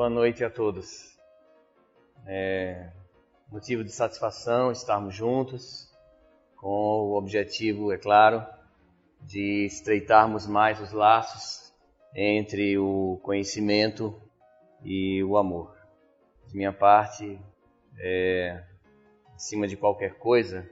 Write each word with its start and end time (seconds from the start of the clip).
Boa 0.00 0.08
noite 0.08 0.42
a 0.42 0.48
todos. 0.48 1.14
É 2.26 2.90
motivo 3.52 3.84
de 3.84 3.92
satisfação 3.92 4.72
estarmos 4.72 5.14
juntos, 5.14 5.92
com 6.56 6.70
o 6.70 7.18
objetivo, 7.18 7.92
é 7.92 7.98
claro, 7.98 8.42
de 9.20 9.66
estreitarmos 9.66 10.46
mais 10.46 10.80
os 10.80 10.92
laços 10.92 11.74
entre 12.14 12.78
o 12.78 13.20
conhecimento 13.22 14.18
e 14.82 15.22
o 15.22 15.36
amor. 15.36 15.76
De 16.48 16.56
minha 16.56 16.72
parte, 16.72 17.38
é, 17.98 18.64
acima 19.34 19.68
de 19.68 19.76
qualquer 19.76 20.14
coisa, 20.14 20.66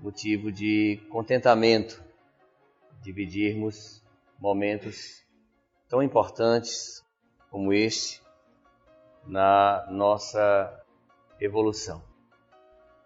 motivo 0.00 0.50
de 0.50 1.00
contentamento 1.10 2.02
dividirmos 3.02 4.02
momentos 4.36 5.24
tão 5.88 6.02
importantes 6.02 7.04
como 7.48 7.72
este 7.72 8.21
na 9.26 9.86
nossa 9.90 10.84
evolução. 11.40 12.02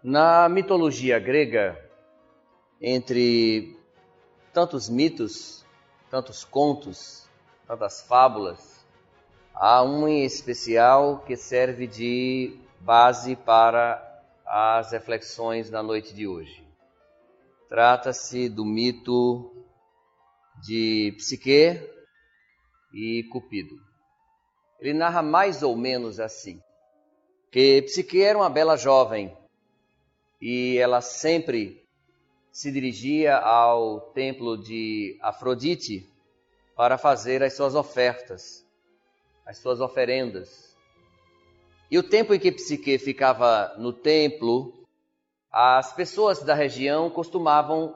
Na 0.03 0.47
mitologia 0.47 1.19
grega, 1.19 1.77
entre 2.81 3.77
tantos 4.53 4.89
mitos, 4.89 5.65
tantos 6.09 6.43
contos, 6.43 7.27
tantas 7.67 8.01
fábulas, 8.01 8.85
há 9.53 9.83
um 9.83 10.07
em 10.07 10.23
especial 10.23 11.19
que 11.19 11.35
serve 11.35 11.87
de 11.87 12.57
base 12.79 13.35
para 13.35 14.03
as 14.45 14.91
reflexões 14.91 15.69
da 15.69 15.83
noite 15.83 16.13
de 16.13 16.27
hoje. 16.27 16.65
Trata-se 17.67 18.47
do 18.47 18.63
mito 18.63 19.51
de 20.63 21.13
Psique 21.17 21.81
e 22.93 23.23
Cupido. 23.31 23.86
Ele 24.79 24.93
narra 24.93 25.21
mais 25.21 25.63
ou 25.63 25.75
menos 25.75 26.19
assim: 26.19 26.61
que 27.51 27.81
Psique 27.83 28.21
era 28.21 28.37
uma 28.37 28.49
bela 28.49 28.77
jovem 28.77 29.35
e 30.41 30.77
ela 30.77 31.01
sempre 31.01 31.83
se 32.51 32.71
dirigia 32.71 33.37
ao 33.37 34.01
templo 34.11 34.57
de 34.57 35.17
Afrodite 35.21 36.07
para 36.75 36.97
fazer 36.97 37.41
as 37.41 37.53
suas 37.53 37.75
ofertas, 37.75 38.65
as 39.45 39.57
suas 39.57 39.81
oferendas. 39.81 40.75
E 41.89 41.97
o 41.97 42.03
tempo 42.03 42.33
em 42.33 42.39
que 42.39 42.51
Psique 42.51 42.99
ficava 42.99 43.73
no 43.77 43.93
templo, 43.93 44.73
as 45.51 45.93
pessoas 45.93 46.43
da 46.43 46.53
região 46.53 47.09
costumavam 47.09 47.95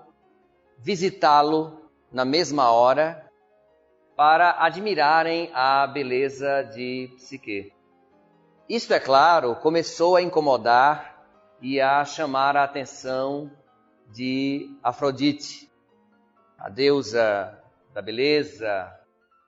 visitá-lo 0.78 1.90
na 2.12 2.26
mesma 2.26 2.72
hora 2.72 3.31
para 4.22 4.64
admirarem 4.64 5.50
a 5.52 5.88
beleza 5.88 6.62
de 6.62 7.10
Psique. 7.16 7.74
Isto, 8.70 8.94
é 8.94 9.00
claro, 9.00 9.56
começou 9.56 10.16
a 10.16 10.22
incomodar 10.22 11.26
e 11.60 11.82
a 11.82 12.06
chamar 12.06 12.56
a 12.56 12.64
atenção 12.64 13.50
de 14.12 14.78
Afrodite, 14.84 15.68
a 16.60 16.70
deusa 16.70 17.60
da 17.96 18.00
beleza, 18.00 18.96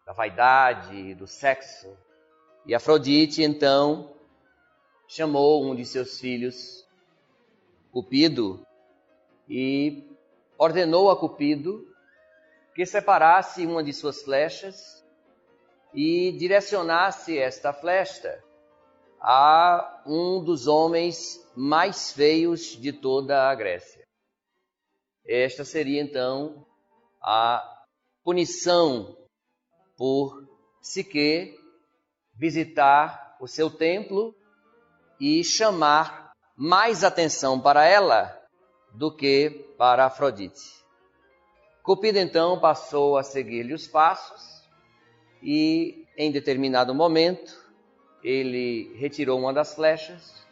da 0.08 0.12
vaidade, 0.12 1.14
do 1.14 1.28
sexo. 1.28 1.96
E 2.66 2.74
Afrodite, 2.74 3.44
então, 3.44 4.16
chamou 5.08 5.64
um 5.64 5.76
de 5.76 5.86
seus 5.86 6.20
filhos, 6.20 6.84
Cupido, 7.92 8.66
e 9.48 10.04
ordenou 10.58 11.12
a 11.12 11.16
Cupido 11.16 11.93
que 12.74 12.86
separasse 12.86 13.66
uma 13.66 13.84
de 13.84 13.94
suas 13.94 14.22
flechas 14.24 15.04
e 15.94 16.32
direcionasse 16.34 17.38
esta 17.38 17.72
flecha 17.72 18.44
a 19.22 20.02
um 20.06 20.44
dos 20.44 20.68
homens 20.68 21.40
mais 21.56 22.12
feios 22.12 22.76
de 22.76 22.92
toda 22.92 23.50
a 23.50 23.56
Grécia. 23.56 24.04
Esta 25.26 25.64
seria 25.64 26.02
então 26.02 26.66
a 27.22 27.64
punição 28.24 29.16
por 29.96 30.44
Psique 30.82 31.58
visitar 32.36 33.38
o 33.40 33.48
seu 33.48 33.70
templo 33.70 34.36
e 35.20 35.44
chamar 35.44 36.34
mais 36.58 37.04
atenção 37.04 37.60
para 37.60 37.86
ela 37.86 38.38
do 38.94 39.16
que 39.16 39.74
para 39.78 40.06
Afrodite. 40.06 40.83
Cupido 41.84 42.18
então 42.18 42.58
passou 42.62 43.18
a 43.18 43.24
seguir-lhe 43.24 43.74
os 43.74 43.86
passos 43.86 44.64
e, 45.42 46.08
em 46.18 46.32
determinado 46.32 46.96
momento, 46.96 47.62
ele 48.24 48.96
retirou 48.96 49.38
uma 49.38 49.52
das 49.52 49.76
flechas 49.76 50.48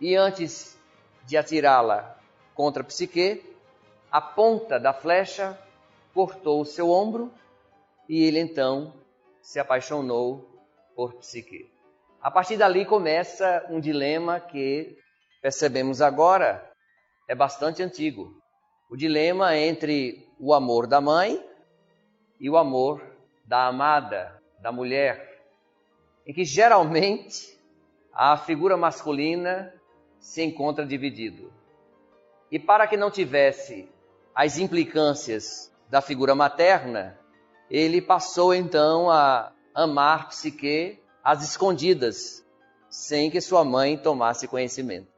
e, 0.00 0.16
antes 0.16 0.76
de 1.24 1.36
atirá-la 1.36 2.18
contra 2.52 2.82
Psique, 2.82 3.44
a 4.10 4.20
ponta 4.20 4.80
da 4.80 4.92
flecha 4.92 5.56
cortou 6.12 6.60
o 6.60 6.66
seu 6.66 6.90
ombro 6.90 7.32
e 8.08 8.24
ele 8.24 8.40
então 8.40 8.92
se 9.40 9.60
apaixonou 9.60 10.44
por 10.96 11.14
Psique. 11.14 11.70
A 12.20 12.28
partir 12.28 12.56
dali 12.56 12.84
começa 12.84 13.64
um 13.70 13.78
dilema 13.78 14.40
que 14.40 14.98
percebemos 15.40 16.02
agora 16.02 16.72
é 17.28 17.36
bastante 17.36 17.84
antigo. 17.84 18.36
O 18.90 18.96
dilema 18.96 19.56
entre 19.56 20.28
o 20.44 20.52
amor 20.52 20.88
da 20.88 21.00
mãe 21.00 21.40
e 22.40 22.50
o 22.50 22.56
amor 22.56 23.00
da 23.44 23.68
amada, 23.68 24.42
da 24.60 24.72
mulher, 24.72 25.40
em 26.26 26.34
que 26.34 26.44
geralmente 26.44 27.56
a 28.12 28.36
figura 28.36 28.76
masculina 28.76 29.72
se 30.18 30.42
encontra 30.42 30.84
dividido. 30.84 31.52
E 32.50 32.58
para 32.58 32.88
que 32.88 32.96
não 32.96 33.08
tivesse 33.08 33.88
as 34.34 34.58
implicâncias 34.58 35.72
da 35.88 36.00
figura 36.00 36.34
materna, 36.34 37.16
ele 37.70 38.02
passou 38.02 38.52
então 38.52 39.08
a 39.08 39.52
amar 39.72 40.28
Psique 40.30 41.00
às 41.22 41.44
escondidas, 41.44 42.44
sem 42.90 43.30
que 43.30 43.40
sua 43.40 43.64
mãe 43.64 43.96
tomasse 43.96 44.48
conhecimento. 44.48 45.12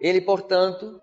Ele, 0.00 0.22
portanto, 0.22 1.02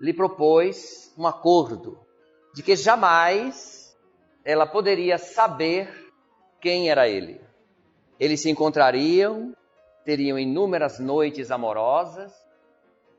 lhe 0.00 0.12
propôs 0.12 1.14
um 1.16 1.24
acordo 1.24 2.09
de 2.52 2.62
que 2.62 2.76
jamais 2.76 3.96
ela 4.44 4.66
poderia 4.66 5.18
saber 5.18 6.12
quem 6.60 6.90
era 6.90 7.08
ele. 7.08 7.40
Eles 8.18 8.40
se 8.40 8.50
encontrariam, 8.50 9.54
teriam 10.04 10.38
inúmeras 10.38 10.98
noites 10.98 11.50
amorosas, 11.50 12.32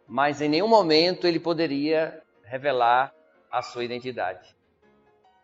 mas 0.07 0.41
em 0.41 0.49
nenhum 0.49 0.67
momento 0.67 1.25
ele 1.25 1.39
poderia 1.39 2.21
revelar 2.43 3.13
a 3.51 3.61
sua 3.61 3.83
identidade. 3.83 4.55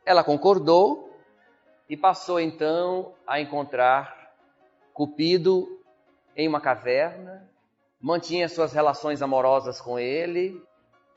Ela 0.05 0.23
concordou 0.23 1.17
e 1.89 1.95
passou 1.95 2.39
então 2.39 3.13
a 3.25 3.39
encontrar 3.39 4.17
Cupido 4.93 5.79
em 6.35 6.47
uma 6.47 6.59
caverna, 6.59 7.49
mantinha 8.01 8.49
suas 8.49 8.73
relações 8.73 9.21
amorosas 9.21 9.79
com 9.79 9.97
ele, 9.99 10.61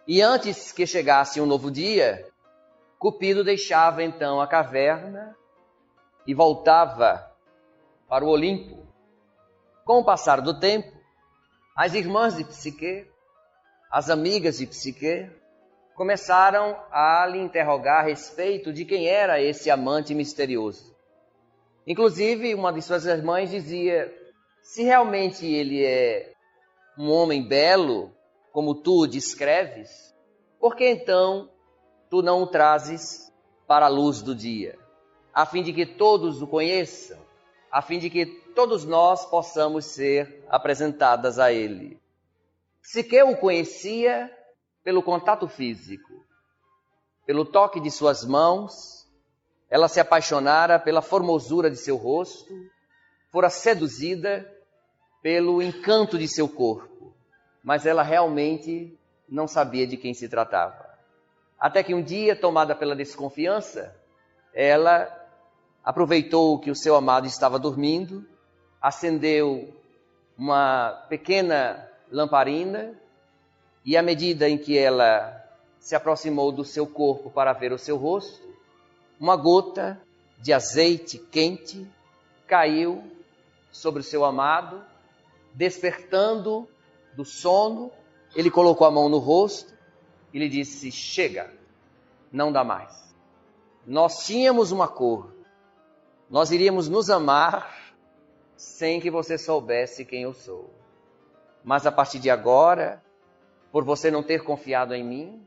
e 0.07 0.21
antes 0.21 0.71
que 0.71 0.87
chegasse 0.87 1.41
um 1.41 1.47
novo 1.47 1.71
dia, 1.71 2.27
Cupido 3.01 3.43
deixava 3.43 4.05
então 4.05 4.43
a 4.43 4.47
caverna 4.47 5.35
e 6.27 6.35
voltava 6.35 7.35
para 8.07 8.23
o 8.23 8.29
Olimpo. 8.29 8.87
Com 9.87 10.01
o 10.01 10.05
passar 10.05 10.43
do 10.43 10.61
tempo, 10.61 10.93
as 11.75 11.95
irmãs 11.95 12.37
de 12.37 12.45
Psique, 12.45 13.11
as 13.91 14.11
amigas 14.11 14.59
de 14.59 14.67
Psique, 14.67 15.31
começaram 15.97 16.79
a 16.93 17.27
lhe 17.27 17.39
interrogar 17.39 18.01
a 18.01 18.07
respeito 18.07 18.71
de 18.71 18.85
quem 18.85 19.09
era 19.09 19.41
esse 19.41 19.71
amante 19.71 20.15
misterioso. 20.15 20.95
Inclusive, 21.87 22.55
uma 22.55 22.71
de 22.71 22.83
suas 22.83 23.07
irmãs 23.07 23.49
dizia: 23.51 24.15
se 24.63 24.83
realmente 24.83 25.47
ele 25.47 25.83
é 25.83 26.35
um 26.99 27.11
homem 27.11 27.43
belo, 27.43 28.13
como 28.53 28.75
tu 28.75 29.07
descreves, 29.07 30.15
por 30.61 30.77
que 30.77 30.87
então 30.87 31.50
tu 32.11 32.21
não 32.21 32.43
o 32.43 32.47
trazes 32.47 33.33
para 33.67 33.87
a 33.87 33.89
luz 33.89 34.21
do 34.21 34.35
dia, 34.35 34.77
a 35.33 35.47
fim 35.47 35.63
de 35.63 35.73
que 35.73 35.87
todos 35.87 36.43
o 36.43 36.47
conheçam, 36.47 37.19
a 37.71 37.81
fim 37.81 38.01
de 38.01 38.11
que 38.11 38.27
todos 38.27 38.85
nós 38.85 39.25
possamos 39.25 39.87
ser 39.87 40.45
apresentadas 40.49 41.39
a 41.39 41.53
ele. 41.53 42.01
Siqueu 42.83 43.31
o 43.31 43.37
conhecia 43.37 44.29
pelo 44.83 45.03
contato 45.03 45.47
físico, 45.47 46.13
pelo 47.25 47.45
toque 47.45 47.79
de 47.79 47.93
suas 47.93 48.25
mãos, 48.25 49.09
ela 49.69 49.87
se 49.87 50.01
apaixonara 50.01 50.81
pela 50.81 51.01
formosura 51.01 51.71
de 51.71 51.77
seu 51.77 51.97
rosto, 51.97 52.53
fora 53.31 53.49
seduzida 53.49 54.53
pelo 55.23 55.63
encanto 55.63 56.19
de 56.19 56.27
seu 56.27 56.49
corpo, 56.49 57.15
mas 57.63 57.87
ela 57.87 58.03
realmente 58.03 58.99
não 59.29 59.47
sabia 59.47 59.87
de 59.87 59.97
quem 59.97 60.13
se 60.13 60.29
tratava. 60.29 60.90
Até 61.61 61.83
que 61.83 61.95
um 61.95 62.03
dia, 62.03 62.35
tomada 62.35 62.75
pela 62.75 62.97
desconfiança, 62.97 63.95
ela 64.55 65.15
aproveitou 65.85 66.59
que 66.59 66.71
o 66.71 66.75
seu 66.75 66.97
amado 66.97 67.27
estava 67.27 67.59
dormindo 67.59 68.27
acendeu 68.81 69.69
uma 70.39 70.93
pequena 71.09 71.87
lamparina 72.11 72.95
e 73.85 73.97
à 73.97 74.03
medida 74.03 74.49
em 74.49 74.57
que 74.57 74.77
ela 74.79 75.37
se 75.79 75.95
aproximou 75.95 76.51
do 76.51 76.65
seu 76.65 76.87
corpo 76.87 77.31
para 77.31 77.53
ver 77.53 77.73
o 77.73 77.79
seu 77.79 77.97
rosto, 77.97 78.41
uma 79.19 79.37
gota 79.37 80.01
de 80.39 80.53
azeite 80.53 81.19
quente 81.19 81.87
caiu 82.47 83.05
sobre 83.71 84.01
o 84.01 84.05
seu 84.05 84.25
amado, 84.25 84.83
despertando 85.55 86.69
do 87.15 87.25
sono. 87.25 87.91
Ele 88.35 88.51
colocou 88.51 88.87
a 88.87 88.91
mão 88.91 89.09
no 89.09 89.19
rosto 89.19 89.75
e 90.33 90.39
lhe 90.39 90.49
disse: 90.49 90.91
Chega, 90.91 91.51
não 92.33 92.53
dá 92.53 92.65
mais. 92.65 93.15
Nós 93.87 94.27
tínhamos 94.27 94.73
um 94.73 94.83
acordo. 94.83 95.35
Nós 96.29 96.51
iríamos 96.51 96.89
nos 96.89 97.11
amar 97.11 97.95
sem 98.57 99.01
que 99.01 99.11
você 99.11 99.37
soubesse 99.37 100.05
quem 100.05 100.23
eu 100.23 100.33
sou. 100.33 100.73
Mas 101.65 101.87
a 101.87 101.93
partir 101.93 102.19
de 102.19 102.31
agora, 102.31 103.03
por 103.73 103.85
você 103.85 104.11
não 104.11 104.23
ter 104.23 104.45
confiado 104.45 104.95
em 104.95 105.05
mim, 105.05 105.47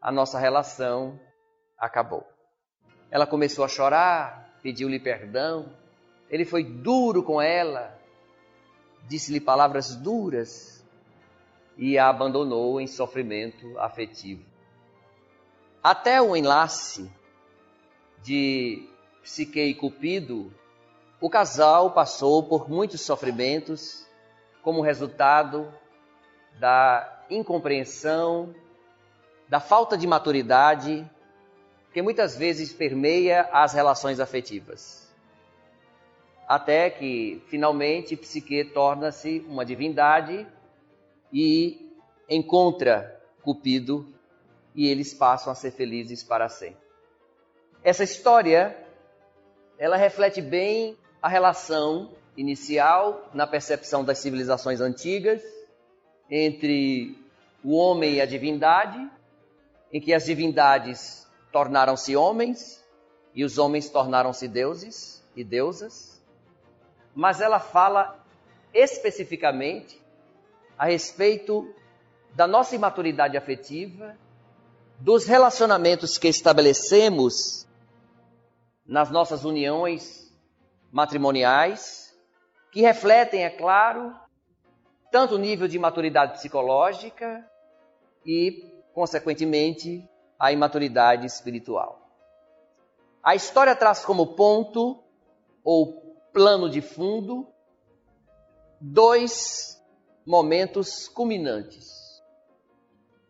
a 0.00 0.12
nossa 0.12 0.38
relação 0.38 1.18
acabou. 1.78 2.26
Ela 3.10 3.26
começou 3.26 3.64
a 3.64 3.68
chorar, 3.68 4.58
pediu-lhe 4.62 5.00
perdão. 5.00 5.72
Ele 6.28 6.44
foi 6.44 6.62
duro 6.62 7.22
com 7.22 7.40
ela, 7.40 7.98
disse-lhe 9.08 9.40
palavras 9.40 9.96
duras 9.96 10.77
e 11.78 11.96
a 11.96 12.08
abandonou 12.08 12.80
em 12.80 12.88
sofrimento 12.88 13.78
afetivo. 13.78 14.44
Até 15.82 16.20
o 16.20 16.36
enlace 16.36 17.08
de 18.20 18.84
Psique 19.22 19.60
e 19.60 19.74
Cupido, 19.74 20.52
o 21.20 21.30
casal 21.30 21.92
passou 21.92 22.42
por 22.42 22.68
muitos 22.68 23.00
sofrimentos 23.00 24.04
como 24.60 24.82
resultado 24.82 25.72
da 26.58 27.24
incompreensão, 27.30 28.52
da 29.48 29.60
falta 29.60 29.96
de 29.96 30.06
maturidade 30.06 31.08
que 31.92 32.02
muitas 32.02 32.36
vezes 32.36 32.72
permeia 32.72 33.48
as 33.52 33.72
relações 33.72 34.18
afetivas. 34.18 35.08
Até 36.46 36.90
que, 36.90 37.42
finalmente, 37.46 38.16
Psique 38.16 38.64
torna-se 38.64 39.44
uma 39.48 39.64
divindade 39.64 40.46
e 41.32 41.92
encontra 42.28 43.20
Cupido 43.42 44.06
e 44.74 44.86
eles 44.88 45.14
passam 45.14 45.52
a 45.52 45.56
ser 45.56 45.70
felizes 45.70 46.22
para 46.22 46.48
sempre. 46.48 46.88
Essa 47.82 48.04
história, 48.04 48.76
ela 49.78 49.96
reflete 49.96 50.40
bem 50.40 50.96
a 51.22 51.28
relação 51.28 52.10
inicial 52.36 53.28
na 53.32 53.46
percepção 53.46 54.04
das 54.04 54.18
civilizações 54.18 54.80
antigas 54.80 55.42
entre 56.30 57.18
o 57.64 57.74
homem 57.74 58.14
e 58.14 58.20
a 58.20 58.26
divindade, 58.26 59.10
em 59.92 60.00
que 60.00 60.12
as 60.12 60.24
divindades 60.24 61.26
tornaram-se 61.50 62.14
homens 62.14 62.84
e 63.34 63.44
os 63.44 63.58
homens 63.58 63.88
tornaram-se 63.88 64.46
deuses 64.46 65.24
e 65.34 65.42
deusas, 65.42 66.22
mas 67.14 67.40
ela 67.40 67.58
fala 67.58 68.22
especificamente 68.72 70.00
a 70.78 70.86
respeito 70.86 71.74
da 72.34 72.46
nossa 72.46 72.76
imaturidade 72.76 73.36
afetiva, 73.36 74.16
dos 75.00 75.26
relacionamentos 75.26 76.16
que 76.16 76.28
estabelecemos 76.28 77.66
nas 78.86 79.10
nossas 79.10 79.44
uniões 79.44 80.32
matrimoniais, 80.90 82.16
que 82.72 82.80
refletem, 82.80 83.44
é 83.44 83.50
claro, 83.50 84.14
tanto 85.10 85.34
o 85.34 85.38
nível 85.38 85.66
de 85.66 85.78
maturidade 85.78 86.34
psicológica 86.34 87.44
e, 88.24 88.72
consequentemente, 88.94 90.08
a 90.38 90.52
imaturidade 90.52 91.26
espiritual. 91.26 92.08
A 93.22 93.34
história 93.34 93.74
traz 93.74 94.04
como 94.04 94.34
ponto 94.34 95.02
ou 95.64 96.16
plano 96.32 96.70
de 96.70 96.80
fundo 96.80 97.48
dois 98.80 99.77
momentos 100.28 101.08
culminantes. 101.08 102.22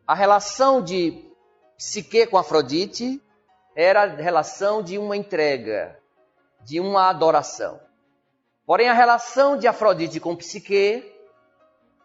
A 0.05 0.17
relação 0.17 0.83
de 0.83 1.25
Psique 1.77 2.27
com 2.27 2.37
Afrodite 2.37 3.23
era 3.77 4.03
a 4.03 4.06
relação 4.06 4.83
de 4.83 4.99
uma 4.99 5.17
entrega, 5.17 5.97
de 6.65 6.81
uma 6.81 7.09
adoração. 7.09 7.79
Porém, 8.67 8.89
a 8.89 8.95
relação 8.95 9.56
de 9.56 9.69
Afrodite 9.69 10.19
com 10.19 10.35
Psique 10.35 11.15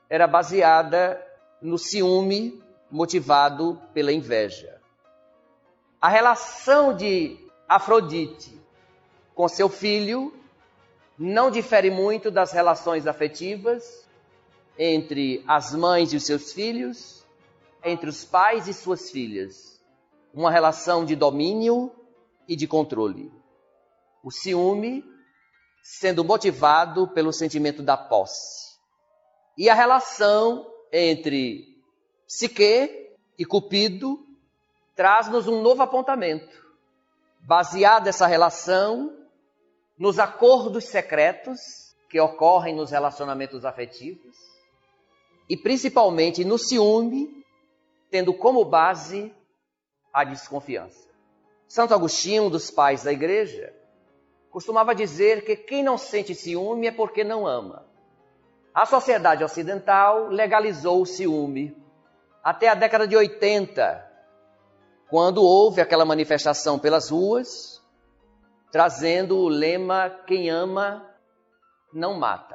era 0.08 0.28
baseada 0.28 1.20
no 1.60 1.80
ciúme 1.80 2.64
motivado 2.92 3.82
pela 3.96 4.14
inveja. 4.14 4.80
A 6.00 6.08
relação 6.08 6.96
de 6.96 7.40
Afrodite 7.68 8.62
com 9.34 9.48
seu 9.48 9.70
filho 9.70 10.32
não 11.18 11.50
difere 11.50 11.90
muito 11.90 12.30
das 12.30 12.52
relações 12.52 13.08
afetivas 13.08 14.03
entre 14.78 15.44
as 15.48 15.74
mães 15.74 16.14
e 16.14 16.18
os 16.18 16.26
seus 16.26 16.52
filhos, 16.52 17.24
entre 17.84 18.10
os 18.10 18.24
pais 18.24 18.68
e 18.68 18.74
suas 18.74 19.12
filhas. 19.12 19.82
Uma 20.34 20.52
relação 20.52 21.06
de 21.06 21.16
domínio 21.16 21.92
e 22.48 22.56
de 22.56 22.68
controle. 22.68 23.32
O 24.24 24.32
ciúme 24.32 25.04
sendo 25.84 26.24
motivado 26.24 27.08
pelo 27.10 27.34
sentimento 27.34 27.84
da 27.84 27.98
posse. 27.98 28.74
E 29.58 29.70
a 29.70 29.76
relação 29.76 30.66
entre 30.92 31.78
Psique 32.26 33.12
e 33.38 33.46
Cupido 33.46 34.26
traz-nos 34.96 35.48
um 35.48 35.62
novo 35.62 35.84
apontamento, 35.84 36.66
baseado 37.42 38.08
essa 38.08 38.26
relação 38.26 39.16
nos 39.98 40.18
acordos 40.18 40.86
secretos 40.86 41.60
que 42.10 42.20
ocorrem 42.20 42.76
nos 42.76 42.92
relacionamentos 42.92 43.66
afetivos 43.66 44.53
e 45.50 45.58
principalmente 45.58 46.46
no 46.46 46.58
ciúme, 46.58 47.44
tendo 48.10 48.34
como 48.34 48.64
base 48.64 49.34
a 50.14 50.24
desconfiança. 50.24 51.10
Santo 51.68 51.94
Agostinho, 51.94 52.44
um 52.44 52.50
dos 52.50 52.70
pais 52.70 53.04
da 53.04 53.12
igreja, 53.12 53.74
costumava 54.52 54.94
dizer 54.94 55.44
que 55.44 55.56
quem 55.56 55.84
não 55.84 55.98
sente 55.98 56.36
ciúme 56.36 56.88
é 56.88 56.92
porque 56.92 57.24
não 57.24 57.48
ama. 57.48 57.86
A 58.74 58.86
sociedade 58.86 59.44
ocidental 59.44 60.28
legalizou 60.28 61.02
o 61.02 61.06
ciúme 61.06 61.76
até 62.44 62.68
a 62.68 62.76
década 62.76 63.08
de 63.08 63.16
80, 63.16 64.12
quando 65.10 65.44
houve 65.44 65.80
aquela 65.80 66.06
manifestação 66.06 66.78
pelas 66.78 67.10
ruas, 67.10 67.82
trazendo 68.72 69.38
o 69.38 69.48
lema: 69.48 70.10
quem 70.28 70.50
ama 70.50 71.08
não 71.94 72.20
mata. 72.20 72.53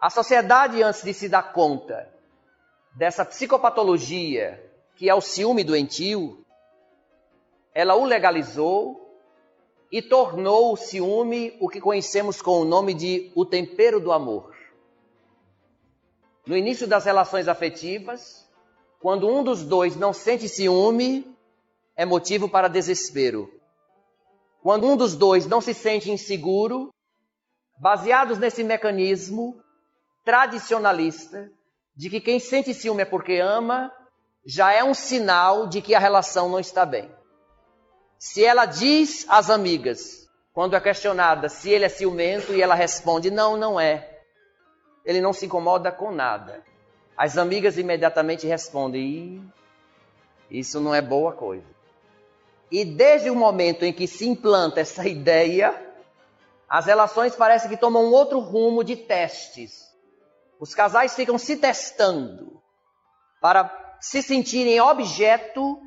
A 0.00 0.10
sociedade, 0.10 0.82
antes 0.82 1.02
de 1.02 1.14
se 1.14 1.28
dar 1.28 1.52
conta 1.52 2.12
dessa 2.94 3.24
psicopatologia 3.24 4.62
que 4.94 5.08
é 5.08 5.14
o 5.14 5.20
ciúme 5.20 5.62
doentio, 5.62 6.44
ela 7.74 7.94
o 7.94 8.04
legalizou 8.04 9.06
e 9.92 10.00
tornou 10.00 10.72
o 10.72 10.76
ciúme 10.76 11.56
o 11.60 11.68
que 11.68 11.80
conhecemos 11.80 12.40
com 12.40 12.60
o 12.60 12.64
nome 12.64 12.94
de 12.94 13.30
o 13.34 13.44
tempero 13.44 14.00
do 14.00 14.12
amor. 14.12 14.54
No 16.46 16.56
início 16.56 16.86
das 16.86 17.04
relações 17.04 17.48
afetivas, 17.48 18.48
quando 19.00 19.28
um 19.28 19.44
dos 19.44 19.64
dois 19.64 19.96
não 19.96 20.12
sente 20.12 20.48
ciúme, 20.48 21.36
é 21.94 22.04
motivo 22.04 22.48
para 22.48 22.68
desespero. 22.68 23.52
Quando 24.62 24.86
um 24.86 24.96
dos 24.96 25.14
dois 25.14 25.46
não 25.46 25.60
se 25.60 25.74
sente 25.74 26.10
inseguro, 26.10 26.90
baseados 27.78 28.38
nesse 28.38 28.64
mecanismo 28.64 29.62
tradicionalista 30.26 31.52
de 31.94 32.10
que 32.10 32.20
quem 32.20 32.40
sente 32.40 32.74
ciúme 32.74 33.02
é 33.02 33.04
porque 33.04 33.34
ama, 33.34 33.92
já 34.44 34.72
é 34.72 34.82
um 34.82 34.92
sinal 34.92 35.68
de 35.68 35.80
que 35.80 35.94
a 35.94 36.00
relação 36.00 36.48
não 36.48 36.58
está 36.58 36.84
bem. 36.84 37.08
Se 38.18 38.44
ela 38.44 38.66
diz 38.66 39.24
às 39.28 39.50
amigas, 39.50 40.28
quando 40.52 40.74
é 40.74 40.80
questionada 40.80 41.48
se 41.48 41.70
ele 41.70 41.84
é 41.84 41.88
ciumento, 41.88 42.52
e 42.52 42.60
ela 42.60 42.74
responde: 42.74 43.30
não, 43.30 43.56
não 43.56 43.78
é. 43.78 44.20
Ele 45.04 45.20
não 45.20 45.32
se 45.32 45.46
incomoda 45.46 45.92
com 45.92 46.10
nada. 46.10 46.64
As 47.16 47.38
amigas 47.38 47.78
imediatamente 47.78 48.48
respondem: 48.48 49.48
Isso 50.50 50.80
não 50.80 50.92
é 50.92 51.00
boa 51.00 51.32
coisa. 51.32 51.76
E 52.68 52.84
desde 52.84 53.30
o 53.30 53.36
momento 53.36 53.84
em 53.84 53.92
que 53.92 54.08
se 54.08 54.26
implanta 54.26 54.80
essa 54.80 55.06
ideia, 55.08 55.72
as 56.68 56.86
relações 56.86 57.36
parecem 57.36 57.70
que 57.70 57.76
tomam 57.76 58.06
um 58.06 58.12
outro 58.12 58.40
rumo 58.40 58.82
de 58.82 58.96
testes. 58.96 59.85
Os 60.58 60.74
casais 60.74 61.14
ficam 61.14 61.36
se 61.38 61.56
testando 61.56 62.62
para 63.40 63.98
se 64.00 64.22
sentirem 64.22 64.80
objeto 64.80 65.80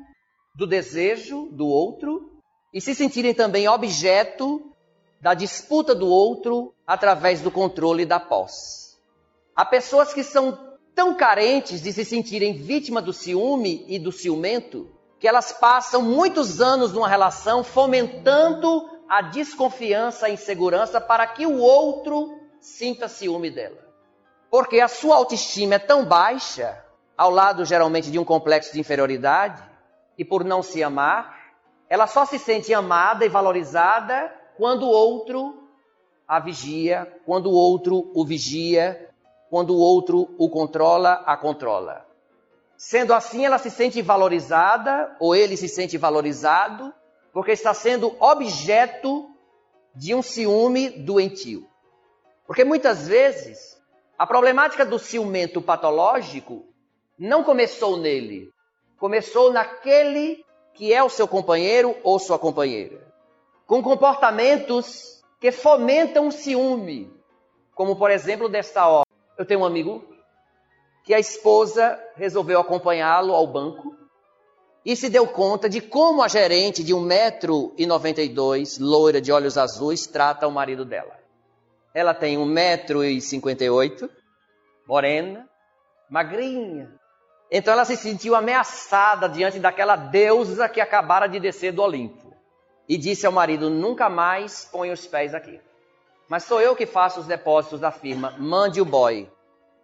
do 0.54 0.66
desejo 0.66 1.48
do 1.52 1.66
outro 1.66 2.40
e 2.72 2.80
se 2.80 2.94
sentirem 2.94 3.34
também 3.34 3.68
objeto 3.68 4.72
da 5.20 5.34
disputa 5.34 5.94
do 5.94 6.06
outro 6.06 6.74
através 6.86 7.40
do 7.40 7.50
controle 7.50 8.06
da 8.06 8.18
posse. 8.18 8.96
Há 9.54 9.64
pessoas 9.64 10.14
que 10.14 10.22
são 10.22 10.78
tão 10.94 11.14
carentes 11.14 11.82
de 11.82 11.92
se 11.92 12.04
sentirem 12.04 12.54
vítima 12.54 13.02
do 13.02 13.12
ciúme 13.12 13.84
e 13.88 13.98
do 13.98 14.12
ciumento 14.12 14.90
que 15.18 15.28
elas 15.28 15.52
passam 15.52 16.00
muitos 16.00 16.60
anos 16.62 16.92
numa 16.92 17.08
relação 17.08 17.62
fomentando 17.62 18.88
a 19.08 19.20
desconfiança, 19.20 20.26
a 20.26 20.30
insegurança 20.30 21.00
para 21.00 21.26
que 21.26 21.44
o 21.44 21.58
outro 21.58 22.38
sinta 22.60 23.06
ciúme 23.08 23.50
dela. 23.50 23.89
Porque 24.50 24.80
a 24.80 24.88
sua 24.88 25.16
autoestima 25.16 25.76
é 25.76 25.78
tão 25.78 26.04
baixa, 26.04 26.84
ao 27.16 27.30
lado 27.30 27.64
geralmente 27.64 28.10
de 28.10 28.18
um 28.18 28.24
complexo 28.24 28.72
de 28.72 28.80
inferioridade, 28.80 29.62
e 30.18 30.24
por 30.24 30.44
não 30.44 30.62
se 30.62 30.82
amar, 30.82 31.38
ela 31.88 32.06
só 32.06 32.26
se 32.26 32.38
sente 32.38 32.74
amada 32.74 33.24
e 33.24 33.28
valorizada 33.28 34.32
quando 34.56 34.82
o 34.82 34.90
outro 34.90 35.68
a 36.26 36.38
vigia, 36.38 37.12
quando 37.26 37.46
o 37.46 37.54
outro 37.54 38.10
o 38.14 38.24
vigia, 38.24 39.10
quando 39.48 39.74
o 39.74 39.78
outro 39.78 40.32
o 40.38 40.48
controla, 40.48 41.24
a 41.26 41.36
controla. 41.36 42.06
Sendo 42.76 43.12
assim, 43.12 43.44
ela 43.44 43.58
se 43.58 43.70
sente 43.70 44.00
valorizada, 44.00 45.16
ou 45.18 45.34
ele 45.34 45.56
se 45.56 45.68
sente 45.68 45.98
valorizado, 45.98 46.94
porque 47.32 47.50
está 47.50 47.74
sendo 47.74 48.14
objeto 48.20 49.28
de 49.94 50.14
um 50.14 50.22
ciúme 50.22 50.88
doentio. 50.88 51.68
Porque 52.46 52.64
muitas 52.64 53.08
vezes 53.08 53.79
a 54.20 54.26
problemática 54.26 54.84
do 54.84 54.98
ciumento 54.98 55.62
patológico 55.62 56.66
não 57.18 57.42
começou 57.42 57.96
nele, 57.96 58.52
começou 58.98 59.50
naquele 59.50 60.44
que 60.74 60.92
é 60.92 61.02
o 61.02 61.08
seu 61.08 61.26
companheiro 61.26 61.96
ou 62.04 62.18
sua 62.18 62.38
companheira, 62.38 63.10
com 63.66 63.82
comportamentos 63.82 65.24
que 65.40 65.50
fomentam 65.50 66.28
o 66.28 66.32
ciúme, 66.32 67.10
como 67.74 67.96
por 67.96 68.10
exemplo 68.10 68.46
desta 68.46 68.86
hora. 68.86 69.06
Eu 69.38 69.46
tenho 69.46 69.60
um 69.60 69.64
amigo 69.64 70.04
que 71.02 71.14
a 71.14 71.18
esposa 71.18 71.98
resolveu 72.14 72.60
acompanhá-lo 72.60 73.34
ao 73.34 73.46
banco 73.46 73.96
e 74.84 74.94
se 74.96 75.08
deu 75.08 75.26
conta 75.28 75.66
de 75.66 75.80
como 75.80 76.22
a 76.22 76.28
gerente 76.28 76.84
de 76.84 76.94
1,92m, 76.94 78.80
loira 78.80 79.18
de 79.18 79.32
olhos 79.32 79.56
azuis, 79.56 80.06
trata 80.06 80.46
o 80.46 80.52
marido 80.52 80.84
dela. 80.84 81.19
Ela 81.94 82.14
tem 82.14 82.38
1,58m, 82.38 84.08
morena, 84.86 85.48
magrinha. 86.08 86.92
Então 87.50 87.74
ela 87.74 87.84
se 87.84 87.96
sentiu 87.96 88.36
ameaçada 88.36 89.28
diante 89.28 89.58
daquela 89.58 89.96
deusa 89.96 90.68
que 90.68 90.80
acabara 90.80 91.26
de 91.26 91.40
descer 91.40 91.72
do 91.72 91.82
Olimpo. 91.82 92.32
E 92.88 92.96
disse 92.96 93.26
ao 93.26 93.32
marido: 93.32 93.68
Nunca 93.68 94.08
mais 94.08 94.64
ponha 94.64 94.92
os 94.92 95.06
pés 95.06 95.34
aqui. 95.34 95.60
Mas 96.28 96.44
sou 96.44 96.60
eu 96.60 96.76
que 96.76 96.86
faço 96.86 97.20
os 97.20 97.26
depósitos 97.26 97.80
da 97.80 97.90
firma. 97.90 98.36
Mande 98.38 98.80
o 98.80 98.84
boy. 98.84 99.28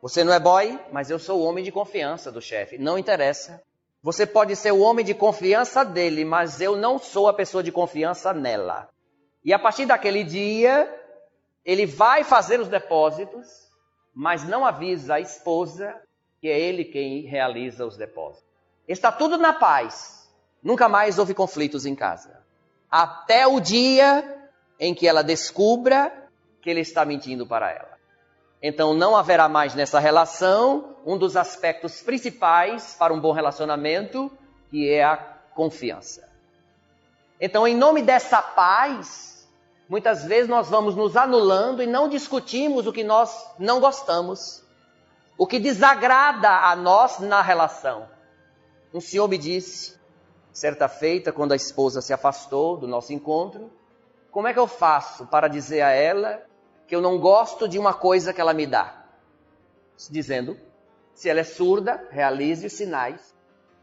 Você 0.00 0.22
não 0.22 0.32
é 0.32 0.38
boy, 0.38 0.78
mas 0.92 1.10
eu 1.10 1.18
sou 1.18 1.40
o 1.40 1.44
homem 1.44 1.64
de 1.64 1.72
confiança 1.72 2.30
do 2.30 2.40
chefe. 2.40 2.78
Não 2.78 2.96
interessa. 2.96 3.60
Você 4.00 4.25
pode 4.25 4.54
ser 4.54 4.70
o 4.70 4.78
homem 4.78 5.04
de 5.04 5.14
confiança 5.14 5.84
dele, 5.84 6.25
mas 6.25 6.60
eu 6.60 6.76
não 6.76 6.96
sou 6.96 7.26
a 7.26 7.34
pessoa 7.34 7.60
de 7.60 7.72
confiança 7.72 8.32
nela. 8.32 8.88
E 9.44 9.52
a 9.52 9.58
partir 9.58 9.86
daquele 9.86 10.22
dia, 10.22 10.88
ele 11.66 11.85
vai 11.85 12.23
fazer 12.23 12.61
os 12.61 12.68
depósitos, 12.68 13.49
mas 14.14 14.44
não 14.44 14.64
avisa 14.64 15.14
a 15.16 15.20
esposa 15.20 16.00
que 16.40 16.49
é 16.49 16.58
ele 16.58 16.85
quem 16.85 17.23
realiza 17.23 17.85
os 17.85 17.96
depósitos. 17.96 18.46
Está 18.87 19.11
tudo 19.11 19.37
na 19.37 19.52
paz. 19.52 20.30
Nunca 20.62 20.88
mais 20.88 21.18
houve 21.18 21.35
conflitos 21.35 21.85
em 21.85 21.94
casa. 21.94 22.40
Até 22.88 23.46
o 23.49 23.58
dia 23.58 24.49
em 24.78 24.94
que 24.94 25.08
ela 25.08 25.25
descubra 25.25 26.12
que 26.62 26.70
ele 26.70 26.80
está 26.80 27.04
mentindo 27.04 27.44
para 27.44 27.73
ela. 27.73 27.96
Então 28.62 28.94
não 28.94 29.16
haverá 29.16 29.49
mais 29.49 29.75
nessa 29.75 29.99
relação 29.99 30.96
um 31.04 31.18
dos 31.18 31.37
aspectos 31.37 32.00
principais 32.00 32.94
para 32.94 33.12
um 33.12 33.20
bom 33.20 33.32
relacionamento, 33.32 34.30
que 34.70 34.88
é 34.88 35.02
a 35.02 35.16
confiança. 35.16 36.28
Então, 37.40 37.66
em 37.66 37.76
nome 37.76 38.02
dessa 38.02 38.40
paz, 38.40 39.36
muitas 39.88 40.25
vezes 40.25 40.49
nós 40.49 40.69
vamos 40.69 40.95
nos 40.95 41.16
anulando 41.16 41.83
e 41.83 41.87
não 41.87 42.09
discutimos 42.09 42.87
o 42.87 42.93
que 42.93 43.05
nós 43.05 43.49
não 43.59 43.81
gostamos, 43.81 44.62
o 45.38 45.47
que 45.47 45.59
desagrada 45.59 46.50
a 46.50 46.75
nós 46.75 47.19
na 47.19 47.43
relação. 47.43 48.09
Um 48.93 49.00
senhor 49.00 49.28
me 49.28 49.38
disse, 49.38 49.97
certa 50.52 50.88
feita, 50.88 51.33
quando 51.33 51.52
a 51.52 51.57
esposa 51.57 52.00
se 52.00 52.12
afastou 52.12 52.76
do 52.76 52.87
nosso 52.87 53.12
encontro, 53.12 53.71
como 54.31 54.49
é 54.49 54.52
que 54.52 54.59
eu 54.59 54.66
faço 54.66 55.26
para 55.26 55.49
dizer 55.49 55.83
a 55.83 55.90
ela 55.90 56.43
que 56.87 56.95
eu 56.95 57.00
não 57.00 57.19
gosto 57.19 57.69
de 57.69 57.78
uma 57.78 57.93
coisa 57.93 58.33
que 58.33 58.40
ela 58.40 58.55
me 58.55 58.66
dá. 58.66 59.05
Dizendo, 60.11 60.59
se 61.14 61.28
ela 61.28 61.40
é 61.40 61.45
surda, 61.45 62.07
realize 62.11 62.66
os 62.66 62.73
sinais. 62.75 63.35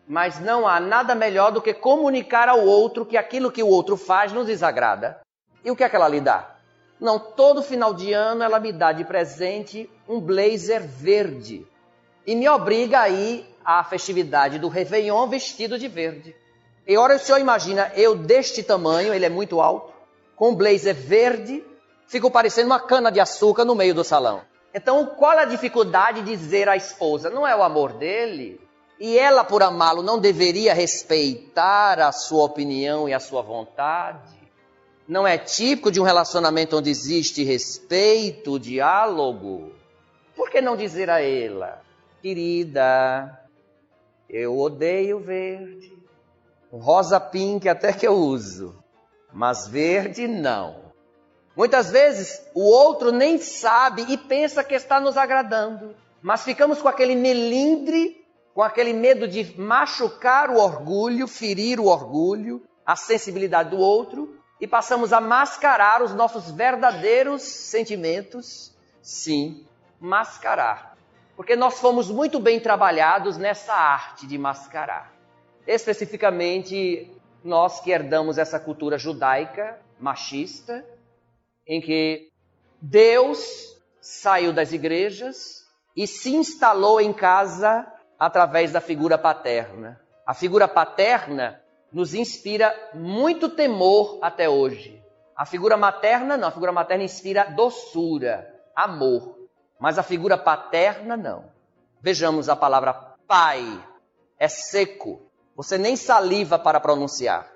Mas 0.07 0.39
não 0.39 0.67
há 0.67 0.79
nada 0.79 1.15
melhor 1.15 1.51
do 1.51 1.61
que 1.61 1.73
comunicar 1.73 2.47
ao 2.47 2.59
outro 2.65 3.05
que 3.05 3.17
aquilo 3.17 3.51
que 3.51 3.63
o 3.63 3.67
outro 3.67 3.97
faz 3.97 4.31
nos 4.31 4.45
desagrada. 4.45 5.22
E 5.63 5.71
o 5.71 5.75
que 5.75 5.83
é 5.83 5.89
que 5.89 5.95
ela 5.95 6.07
lhe 6.07 6.19
dá? 6.19 6.55
Não, 6.99 7.19
todo 7.19 7.61
final 7.61 7.93
de 7.93 8.13
ano 8.13 8.43
ela 8.43 8.59
me 8.59 8.71
dá 8.71 8.91
de 8.91 9.03
presente 9.03 9.89
um 10.07 10.19
blazer 10.19 10.81
verde. 10.81 11.65
E 12.25 12.35
me 12.35 12.47
obriga 12.47 13.01
a 13.01 13.09
ir 13.09 13.45
à 13.63 13.83
festividade 13.83 14.59
do 14.59 14.67
Réveillon 14.67 15.27
vestido 15.27 15.77
de 15.77 15.87
verde. 15.87 16.35
E 16.87 16.97
ora 16.97 17.15
o 17.15 17.19
senhor 17.19 17.39
imagina 17.39 17.91
eu 17.95 18.15
deste 18.15 18.61
tamanho, 18.63 19.13
ele 19.13 19.25
é 19.25 19.29
muito 19.29 19.61
alto, 19.61 19.93
com 20.35 20.49
um 20.49 20.55
blazer 20.55 20.95
verde, 20.95 21.63
ficou 22.07 22.29
parecendo 22.29 22.67
uma 22.67 22.79
cana 22.79 23.11
de 23.11 23.19
açúcar 23.19 23.65
no 23.65 23.75
meio 23.75 23.93
do 23.93 24.03
salão. 24.03 24.41
Então, 24.73 25.05
qual 25.05 25.37
a 25.37 25.45
dificuldade 25.45 26.21
de 26.21 26.35
dizer 26.35 26.67
à 26.67 26.75
esposa? 26.75 27.29
Não 27.29 27.45
é 27.45 27.55
o 27.55 27.63
amor 27.63 27.93
dele? 27.93 28.59
E 28.99 29.17
ela, 29.17 29.43
por 29.43 29.61
amá-lo, 29.61 30.01
não 30.01 30.19
deveria 30.19 30.73
respeitar 30.73 31.99
a 31.99 32.11
sua 32.11 32.43
opinião 32.43 33.07
e 33.07 33.13
a 33.13 33.19
sua 33.19 33.41
vontade? 33.41 34.42
Não 35.07 35.27
é 35.27 35.37
típico 35.37 35.91
de 35.91 35.99
um 35.99 36.03
relacionamento 36.03 36.77
onde 36.77 36.89
existe 36.89 37.43
respeito, 37.43 38.57
diálogo? 38.57 39.73
Por 40.33 40.49
que 40.49 40.61
não 40.61 40.77
dizer 40.77 41.09
a 41.09 41.21
ela, 41.21 41.81
querida, 42.21 43.37
eu 44.29 44.57
odeio 44.57 45.19
verde, 45.19 45.93
rosa 46.71 47.19
pink 47.19 47.67
até 47.67 47.91
que 47.91 48.07
eu 48.07 48.13
uso, 48.13 48.81
mas 49.33 49.67
verde 49.67 50.25
não. 50.25 50.83
Muitas 51.55 51.91
vezes 51.91 52.41
o 52.55 52.63
outro 52.63 53.11
nem 53.11 53.37
sabe 53.37 54.05
e 54.07 54.17
pensa 54.17 54.63
que 54.63 54.73
está 54.73 55.01
nos 55.01 55.17
agradando, 55.17 55.93
mas 56.21 56.43
ficamos 56.43 56.81
com 56.81 56.87
aquele 56.87 57.13
melindre, 57.13 58.25
com 58.55 58.63
aquele 58.63 58.93
medo 58.93 59.27
de 59.27 59.59
machucar 59.59 60.49
o 60.49 60.57
orgulho, 60.57 61.27
ferir 61.27 61.77
o 61.77 61.87
orgulho, 61.87 62.63
a 62.85 62.95
sensibilidade 62.95 63.71
do 63.71 63.77
outro 63.77 64.41
e 64.63 64.67
passamos 64.67 65.11
a 65.11 65.19
mascarar 65.19 66.01
os 66.01 66.13
nossos 66.13 66.49
verdadeiros 66.49 67.41
sentimentos. 67.41 68.73
Sim, 69.01 69.67
mascarar. 69.99 70.95
Porque 71.35 71.53
nós 71.53 71.81
fomos 71.81 72.09
muito 72.09 72.39
bem 72.39 72.61
trabalhados 72.61 73.37
nessa 73.37 73.73
arte 73.73 74.25
de 74.25 74.37
mascarar. 74.37 75.11
Especificamente, 75.67 77.11
nós 77.43 77.81
que 77.81 77.91
herdamos 77.91 78.37
essa 78.37 78.57
cultura 78.57 78.97
judaica, 78.97 79.81
machista, 79.99 80.85
em 81.67 81.81
que 81.81 82.29
Deus 82.81 83.77
saiu 83.99 84.53
das 84.53 84.71
igrejas 84.71 85.67
e 85.93 86.07
se 86.07 86.33
instalou 86.33 87.01
em 87.01 87.11
casa 87.11 87.85
através 88.17 88.71
da 88.71 88.79
figura 88.79 89.17
paterna. 89.17 89.99
A 90.25 90.33
figura 90.33 90.69
paterna 90.69 91.61
nos 91.93 92.13
inspira 92.15 92.73
muito 92.93 93.47
temor 93.47 94.17
até 94.21 94.49
hoje. 94.49 95.01
A 95.35 95.45
figura 95.45 95.77
materna 95.77 96.35
não, 96.35 96.47
a 96.47 96.51
figura 96.51 96.71
materna 96.71 97.03
inspira 97.03 97.45
doçura, 97.55 98.51
amor. 98.75 99.37
Mas 99.79 99.99
a 99.99 100.03
figura 100.03 100.37
paterna 100.37 101.15
não. 101.15 101.45
Vejamos 102.01 102.49
a 102.49 102.55
palavra 102.55 102.93
pai. 103.27 103.63
É 104.39 104.47
seco. 104.47 105.21
Você 105.55 105.77
nem 105.77 105.95
saliva 105.95 106.57
para 106.57 106.79
pronunciar. 106.79 107.47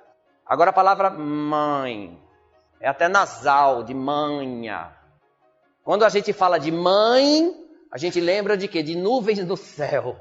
Agora 0.45 0.69
a 0.69 0.73
palavra 0.73 1.09
mãe 1.09 2.21
é 2.79 2.87
até 2.87 3.07
nasal, 3.07 3.83
de 3.83 3.93
manha. 3.93 4.95
Quando 5.83 6.03
a 6.03 6.09
gente 6.09 6.31
fala 6.31 6.59
de 6.59 6.71
mãe, 6.71 7.53
a 7.91 7.97
gente 7.97 8.19
lembra 8.19 8.55
de 8.55 8.67
quê? 8.67 8.83
De 8.83 8.95
nuvens 8.95 9.39
no 9.45 9.57
céu. 9.57 10.15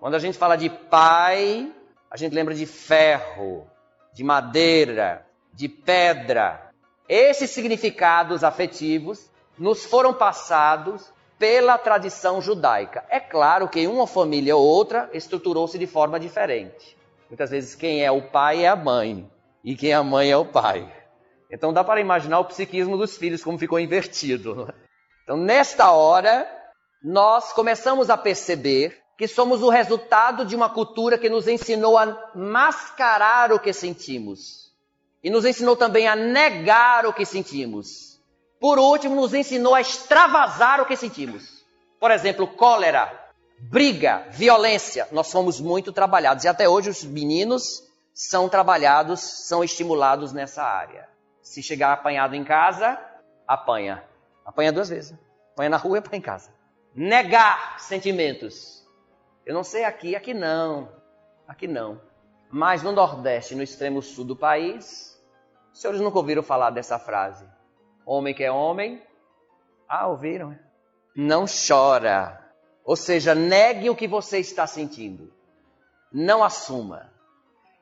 Quando 0.00 0.14
a 0.14 0.18
gente 0.18 0.36
fala 0.36 0.56
de 0.56 0.68
pai, 0.68 1.72
a 2.10 2.16
gente 2.16 2.34
lembra 2.34 2.54
de 2.54 2.66
ferro, 2.66 3.66
de 4.12 4.22
madeira, 4.22 5.26
de 5.52 5.68
pedra. 5.68 6.70
Esses 7.08 7.50
significados 7.50 8.44
afetivos 8.44 9.30
nos 9.58 9.84
foram 9.84 10.12
passados 10.12 11.12
pela 11.38 11.76
tradição 11.76 12.40
judaica. 12.40 13.04
É 13.08 13.20
claro 13.20 13.68
que 13.68 13.86
uma 13.86 14.06
família 14.06 14.56
ou 14.56 14.64
outra 14.64 15.10
estruturou-se 15.12 15.78
de 15.78 15.86
forma 15.86 16.18
diferente. 16.18 16.96
Muitas 17.28 17.50
vezes 17.50 17.74
quem 17.74 18.04
é 18.04 18.10
o 18.10 18.22
pai 18.22 18.64
é 18.64 18.68
a 18.68 18.76
mãe 18.76 19.30
e 19.64 19.74
quem 19.74 19.90
é 19.90 19.94
a 19.94 20.02
mãe 20.02 20.30
é 20.30 20.36
o 20.36 20.44
pai. 20.44 20.90
Então 21.50 21.72
dá 21.72 21.84
para 21.84 22.00
imaginar 22.00 22.40
o 22.40 22.44
psiquismo 22.44 22.96
dos 22.96 23.16
filhos 23.16 23.42
como 23.42 23.58
ficou 23.58 23.78
invertido. 23.78 24.72
Então 25.24 25.36
nesta 25.36 25.90
hora, 25.90 26.48
nós 27.02 27.52
começamos 27.52 28.10
a 28.10 28.16
perceber 28.16 29.02
que 29.16 29.26
somos 29.26 29.62
o 29.62 29.70
resultado 29.70 30.44
de 30.44 30.54
uma 30.54 30.68
cultura 30.68 31.16
que 31.16 31.30
nos 31.30 31.48
ensinou 31.48 31.96
a 31.96 32.30
mascarar 32.34 33.52
o 33.52 33.58
que 33.58 33.72
sentimos 33.72 34.72
e 35.22 35.30
nos 35.30 35.44
ensinou 35.44 35.74
também 35.74 36.06
a 36.06 36.14
negar 36.14 37.06
o 37.06 37.12
que 37.12 37.24
sentimos. 37.24 38.20
Por 38.60 38.78
último, 38.78 39.16
nos 39.16 39.34
ensinou 39.34 39.74
a 39.74 39.80
extravasar 39.80 40.80
o 40.80 40.86
que 40.86 40.96
sentimos. 40.96 41.64
Por 41.98 42.10
exemplo, 42.10 42.46
cólera, 42.46 43.12
briga, 43.58 44.26
violência. 44.30 45.08
Nós 45.10 45.32
fomos 45.32 45.60
muito 45.60 45.92
trabalhados 45.92 46.44
e 46.44 46.48
até 46.48 46.68
hoje 46.68 46.90
os 46.90 47.02
meninos 47.02 47.82
são 48.14 48.48
trabalhados, 48.48 49.20
são 49.20 49.64
estimulados 49.64 50.32
nessa 50.32 50.62
área. 50.62 51.08
Se 51.42 51.62
chegar 51.62 51.92
apanhado 51.92 52.34
em 52.34 52.44
casa, 52.44 52.98
apanha. 53.46 54.04
Apanha 54.44 54.72
duas 54.72 54.88
vezes. 54.88 55.14
Apanha 55.52 55.70
na 55.70 55.76
rua 55.76 55.96
e 55.96 56.00
apanha 56.00 56.18
em 56.18 56.22
casa. 56.22 56.50
Negar 56.94 57.80
sentimentos. 57.80 58.75
Eu 59.46 59.54
não 59.54 59.62
sei 59.62 59.84
aqui, 59.84 60.16
aqui 60.16 60.34
não. 60.34 60.88
Aqui 61.46 61.68
não. 61.68 62.00
Mas 62.50 62.82
no 62.82 62.90
Nordeste, 62.90 63.54
no 63.54 63.62
extremo 63.62 64.02
sul 64.02 64.24
do 64.24 64.34
país, 64.34 65.22
os 65.72 65.80
senhores 65.80 66.00
nunca 66.00 66.18
ouviram 66.18 66.42
falar 66.42 66.70
dessa 66.70 66.98
frase. 66.98 67.46
Homem 68.04 68.34
que 68.34 68.42
é 68.42 68.50
homem. 68.50 69.00
Ah, 69.88 70.08
ouviram? 70.08 70.58
Não 71.14 71.44
chora. 71.46 72.44
Ou 72.84 72.96
seja, 72.96 73.36
negue 73.36 73.88
o 73.88 73.94
que 73.94 74.08
você 74.08 74.40
está 74.40 74.66
sentindo. 74.66 75.32
Não 76.12 76.42
assuma. 76.42 77.12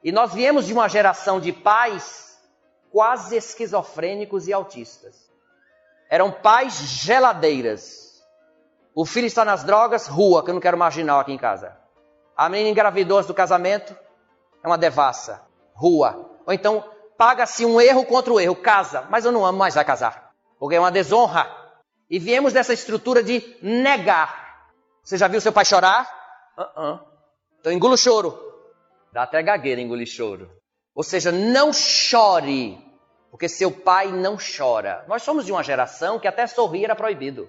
E 0.03 0.13
nós 0.13 0.35
viemos 0.35 0.67
de 0.67 0.73
uma 0.75 0.87
geração 0.87 1.41
de 1.41 1.51
pais 1.51 2.39
quase 2.91 3.37
esquizofrênicos 3.37 4.47
e 4.49 4.53
autistas. 4.53 5.31
Eram 6.11 6.31
pais 6.31 6.75
geladeiras 6.75 8.04
o 8.95 9.05
filho 9.05 9.27
está 9.27 9.45
nas 9.45 9.65
drogas, 9.65 10.07
rua, 10.07 10.45
que 10.45 10.51
eu 10.51 10.55
não 10.55 10.61
quero 10.61 10.79
marginal 10.79 11.19
aqui 11.19 11.33
em 11.33 11.39
casa. 11.39 11.77
A 12.37 12.49
menina 12.49 12.71
engravidou 12.71 13.23
do 13.25 13.35
casamento, 13.35 13.97
é 14.63 14.67
uma 14.67 14.79
devassa, 14.79 15.43
rua. 15.75 16.31
Ou 16.47 16.53
então, 16.53 16.85
paga-se 17.19 17.65
um 17.67 17.81
erro 17.81 18.05
contra 18.05 18.33
o 18.33 18.41
erro, 18.41 18.55
casa, 18.55 19.07
mas 19.11 19.25
eu 19.25 19.33
não 19.33 19.45
amo 19.45 19.59
mais 19.59 19.75
vai 19.75 19.85
casar. 19.85 20.33
Porque 20.59 20.77
é 20.77 20.81
uma 20.81 20.93
desonra. 20.93 21.51
E 22.09 22.19
viemos 22.19 22.53
dessa 22.53 22.73
estrutura 22.73 23.23
de 23.23 23.57
negar. 23.61 24.73
Você 25.03 25.19
já 25.19 25.27
viu 25.27 25.41
seu 25.41 25.53
pai 25.53 25.65
chorar? 25.65 26.09
Uh 26.57 26.81
-uh. 26.81 27.01
Então 27.59 27.73
engula 27.73 27.95
o 27.95 27.99
choro. 27.99 28.39
Dá 29.13 29.25
até 29.25 29.43
gagueira 29.43 29.81
engolir 29.81 30.07
choro. 30.07 30.51
Ou 30.95 31.03
seja, 31.03 31.33
não 31.33 31.73
chore, 31.73 32.79
porque 33.31 33.49
seu 33.49 33.71
pai 33.71 34.13
não 34.13 34.37
chora. 34.37 35.05
Nós 35.09 35.23
somos 35.23 35.45
de 35.45 35.51
uma 35.51 35.65
geração 35.65 36.21
que 36.21 36.29
até 36.29 36.47
sorrir 36.47 36.85
era 36.85 36.95
proibido. 36.95 37.49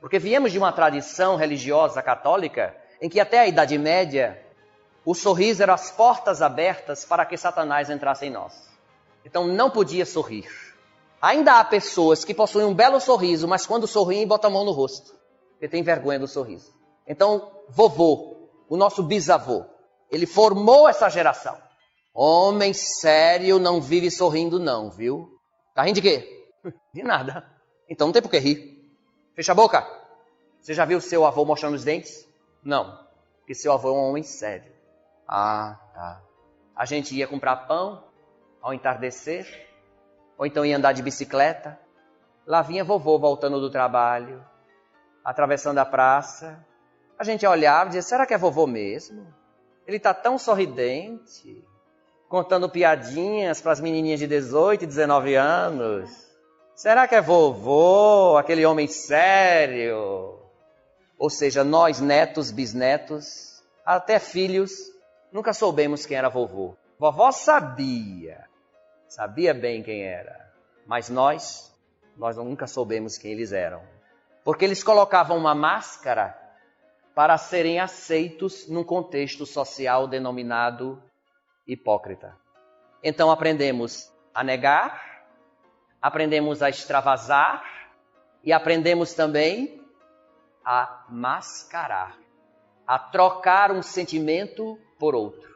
Porque 0.00 0.18
viemos 0.18 0.52
de 0.52 0.58
uma 0.58 0.72
tradição 0.72 1.36
religiosa 1.36 2.02
católica 2.02 2.76
em 3.00 3.08
que 3.08 3.20
até 3.20 3.40
a 3.40 3.46
Idade 3.46 3.76
Média 3.78 4.40
o 5.04 5.14
sorriso 5.14 5.62
era 5.62 5.74
as 5.74 5.90
portas 5.90 6.42
abertas 6.42 7.04
para 7.04 7.24
que 7.24 7.36
Satanás 7.36 7.88
entrasse 7.88 8.26
em 8.26 8.30
nós. 8.30 8.68
Então 9.24 9.46
não 9.46 9.70
podia 9.70 10.04
sorrir. 10.04 10.48
Ainda 11.20 11.58
há 11.58 11.64
pessoas 11.64 12.24
que 12.24 12.34
possuem 12.34 12.66
um 12.66 12.74
belo 12.74 13.00
sorriso, 13.00 13.48
mas 13.48 13.66
quando 13.66 13.86
sorriem 13.86 14.26
botam 14.26 14.50
a 14.50 14.52
mão 14.52 14.64
no 14.64 14.72
rosto, 14.72 15.14
porque 15.52 15.68
tem 15.68 15.82
vergonha 15.82 16.18
do 16.18 16.28
sorriso. 16.28 16.72
Então, 17.06 17.50
vovô, 17.68 18.48
o 18.68 18.76
nosso 18.76 19.02
bisavô, 19.02 19.64
ele 20.10 20.26
formou 20.26 20.88
essa 20.88 21.08
geração. 21.08 21.56
Homem 22.14 22.72
sério 22.72 23.58
não 23.58 23.80
vive 23.80 24.10
sorrindo 24.10 24.60
não, 24.60 24.90
viu? 24.90 25.28
Tá 25.74 25.82
rindo 25.82 26.00
de 26.00 26.02
quê? 26.02 26.46
De 26.94 27.02
nada. 27.02 27.44
Então 27.88 28.08
não 28.08 28.12
tem 28.12 28.22
por 28.22 28.30
que 28.30 28.38
rir. 28.38 28.77
Fecha 29.38 29.52
a 29.52 29.54
boca. 29.54 29.86
Você 30.60 30.74
já 30.74 30.84
viu 30.84 31.00
seu 31.00 31.24
avô 31.24 31.44
mostrando 31.44 31.74
os 31.74 31.84
dentes? 31.84 32.28
Não, 32.60 32.98
porque 33.38 33.54
seu 33.54 33.72
avô 33.72 33.90
é 33.90 33.92
um 33.92 34.10
homem 34.10 34.24
sério. 34.24 34.72
Ah, 35.28 35.78
tá. 35.94 36.20
A 36.74 36.84
gente 36.84 37.14
ia 37.14 37.28
comprar 37.28 37.54
pão 37.68 38.02
ao 38.60 38.74
entardecer, 38.74 39.46
ou 40.36 40.44
então 40.44 40.66
ia 40.66 40.76
andar 40.76 40.92
de 40.92 41.04
bicicleta. 41.04 41.78
Lá 42.44 42.62
vinha 42.62 42.82
vovô 42.82 43.16
voltando 43.16 43.60
do 43.60 43.70
trabalho, 43.70 44.44
atravessando 45.24 45.78
a 45.78 45.86
praça. 45.86 46.58
A 47.16 47.22
gente 47.22 47.46
olhava 47.46 47.84
e 47.84 47.86
dizia: 47.90 48.02
será 48.02 48.26
que 48.26 48.34
é 48.34 48.38
vovô 48.38 48.66
mesmo? 48.66 49.24
Ele 49.86 49.98
está 49.98 50.12
tão 50.12 50.36
sorridente, 50.36 51.64
contando 52.28 52.68
piadinhas 52.68 53.60
para 53.60 53.70
as 53.70 53.78
menininhas 53.78 54.18
de 54.18 54.26
18 54.26 54.82
e 54.82 54.86
19 54.88 55.36
anos. 55.36 56.27
Será 56.78 57.08
que 57.08 57.16
é 57.16 57.20
vovô, 57.20 58.36
aquele 58.36 58.64
homem 58.64 58.86
sério? 58.86 60.38
Ou 61.18 61.28
seja, 61.28 61.64
nós, 61.64 62.00
netos, 62.00 62.52
bisnetos, 62.52 63.64
até 63.84 64.20
filhos, 64.20 64.70
nunca 65.32 65.52
soubemos 65.52 66.06
quem 66.06 66.16
era 66.16 66.28
vovô. 66.28 66.76
Vovó 66.96 67.32
sabia, 67.32 68.44
sabia 69.08 69.52
bem 69.52 69.82
quem 69.82 70.04
era, 70.04 70.52
mas 70.86 71.08
nós, 71.08 71.76
nós 72.16 72.36
nunca 72.36 72.68
soubemos 72.68 73.18
quem 73.18 73.32
eles 73.32 73.50
eram. 73.50 73.82
Porque 74.44 74.64
eles 74.64 74.84
colocavam 74.84 75.36
uma 75.36 75.56
máscara 75.56 76.38
para 77.12 77.36
serem 77.38 77.80
aceitos 77.80 78.68
num 78.68 78.84
contexto 78.84 79.44
social 79.44 80.06
denominado 80.06 81.02
hipócrita. 81.66 82.36
Então 83.02 83.32
aprendemos 83.32 84.12
a 84.32 84.44
negar, 84.44 85.07
aprendemos 86.00 86.62
a 86.62 86.68
extravasar 86.68 87.62
e 88.44 88.52
aprendemos 88.52 89.14
também 89.14 89.82
a 90.64 91.06
mascarar, 91.08 92.16
a 92.86 92.98
trocar 92.98 93.72
um 93.72 93.82
sentimento 93.82 94.78
por 94.98 95.14
outro. 95.14 95.48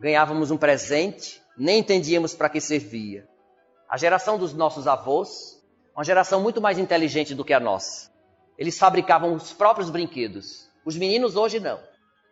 Ganhávamos 0.00 0.50
um 0.50 0.56
presente, 0.56 1.42
nem 1.56 1.80
entendíamos 1.80 2.34
para 2.34 2.48
que 2.48 2.60
servia. 2.60 3.28
A 3.88 3.96
geração 3.96 4.38
dos 4.38 4.54
nossos 4.54 4.86
avós, 4.86 5.62
uma 5.94 6.04
geração 6.04 6.40
muito 6.40 6.60
mais 6.60 6.78
inteligente 6.78 7.34
do 7.34 7.44
que 7.44 7.52
a 7.52 7.60
nossa. 7.60 8.12
Eles 8.58 8.78
fabricavam 8.78 9.34
os 9.34 9.52
próprios 9.52 9.90
brinquedos. 9.90 10.68
Os 10.84 10.96
meninos 10.96 11.36
hoje 11.36 11.60
não. 11.60 11.80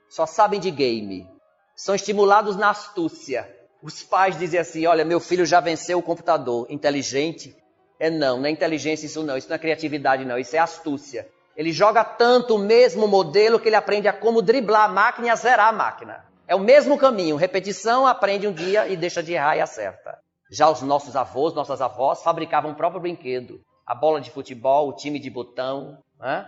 Só 0.09 0.27
sabem 0.27 0.61
de 0.61 0.71
game. 0.71 1.29
São 1.75 1.95
estimulados 1.95 2.57
na 2.57 2.71
astúcia 2.71 3.62
os 3.83 4.03
pais 4.03 4.39
dizem 4.39 4.61
assim: 4.61 4.87
olha, 4.87 5.05
meu 5.05 5.19
filho 5.19 5.45
já 5.45 5.61
venceu 5.61 5.99
o 5.99 6.03
computador. 6.03 6.67
Inteligente? 6.71 7.57
É 7.99 8.09
não, 8.11 8.39
não 8.39 8.47
é 8.47 8.51
inteligência 8.51 9.07
isso 9.07 9.23
não, 9.23 9.37
isso 9.37 9.49
não 9.49 9.57
é 9.57 9.59
criatividade 9.59 10.25
não, 10.25 10.39
isso 10.39 10.57
é 10.57 10.59
astúcia. 10.59 11.29
Ele 11.57 11.71
joga 11.73 12.03
tanto 12.03 12.57
o 12.57 12.59
mesmo 12.59 13.07
modelo 13.07 13.61
que 13.61 13.69
ele 13.69 13.77
aprende 13.77 14.09
a 14.09 14.13
como 14.13 14.43
driblar 14.43 14.85
a 14.85 14.93
máquina 14.93 15.29
e 15.29 15.31
a 15.31 15.37
zerar 15.37 15.69
a 15.69 15.73
máquina. 15.73 16.25
É 16.49 16.55
o 16.55 16.61
mesmo 16.61 16.99
caminho, 16.99 17.37
repetição, 17.37 18.07
aprende 18.07 18.49
um 18.49 18.53
dia 18.53 18.89
e 18.89 18.97
deixa 18.97 19.23
de 19.23 19.35
errar 19.35 19.57
e 19.57 19.61
acerta. 19.61 20.19
Já 20.51 20.69
os 20.69 20.83
nossos 20.83 21.15
avós, 21.15 21.55
nossas 21.55 21.81
avós 21.81 22.23
fabricavam 22.23 22.73
o 22.73 22.75
próprio 22.75 23.01
brinquedo. 23.01 23.61
A 23.87 23.95
bola 23.95 24.21
de 24.21 24.31
futebol, 24.31 24.89
o 24.89 24.97
time 24.97 25.19
de 25.19 25.31
botão, 25.31 25.99
né? 26.19 26.47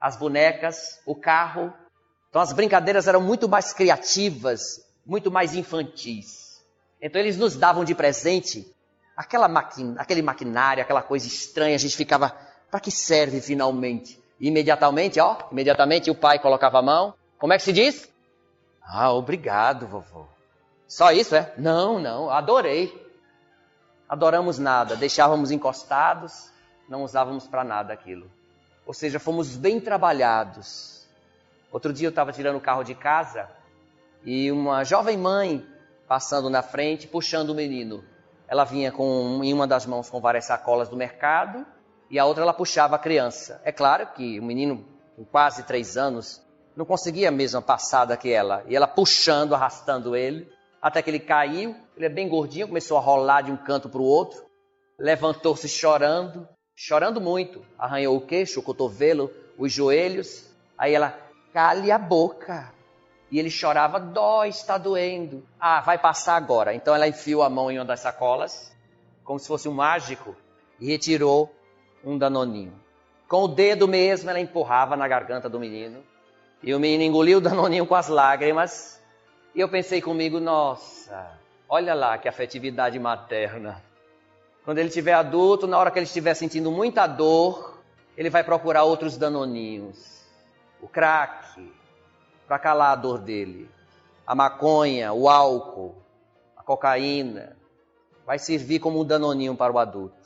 as 0.00 0.16
bonecas, 0.16 1.00
o 1.06 1.14
carro. 1.14 1.72
Então 2.28 2.42
as 2.42 2.52
brincadeiras 2.52 3.06
eram 3.06 3.20
muito 3.20 3.48
mais 3.48 3.72
criativas, 3.72 4.80
muito 5.06 5.30
mais 5.30 5.54
infantis. 5.54 6.47
Então 7.00 7.20
eles 7.20 7.36
nos 7.36 7.56
davam 7.56 7.84
de 7.84 7.94
presente 7.94 8.66
aquela 9.16 9.48
maquina, 9.48 10.00
aquele 10.00 10.22
maquinário, 10.22 10.82
aquela 10.82 11.02
coisa 11.02 11.26
estranha. 11.26 11.74
A 11.74 11.78
gente 11.78 11.96
ficava, 11.96 12.36
para 12.70 12.80
que 12.80 12.90
serve 12.90 13.40
finalmente? 13.40 14.22
E 14.40 14.48
imediatamente, 14.48 15.18
ó, 15.18 15.36
imediatamente 15.50 16.10
o 16.10 16.14
pai 16.14 16.38
colocava 16.38 16.78
a 16.78 16.82
mão. 16.82 17.14
Como 17.38 17.52
é 17.52 17.56
que 17.56 17.64
se 17.64 17.72
diz? 17.72 18.08
Ah, 18.82 19.12
obrigado, 19.12 19.86
vovô. 19.86 20.26
Só 20.86 21.12
isso, 21.12 21.34
é? 21.34 21.52
Não, 21.58 21.98
não, 21.98 22.30
adorei. 22.30 23.06
Adoramos 24.08 24.58
nada, 24.58 24.96
deixávamos 24.96 25.50
encostados, 25.50 26.50
não 26.88 27.02
usávamos 27.02 27.46
para 27.46 27.62
nada 27.62 27.92
aquilo. 27.92 28.30
Ou 28.86 28.94
seja, 28.94 29.18
fomos 29.18 29.56
bem 29.56 29.80
trabalhados. 29.80 31.06
Outro 31.70 31.92
dia 31.92 32.06
eu 32.06 32.10
estava 32.10 32.32
tirando 32.32 32.56
o 32.56 32.60
carro 32.60 32.82
de 32.82 32.94
casa 32.94 33.50
e 34.24 34.50
uma 34.50 34.82
jovem 34.84 35.18
mãe 35.18 35.66
passando 36.08 36.48
na 36.48 36.62
frente, 36.62 37.06
puxando 37.06 37.50
o 37.50 37.54
menino. 37.54 38.02
Ela 38.48 38.64
vinha 38.64 38.90
com 38.90 39.40
em 39.44 39.52
uma 39.52 39.66
das 39.66 39.84
mãos 39.84 40.08
com 40.08 40.20
várias 40.20 40.46
sacolas 40.46 40.88
do 40.88 40.96
mercado 40.96 41.66
e 42.10 42.18
a 42.18 42.24
outra 42.24 42.42
ela 42.42 42.54
puxava 42.54 42.96
a 42.96 42.98
criança. 42.98 43.60
É 43.64 43.70
claro 43.70 44.06
que 44.14 44.40
o 44.40 44.42
menino 44.42 44.84
com 45.14 45.24
quase 45.24 45.64
três 45.64 45.96
anos 45.96 46.42
não 46.74 46.86
conseguia 46.86 47.28
a 47.28 47.32
mesma 47.32 47.60
passada 47.60 48.16
que 48.16 48.32
ela. 48.32 48.64
E 48.66 48.74
ela 48.74 48.86
puxando, 48.86 49.54
arrastando 49.54 50.16
ele, 50.16 50.50
até 50.80 51.02
que 51.02 51.10
ele 51.10 51.18
caiu. 51.18 51.76
Ele 51.96 52.06
é 52.06 52.08
bem 52.08 52.28
gordinho, 52.28 52.68
começou 52.68 52.96
a 52.96 53.00
rolar 53.00 53.42
de 53.42 53.52
um 53.52 53.56
canto 53.56 53.88
para 53.88 54.00
o 54.00 54.04
outro. 54.04 54.42
Levantou-se 54.98 55.68
chorando, 55.68 56.48
chorando 56.74 57.20
muito. 57.20 57.62
Arranhou 57.78 58.16
o 58.16 58.20
queixo, 58.20 58.60
o 58.60 58.62
cotovelo, 58.62 59.30
os 59.58 59.72
joelhos. 59.72 60.48
Aí 60.78 60.94
ela, 60.94 61.18
cale 61.52 61.90
a 61.90 61.98
boca. 61.98 62.72
E 63.30 63.38
ele 63.38 63.50
chorava, 63.50 64.00
dói, 64.00 64.48
está 64.48 64.78
doendo. 64.78 65.46
Ah, 65.60 65.80
vai 65.80 65.98
passar 65.98 66.36
agora. 66.36 66.74
Então 66.74 66.94
ela 66.94 67.06
enfiou 67.06 67.42
a 67.42 67.50
mão 67.50 67.70
em 67.70 67.78
uma 67.78 67.84
das 67.84 68.00
sacolas, 68.00 68.74
como 69.22 69.38
se 69.38 69.46
fosse 69.46 69.68
um 69.68 69.74
mágico, 69.74 70.34
e 70.80 70.86
retirou 70.86 71.54
um 72.04 72.16
danoninho. 72.16 72.72
Com 73.28 73.42
o 73.42 73.48
dedo 73.48 73.86
mesmo, 73.86 74.30
ela 74.30 74.40
empurrava 74.40 74.96
na 74.96 75.06
garganta 75.06 75.48
do 75.48 75.60
menino. 75.60 76.02
E 76.62 76.74
o 76.74 76.80
menino 76.80 77.02
engoliu 77.04 77.38
o 77.38 77.40
danoninho 77.42 77.86
com 77.86 77.94
as 77.94 78.08
lágrimas. 78.08 79.00
E 79.54 79.60
eu 79.60 79.68
pensei 79.68 80.00
comigo, 80.00 80.40
nossa, 80.40 81.38
olha 81.68 81.94
lá 81.94 82.16
que 82.16 82.28
afetividade 82.28 82.98
materna. 82.98 83.82
Quando 84.64 84.78
ele 84.78 84.88
estiver 84.88 85.12
adulto, 85.12 85.66
na 85.66 85.78
hora 85.78 85.90
que 85.90 85.98
ele 85.98 86.06
estiver 86.06 86.34
sentindo 86.34 86.70
muita 86.70 87.06
dor, 87.06 87.78
ele 88.16 88.30
vai 88.30 88.42
procurar 88.42 88.84
outros 88.84 89.16
danoninhos. 89.16 90.26
O 90.80 90.88
crack, 90.88 91.72
para 92.48 92.58
calar 92.58 92.92
a 92.92 92.96
dor 92.96 93.18
dele. 93.18 93.70
A 94.26 94.34
maconha, 94.34 95.12
o 95.12 95.28
álcool, 95.28 95.94
a 96.56 96.62
cocaína. 96.64 97.56
Vai 98.26 98.38
servir 98.38 98.80
como 98.80 99.00
um 99.00 99.04
danoninho 99.04 99.54
para 99.54 99.72
o 99.72 99.78
adulto 99.78 100.18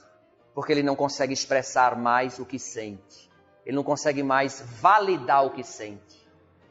porque 0.54 0.72
ele 0.72 0.82
não 0.82 0.96
consegue 0.96 1.32
expressar 1.32 1.96
mais 1.96 2.38
o 2.38 2.44
que 2.44 2.58
sente. 2.58 3.30
Ele 3.64 3.76
não 3.76 3.84
consegue 3.84 4.22
mais 4.22 4.62
validar 4.80 5.46
o 5.46 5.50
que 5.50 5.62
sente. 5.62 6.20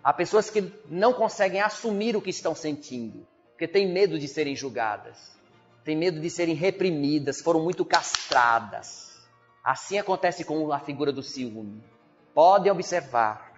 Há 0.03 0.13
pessoas 0.13 0.49
que 0.49 0.71
não 0.89 1.13
conseguem 1.13 1.61
assumir 1.61 2.15
o 2.15 2.21
que 2.21 2.29
estão 2.29 2.55
sentindo, 2.55 3.25
porque 3.51 3.67
têm 3.67 3.91
medo 3.91 4.19
de 4.19 4.27
serem 4.27 4.55
julgadas, 4.55 5.37
têm 5.83 5.95
medo 5.95 6.19
de 6.19 6.29
serem 6.29 6.55
reprimidas, 6.55 7.39
foram 7.39 7.61
muito 7.61 7.85
castradas. 7.85 9.11
Assim 9.63 9.99
acontece 9.99 10.43
com 10.43 10.71
a 10.71 10.79
figura 10.79 11.11
do 11.11 11.21
ciúme. 11.21 11.83
Podem 12.33 12.71
observar. 12.71 13.50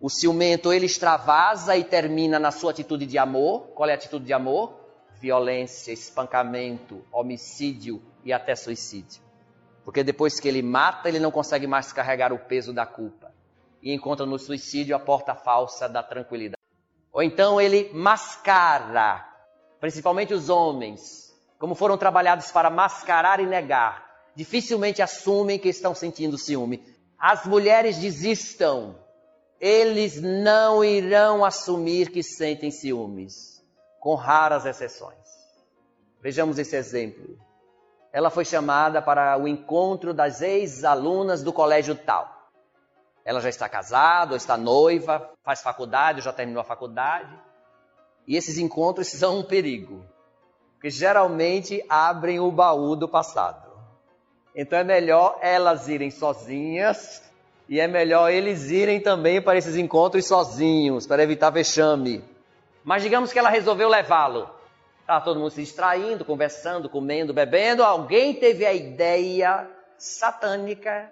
O 0.00 0.10
ciumento 0.10 0.72
ele 0.72 0.86
extravasa 0.86 1.76
e 1.76 1.82
termina 1.82 2.38
na 2.38 2.50
sua 2.50 2.70
atitude 2.70 3.06
de 3.06 3.16
amor. 3.16 3.68
Qual 3.74 3.88
é 3.88 3.92
a 3.92 3.94
atitude 3.94 4.24
de 4.26 4.32
amor? 4.32 4.74
Violência, 5.20 5.92
espancamento, 5.92 7.02
homicídio 7.10 8.02
e 8.24 8.32
até 8.32 8.54
suicídio. 8.54 9.22
Porque 9.84 10.02
depois 10.02 10.38
que 10.38 10.48
ele 10.48 10.62
mata, 10.62 11.08
ele 11.08 11.18
não 11.18 11.30
consegue 11.30 11.66
mais 11.66 11.92
carregar 11.92 12.32
o 12.32 12.38
peso 12.38 12.72
da 12.72 12.84
culpa. 12.84 13.32
E 13.82 13.94
encontra 13.94 14.26
no 14.26 14.38
suicídio 14.38 14.94
a 14.94 14.98
porta 14.98 15.34
falsa 15.34 15.88
da 15.88 16.02
tranquilidade. 16.02 16.60
Ou 17.12 17.22
então 17.22 17.58
ele 17.58 17.90
mascara, 17.94 19.26
principalmente 19.80 20.34
os 20.34 20.50
homens, 20.50 21.34
como 21.58 21.74
foram 21.74 21.96
trabalhados 21.96 22.50
para 22.50 22.68
mascarar 22.68 23.40
e 23.40 23.46
negar. 23.46 24.04
Dificilmente 24.34 25.00
assumem 25.00 25.58
que 25.58 25.70
estão 25.70 25.94
sentindo 25.94 26.36
ciúme. 26.36 26.84
As 27.18 27.46
mulheres 27.46 27.96
desistam. 27.96 29.05
Eles 29.60 30.20
não 30.20 30.84
irão 30.84 31.44
assumir 31.44 32.10
que 32.10 32.22
sentem 32.22 32.70
ciúmes, 32.70 33.64
com 34.00 34.14
raras 34.14 34.66
exceções. 34.66 35.26
Vejamos 36.20 36.58
esse 36.58 36.76
exemplo 36.76 37.38
ela 38.16 38.30
foi 38.30 38.46
chamada 38.46 39.02
para 39.02 39.36
o 39.36 39.46
encontro 39.46 40.14
das 40.14 40.40
ex-alunas 40.40 41.42
do 41.42 41.52
colégio 41.52 41.94
tal. 41.94 42.48
Ela 43.22 43.42
já 43.42 43.50
está 43.50 43.68
casada, 43.68 44.30
ou 44.30 44.38
está 44.38 44.56
noiva, 44.56 45.32
faz 45.42 45.60
faculdade, 45.60 46.20
ou 46.20 46.22
já 46.22 46.32
terminou 46.32 46.62
a 46.62 46.64
faculdade. 46.64 47.38
E 48.26 48.34
esses 48.34 48.56
encontros 48.56 49.08
são 49.08 49.40
um 49.40 49.42
perigo, 49.42 50.02
porque 50.72 50.88
geralmente 50.88 51.84
abrem 51.90 52.40
o 52.40 52.50
baú 52.50 52.96
do 52.96 53.06
passado. 53.06 53.70
Então 54.54 54.78
é 54.78 54.84
melhor 54.84 55.38
elas 55.42 55.86
irem 55.86 56.10
sozinhas 56.10 57.22
e 57.68 57.80
é 57.80 57.88
melhor 57.88 58.30
eles 58.30 58.70
irem 58.70 59.00
também 59.00 59.42
para 59.42 59.58
esses 59.58 59.76
encontros 59.76 60.26
sozinhos, 60.26 61.06
para 61.06 61.22
evitar 61.22 61.50
vexame. 61.50 62.24
Mas 62.84 63.02
digamos 63.02 63.32
que 63.32 63.38
ela 63.38 63.50
resolveu 63.50 63.88
levá-lo. 63.88 64.48
Estava 65.00 65.24
todo 65.24 65.40
mundo 65.40 65.50
se 65.50 65.60
distraindo, 65.60 66.24
conversando, 66.24 66.88
comendo, 66.88 67.34
bebendo. 67.34 67.82
Alguém 67.82 68.34
teve 68.34 68.64
a 68.64 68.72
ideia 68.72 69.68
satânica 69.98 71.10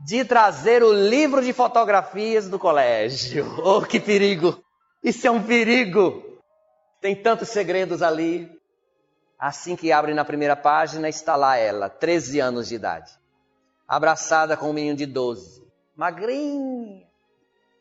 de 0.00 0.24
trazer 0.24 0.82
o 0.82 0.92
livro 0.92 1.42
de 1.42 1.52
fotografias 1.52 2.48
do 2.48 2.58
colégio. 2.58 3.46
Oh, 3.62 3.82
que 3.82 4.00
perigo! 4.00 4.62
Isso 5.02 5.26
é 5.26 5.30
um 5.30 5.42
perigo! 5.42 6.40
Tem 7.00 7.14
tantos 7.14 7.48
segredos 7.48 8.02
ali. 8.02 8.50
Assim 9.38 9.74
que 9.74 9.90
abre 9.90 10.14
na 10.14 10.24
primeira 10.24 10.54
página, 10.54 11.08
está 11.08 11.34
lá 11.34 11.56
ela, 11.56 11.88
13 11.88 12.38
anos 12.38 12.68
de 12.68 12.76
idade, 12.76 13.10
abraçada 13.88 14.56
com 14.56 14.70
um 14.70 14.72
menino 14.72 14.96
de 14.96 15.04
12, 15.04 15.61
magrinha, 15.96 17.02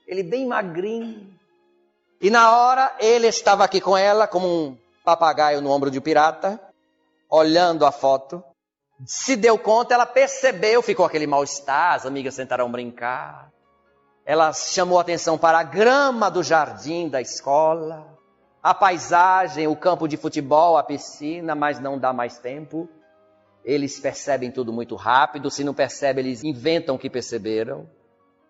ele 0.07 0.23
bem 0.23 0.45
magrinho. 0.45 1.33
E 2.19 2.29
na 2.29 2.55
hora 2.55 2.95
ele 2.99 3.27
estava 3.27 3.63
aqui 3.63 3.81
com 3.81 3.97
ela 3.97 4.27
como 4.27 4.47
um 4.47 4.77
papagaio 5.03 5.61
no 5.61 5.71
ombro 5.71 5.89
de 5.89 5.99
um 5.99 6.01
pirata, 6.01 6.59
olhando 7.29 7.85
a 7.85 7.91
foto, 7.91 8.43
se 9.05 9.35
deu 9.35 9.57
conta, 9.57 9.93
ela 9.93 10.05
percebeu, 10.05 10.81
ficou 10.81 11.05
aquele 11.05 11.25
mal-estar, 11.25 11.95
as 11.95 12.05
amigas 12.05 12.35
tentaram 12.35 12.71
brincar. 12.71 13.51
Ela 14.23 14.53
chamou 14.53 14.99
atenção 14.99 15.37
para 15.37 15.59
a 15.59 15.63
grama 15.63 16.29
do 16.29 16.43
jardim 16.43 17.09
da 17.09 17.19
escola, 17.19 18.07
a 18.61 18.73
paisagem, 18.73 19.67
o 19.67 19.75
campo 19.75 20.07
de 20.07 20.17
futebol, 20.17 20.77
a 20.77 20.83
piscina, 20.83 21.55
mas 21.55 21.79
não 21.79 21.97
dá 21.97 22.13
mais 22.13 22.37
tempo. 22.37 22.87
Eles 23.65 23.99
percebem 23.99 24.51
tudo 24.51 24.71
muito 24.71 24.95
rápido, 24.95 25.49
se 25.49 25.63
não 25.63 25.73
percebem, 25.73 26.25
eles 26.25 26.43
inventam 26.43 26.97
que 26.97 27.09
perceberam. 27.09 27.89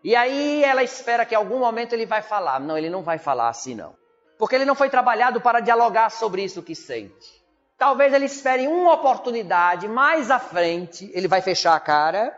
E 0.04 0.16
aí 0.16 0.64
ela 0.64 0.84
espera 0.84 1.26
que 1.26 1.34
em 1.34 1.38
algum 1.38 1.60
momento 1.60 1.94
ele 1.94 2.06
vai 2.06 2.22
falar. 2.22 2.60
Não, 2.60 2.78
ele 2.78 2.90
não 2.90 3.04
vai 3.04 3.18
falar 3.18 3.50
assim 3.50 3.76
não 3.76 4.02
porque 4.42 4.56
ele 4.56 4.66
não 4.66 4.74
foi 4.74 4.90
trabalhado 4.90 5.40
para 5.40 5.60
dialogar 5.60 6.10
sobre 6.10 6.44
isso 6.44 6.64
que 6.64 6.74
sente. 6.74 7.46
Talvez 7.78 8.12
ele 8.12 8.26
espere 8.26 8.68
uma 8.68 8.92
oportunidade 8.92 9.88
mais 9.88 10.32
à 10.32 10.40
frente, 10.40 11.12
ele 11.14 11.28
vai 11.28 11.44
fechar 11.44 11.76
a 11.76 11.80
cara, 11.80 12.36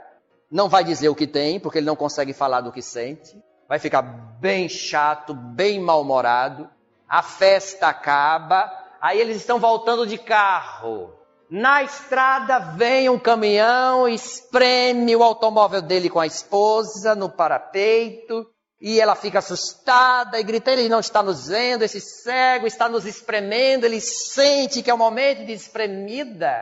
não 0.51 0.67
vai 0.67 0.83
dizer 0.83 1.07
o 1.07 1.15
que 1.15 1.25
tem, 1.25 1.61
porque 1.61 1.77
ele 1.77 1.85
não 1.85 1.95
consegue 1.95 2.33
falar 2.33 2.59
do 2.59 2.73
que 2.73 2.81
sente, 2.81 3.41
vai 3.69 3.79
ficar 3.79 4.01
bem 4.01 4.67
chato, 4.67 5.33
bem 5.33 5.79
mal-humorado, 5.79 6.69
a 7.07 7.23
festa 7.23 7.87
acaba, 7.87 8.69
aí 8.99 9.17
eles 9.21 9.37
estão 9.37 9.57
voltando 9.57 10.05
de 10.05 10.17
carro. 10.17 11.13
Na 11.49 11.83
estrada 11.83 12.59
vem 12.59 13.09
um 13.09 13.19
caminhão, 13.19 14.07
espreme 14.07 15.15
o 15.15 15.23
automóvel 15.23 15.81
dele 15.81 16.09
com 16.09 16.19
a 16.19 16.25
esposa 16.25 17.13
no 17.13 17.29
parapeito, 17.29 18.47
e 18.81 18.99
ela 18.99 19.15
fica 19.15 19.39
assustada 19.39 20.37
e 20.37 20.43
grita: 20.43 20.71
Ele 20.71 20.89
não 20.89 20.99
está 20.99 21.23
nos 21.23 21.47
vendo, 21.47 21.83
esse 21.83 22.01
cego 22.01 22.67
está 22.67 22.89
nos 22.89 23.05
espremendo. 23.05 23.85
Ele 23.85 24.01
sente 24.01 24.83
que 24.83 24.91
é 24.91 24.93
o 24.93 24.97
momento 24.97 25.45
de 25.45 25.53
espremida. 25.53 26.53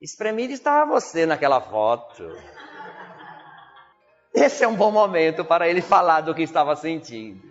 Espremida 0.00 0.52
estava 0.52 0.92
você 0.92 1.26
naquela 1.26 1.60
foto. 1.60 2.24
Esse 4.32 4.62
é 4.62 4.68
um 4.68 4.76
bom 4.76 4.92
momento 4.92 5.44
para 5.44 5.68
ele 5.68 5.82
falar 5.82 6.20
do 6.20 6.34
que 6.34 6.42
estava 6.42 6.76
sentindo. 6.76 7.42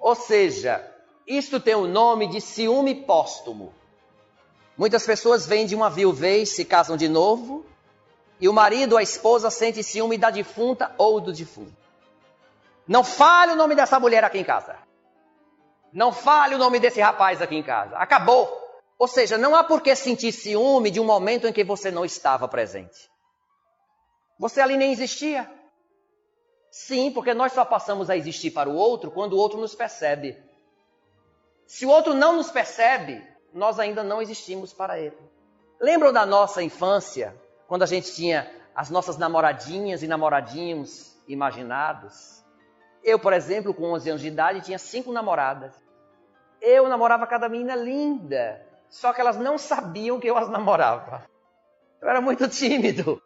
Ou 0.00 0.16
seja, 0.16 0.84
isto 1.24 1.60
tem 1.60 1.76
o 1.76 1.86
nome 1.86 2.26
de 2.26 2.40
ciúme 2.40 2.96
póstumo. 2.96 3.72
Muitas 4.76 5.04
pessoas 5.04 5.46
vêm 5.46 5.66
de 5.66 5.74
uma 5.74 5.90
viuvez, 5.90 6.50
se 6.50 6.64
casam 6.64 6.96
de 6.96 7.08
novo, 7.08 7.66
e 8.40 8.48
o 8.48 8.52
marido 8.52 8.92
ou 8.92 8.98
a 8.98 9.02
esposa 9.02 9.50
sente 9.50 9.82
ciúme 9.82 10.16
da 10.16 10.30
defunta 10.30 10.94
ou 10.96 11.20
do 11.20 11.32
defunto. 11.32 11.76
Não 12.88 13.04
fale 13.04 13.52
o 13.52 13.56
nome 13.56 13.74
dessa 13.74 14.00
mulher 14.00 14.24
aqui 14.24 14.38
em 14.38 14.44
casa. 14.44 14.76
Não 15.92 16.12
fale 16.12 16.54
o 16.54 16.58
nome 16.58 16.80
desse 16.80 17.00
rapaz 17.00 17.42
aqui 17.42 17.56
em 17.56 17.62
casa. 17.62 17.96
Acabou. 17.96 18.48
Ou 18.98 19.08
seja, 19.08 19.38
não 19.38 19.54
há 19.54 19.64
por 19.64 19.80
que 19.80 19.94
sentir 19.94 20.32
ciúme 20.32 20.90
de 20.90 21.00
um 21.00 21.04
momento 21.04 21.46
em 21.46 21.52
que 21.52 21.64
você 21.64 21.90
não 21.90 22.04
estava 22.04 22.48
presente. 22.48 23.10
Você 24.38 24.60
ali 24.60 24.76
nem 24.76 24.92
existia. 24.92 25.50
Sim, 26.70 27.10
porque 27.10 27.34
nós 27.34 27.52
só 27.52 27.64
passamos 27.64 28.08
a 28.08 28.16
existir 28.16 28.50
para 28.52 28.68
o 28.68 28.74
outro 28.74 29.10
quando 29.10 29.34
o 29.34 29.38
outro 29.38 29.60
nos 29.60 29.74
percebe. 29.74 30.36
Se 31.66 31.84
o 31.84 31.88
outro 31.88 32.14
não 32.14 32.36
nos 32.36 32.50
percebe, 32.50 33.26
nós 33.52 33.78
ainda 33.78 34.02
não 34.02 34.20
existimos 34.20 34.72
para 34.72 34.98
ele. 34.98 35.16
Lembram 35.80 36.12
da 36.12 36.26
nossa 36.26 36.62
infância, 36.62 37.34
quando 37.66 37.82
a 37.82 37.86
gente 37.86 38.12
tinha 38.12 38.50
as 38.74 38.90
nossas 38.90 39.16
namoradinhas 39.16 40.02
e 40.02 40.08
namoradinhos 40.08 41.16
imaginados? 41.26 42.44
Eu, 43.02 43.18
por 43.18 43.32
exemplo, 43.32 43.72
com 43.72 43.92
11 43.92 44.10
anos 44.10 44.22
de 44.22 44.28
idade, 44.28 44.60
tinha 44.60 44.78
cinco 44.78 45.12
namoradas. 45.12 45.74
Eu 46.60 46.88
namorava 46.88 47.26
cada 47.26 47.48
menina 47.48 47.74
linda, 47.74 48.66
só 48.88 49.12
que 49.12 49.20
elas 49.20 49.38
não 49.38 49.56
sabiam 49.56 50.20
que 50.20 50.28
eu 50.28 50.36
as 50.36 50.50
namorava. 50.50 51.24
Eu 52.00 52.08
era 52.08 52.20
muito 52.20 52.46
tímido. 52.48 53.20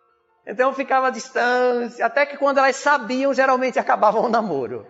Então 0.47 0.69
eu 0.69 0.75
ficava 0.75 1.09
à 1.09 1.11
distância, 1.11 2.05
até 2.05 2.27
que 2.27 2.37
quando 2.37 2.59
elas 2.59 2.77
sabiam, 2.77 3.33
geralmente 3.33 3.79
acabavam 3.79 4.25
o 4.25 4.29
namoro. 4.29 4.87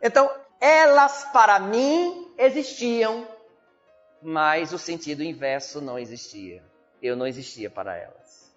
Então, 0.00 0.30
elas 0.60 1.24
para 1.32 1.58
mim 1.58 2.32
existiam, 2.38 3.26
mas 4.22 4.72
o 4.72 4.78
sentido 4.78 5.22
inverso 5.22 5.80
não 5.80 5.98
existia. 5.98 6.62
Eu 7.02 7.16
não 7.16 7.26
existia 7.26 7.68
para 7.68 7.96
elas. 7.96 8.54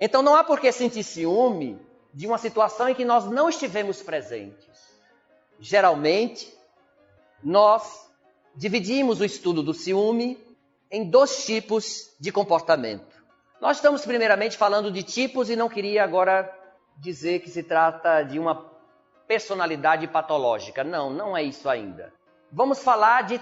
Então 0.00 0.22
não 0.22 0.34
há 0.34 0.42
por 0.42 0.58
que 0.58 0.72
sentir 0.72 1.04
ciúme 1.04 1.80
de 2.12 2.26
uma 2.26 2.38
situação 2.38 2.88
em 2.88 2.94
que 2.94 3.04
nós 3.04 3.26
não 3.26 3.48
estivemos 3.48 4.02
presentes 4.02 4.72
geralmente, 5.62 6.52
nós 7.42 8.10
dividimos 8.54 9.20
o 9.20 9.24
estudo 9.24 9.62
do 9.62 9.72
ciúme 9.72 10.36
em 10.90 11.08
dois 11.08 11.46
tipos 11.46 12.14
de 12.20 12.32
comportamento. 12.32 13.22
Nós 13.60 13.76
estamos 13.76 14.04
primeiramente 14.04 14.56
falando 14.56 14.90
de 14.90 15.04
tipos 15.04 15.48
e 15.48 15.56
não 15.56 15.68
queria 15.68 16.02
agora 16.02 16.52
dizer 16.98 17.40
que 17.40 17.48
se 17.48 17.62
trata 17.62 18.24
de 18.24 18.40
uma 18.40 18.72
personalidade 19.26 20.06
patológica. 20.08 20.82
Não, 20.82 21.10
não 21.10 21.36
é 21.36 21.44
isso 21.44 21.68
ainda. 21.68 22.12
Vamos 22.50 22.82
falar 22.82 23.22
de 23.22 23.40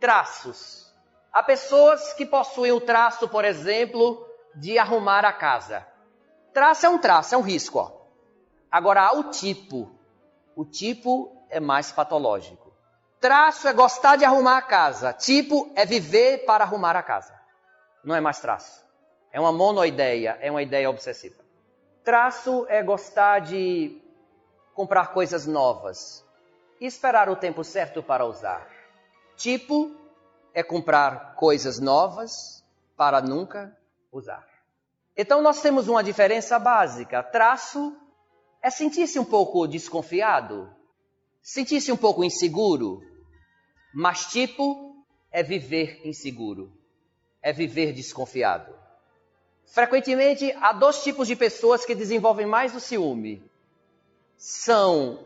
traços. 0.00 0.87
Há 1.32 1.42
pessoas 1.42 2.12
que 2.14 2.24
possuem 2.24 2.72
o 2.72 2.80
traço, 2.80 3.28
por 3.28 3.44
exemplo, 3.44 4.26
de 4.54 4.78
arrumar 4.78 5.24
a 5.24 5.32
casa. 5.32 5.86
Traço 6.52 6.86
é 6.86 6.88
um 6.88 6.98
traço, 6.98 7.34
é 7.34 7.38
um 7.38 7.42
risco. 7.42 7.78
Ó. 7.78 7.92
Agora 8.70 9.02
há 9.02 9.12
o 9.12 9.24
tipo. 9.24 9.90
O 10.56 10.64
tipo 10.64 11.32
é 11.48 11.60
mais 11.60 11.92
patológico. 11.92 12.72
Traço 13.20 13.68
é 13.68 13.72
gostar 13.72 14.16
de 14.16 14.24
arrumar 14.24 14.58
a 14.58 14.62
casa. 14.62 15.12
Tipo 15.12 15.70
é 15.76 15.84
viver 15.84 16.44
para 16.44 16.64
arrumar 16.64 16.96
a 16.96 17.02
casa. 17.02 17.38
Não 18.02 18.14
é 18.14 18.20
mais 18.20 18.40
traço. 18.40 18.84
É 19.30 19.38
uma 19.38 19.52
monoideia, 19.52 20.38
é 20.40 20.50
uma 20.50 20.62
ideia 20.62 20.88
obsessiva. 20.88 21.44
Traço 22.02 22.66
é 22.68 22.82
gostar 22.82 23.40
de 23.40 24.00
comprar 24.74 25.08
coisas 25.08 25.46
novas 25.46 26.24
e 26.80 26.86
esperar 26.86 27.28
o 27.28 27.36
tempo 27.36 27.62
certo 27.62 28.02
para 28.02 28.24
usar. 28.24 28.66
Tipo 29.36 29.94
é 30.58 30.62
comprar 30.64 31.36
coisas 31.36 31.78
novas 31.78 32.64
para 32.96 33.22
nunca 33.22 33.78
usar. 34.10 34.44
Então 35.16 35.40
nós 35.40 35.62
temos 35.62 35.86
uma 35.86 36.02
diferença 36.02 36.58
básica. 36.58 37.22
Traço 37.22 37.96
é 38.60 38.68
sentir-se 38.68 39.20
um 39.20 39.24
pouco 39.24 39.68
desconfiado, 39.68 40.68
sentir-se 41.40 41.92
um 41.92 41.96
pouco 41.96 42.24
inseguro, 42.24 43.00
mas 43.94 44.26
tipo 44.26 44.96
é 45.30 45.44
viver 45.44 46.04
inseguro, 46.04 46.72
é 47.40 47.52
viver 47.52 47.92
desconfiado. 47.92 48.74
Frequentemente 49.64 50.50
há 50.60 50.72
dois 50.72 51.04
tipos 51.04 51.28
de 51.28 51.36
pessoas 51.36 51.84
que 51.84 51.94
desenvolvem 51.94 52.46
mais 52.46 52.74
o 52.74 52.80
ciúme. 52.80 53.48
São 54.36 55.24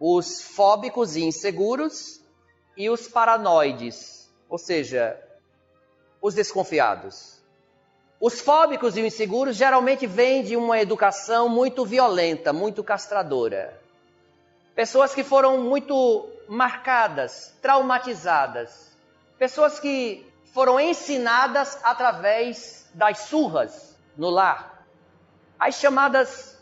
os 0.00 0.40
fóbicos 0.40 1.16
e 1.16 1.22
inseguros 1.22 2.24
e 2.78 2.88
os 2.88 3.06
paranoides, 3.06 4.23
ou 4.48 4.58
seja, 4.58 5.18
os 6.20 6.34
desconfiados. 6.34 7.42
Os 8.20 8.40
fóbicos 8.40 8.96
e 8.96 9.00
os 9.00 9.06
inseguros 9.06 9.56
geralmente 9.56 10.06
vêm 10.06 10.42
de 10.42 10.56
uma 10.56 10.80
educação 10.80 11.48
muito 11.48 11.84
violenta, 11.84 12.52
muito 12.52 12.82
castradora. 12.82 13.78
Pessoas 14.74 15.14
que 15.14 15.22
foram 15.22 15.58
muito 15.58 16.28
marcadas, 16.48 17.54
traumatizadas. 17.60 18.96
Pessoas 19.38 19.78
que 19.78 20.26
foram 20.52 20.80
ensinadas 20.80 21.78
através 21.82 22.88
das 22.94 23.18
surras 23.18 23.96
no 24.16 24.30
lar. 24.30 24.86
As 25.58 25.74
chamadas 25.74 26.54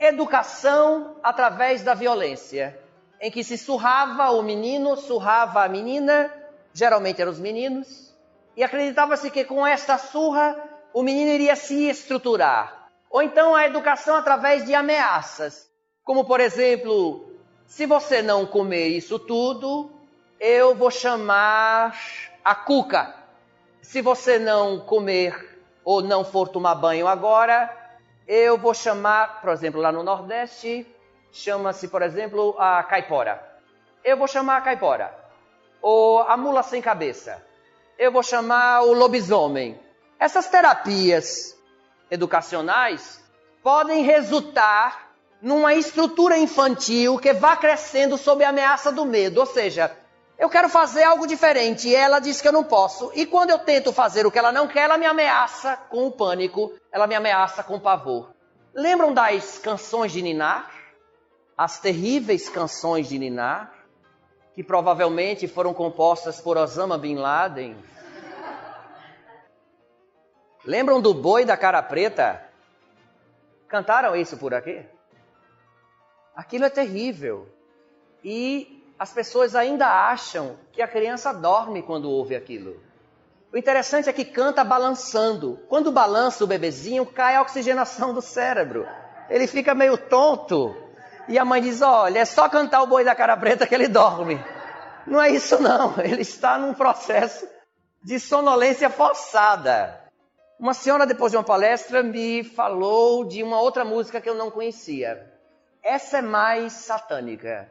educação 0.00 1.16
através 1.22 1.82
da 1.82 1.92
violência, 1.92 2.80
em 3.20 3.30
que 3.30 3.44
se 3.44 3.58
surrava 3.58 4.30
o 4.30 4.42
menino, 4.42 4.96
surrava 4.96 5.62
a 5.62 5.68
menina, 5.68 6.32
geralmente 6.72 7.20
eram 7.20 7.32
os 7.32 7.38
meninos, 7.38 8.14
e 8.56 8.62
acreditava-se 8.62 9.30
que 9.30 9.44
com 9.44 9.66
esta 9.66 9.98
surra 9.98 10.56
o 10.92 11.02
menino 11.02 11.30
iria 11.30 11.56
se 11.56 11.88
estruturar. 11.88 12.88
Ou 13.08 13.22
então 13.22 13.54
a 13.54 13.66
educação 13.66 14.16
através 14.16 14.64
de 14.64 14.74
ameaças, 14.74 15.70
como 16.04 16.24
por 16.24 16.40
exemplo, 16.40 17.24
se 17.66 17.86
você 17.86 18.22
não 18.22 18.46
comer 18.46 18.88
isso 18.88 19.18
tudo, 19.18 19.90
eu 20.38 20.74
vou 20.74 20.90
chamar 20.90 21.96
a 22.44 22.54
cuca. 22.54 23.14
Se 23.82 24.00
você 24.00 24.38
não 24.38 24.80
comer 24.80 25.58
ou 25.84 26.02
não 26.02 26.24
for 26.24 26.48
tomar 26.48 26.74
banho 26.74 27.06
agora, 27.06 27.74
eu 28.26 28.56
vou 28.56 28.74
chamar, 28.74 29.40
por 29.40 29.50
exemplo, 29.50 29.80
lá 29.80 29.90
no 29.90 30.02
Nordeste, 30.02 30.86
chama-se, 31.32 31.88
por 31.88 32.02
exemplo, 32.02 32.54
a 32.58 32.82
caipora. 32.82 33.42
Eu 34.04 34.16
vou 34.16 34.28
chamar 34.28 34.58
a 34.58 34.60
caipora. 34.60 35.12
Ou 35.80 36.20
a 36.20 36.36
mula 36.36 36.62
sem 36.62 36.82
cabeça. 36.82 37.42
Eu 37.98 38.12
vou 38.12 38.22
chamar 38.22 38.82
o 38.82 38.92
lobisomem. 38.92 39.78
Essas 40.18 40.48
terapias 40.48 41.56
educacionais 42.10 43.22
podem 43.62 44.02
resultar 44.02 45.10
numa 45.40 45.74
estrutura 45.74 46.36
infantil 46.36 47.18
que 47.18 47.32
vá 47.32 47.56
crescendo 47.56 48.18
sob 48.18 48.44
a 48.44 48.50
ameaça 48.50 48.92
do 48.92 49.04
medo. 49.04 49.40
Ou 49.40 49.46
seja, 49.46 49.96
eu 50.38 50.48
quero 50.48 50.68
fazer 50.68 51.02
algo 51.02 51.26
diferente 51.26 51.88
e 51.88 51.94
ela 51.94 52.18
diz 52.18 52.40
que 52.40 52.48
eu 52.48 52.52
não 52.52 52.64
posso. 52.64 53.10
E 53.14 53.26
quando 53.26 53.50
eu 53.50 53.58
tento 53.58 53.92
fazer 53.92 54.26
o 54.26 54.30
que 54.30 54.38
ela 54.38 54.52
não 54.52 54.66
quer, 54.66 54.82
ela 54.82 54.98
me 54.98 55.06
ameaça 55.06 55.76
com 55.88 56.06
o 56.06 56.12
pânico, 56.12 56.72
ela 56.90 57.06
me 57.06 57.14
ameaça 57.14 57.62
com 57.62 57.76
o 57.76 57.80
pavor. 57.80 58.30
Lembram 58.74 59.12
das 59.12 59.58
canções 59.58 60.12
de 60.12 60.22
Ninar? 60.22 60.70
As 61.56 61.78
terríveis 61.78 62.48
canções 62.48 63.08
de 63.08 63.18
Ninar, 63.18 63.70
que 64.54 64.62
provavelmente 64.62 65.46
foram 65.46 65.72
compostas 65.72 66.40
por 66.40 66.56
Osama 66.56 66.98
Bin 66.98 67.16
Laden. 67.16 67.76
Lembram 70.64 71.00
do 71.00 71.14
boi 71.14 71.44
da 71.44 71.56
cara 71.56 71.82
preta? 71.82 72.42
Cantaram 73.68 74.14
isso 74.14 74.36
por 74.36 74.52
aqui? 74.52 74.84
Aquilo 76.34 76.64
é 76.64 76.70
terrível. 76.70 77.48
E 78.22 78.84
as 78.98 79.12
pessoas 79.12 79.54
ainda 79.54 79.86
acham 79.86 80.58
que 80.72 80.82
a 80.82 80.88
criança 80.88 81.32
dorme 81.32 81.82
quando 81.82 82.10
ouve 82.10 82.36
aquilo. 82.36 82.80
O 83.52 83.56
interessante 83.56 84.08
é 84.08 84.12
que 84.12 84.24
canta 84.24 84.62
balançando. 84.62 85.58
Quando 85.68 85.90
balança 85.90 86.44
o 86.44 86.46
bebezinho, 86.46 87.06
cai 87.06 87.34
a 87.34 87.42
oxigenação 87.42 88.12
do 88.12 88.20
cérebro. 88.20 88.86
Ele 89.28 89.46
fica 89.46 89.74
meio 89.74 89.96
tonto. 89.96 90.76
E 91.30 91.38
a 91.38 91.44
mãe 91.44 91.62
diz: 91.62 91.80
Olha, 91.80 92.18
é 92.18 92.24
só 92.24 92.48
cantar 92.48 92.82
o 92.82 92.88
boi 92.88 93.04
da 93.04 93.14
cara 93.14 93.36
preta 93.36 93.64
que 93.64 93.72
ele 93.72 93.86
dorme. 93.86 94.44
Não 95.06 95.22
é 95.22 95.30
isso, 95.30 95.62
não. 95.62 95.94
Ele 96.02 96.22
está 96.22 96.58
num 96.58 96.74
processo 96.74 97.48
de 98.02 98.18
sonolência 98.18 98.90
forçada. 98.90 99.98
Uma 100.58 100.74
senhora, 100.74 101.06
depois 101.06 101.30
de 101.30 101.38
uma 101.38 101.44
palestra, 101.44 102.02
me 102.02 102.42
falou 102.42 103.24
de 103.24 103.42
uma 103.42 103.60
outra 103.60 103.84
música 103.84 104.20
que 104.20 104.28
eu 104.28 104.34
não 104.34 104.50
conhecia. 104.50 105.32
Essa 105.82 106.18
é 106.18 106.22
mais 106.22 106.72
satânica. 106.72 107.68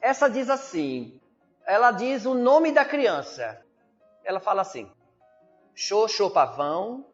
Essa 0.00 0.28
diz 0.28 0.50
assim: 0.50 1.18
ela 1.64 1.92
diz 1.92 2.26
o 2.26 2.34
nome 2.34 2.72
da 2.72 2.84
criança. 2.84 3.64
Ela 4.24 4.40
fala 4.40 4.62
assim: 4.62 4.90
Xoxô 5.76 6.28
pavão, 6.28 7.06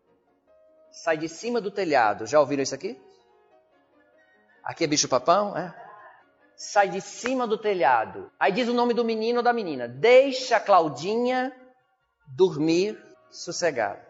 sai 0.90 1.18
de 1.18 1.28
cima 1.28 1.60
do 1.60 1.70
telhado. 1.70 2.26
Já 2.26 2.40
ouviram 2.40 2.62
isso 2.62 2.74
aqui? 2.74 2.98
Aqui 4.66 4.82
é 4.82 4.86
bicho 4.88 5.08
papão, 5.08 5.56
é? 5.56 5.72
Sai 6.56 6.88
de 6.88 7.00
cima 7.00 7.46
do 7.46 7.56
telhado. 7.56 8.32
Aí 8.36 8.50
diz 8.50 8.68
o 8.68 8.74
nome 8.74 8.94
do 8.94 9.04
menino 9.04 9.38
ou 9.38 9.44
da 9.44 9.52
menina. 9.52 9.86
Deixa 9.86 10.58
Claudinha 10.58 11.54
dormir 12.26 13.00
sossegada. 13.30 14.04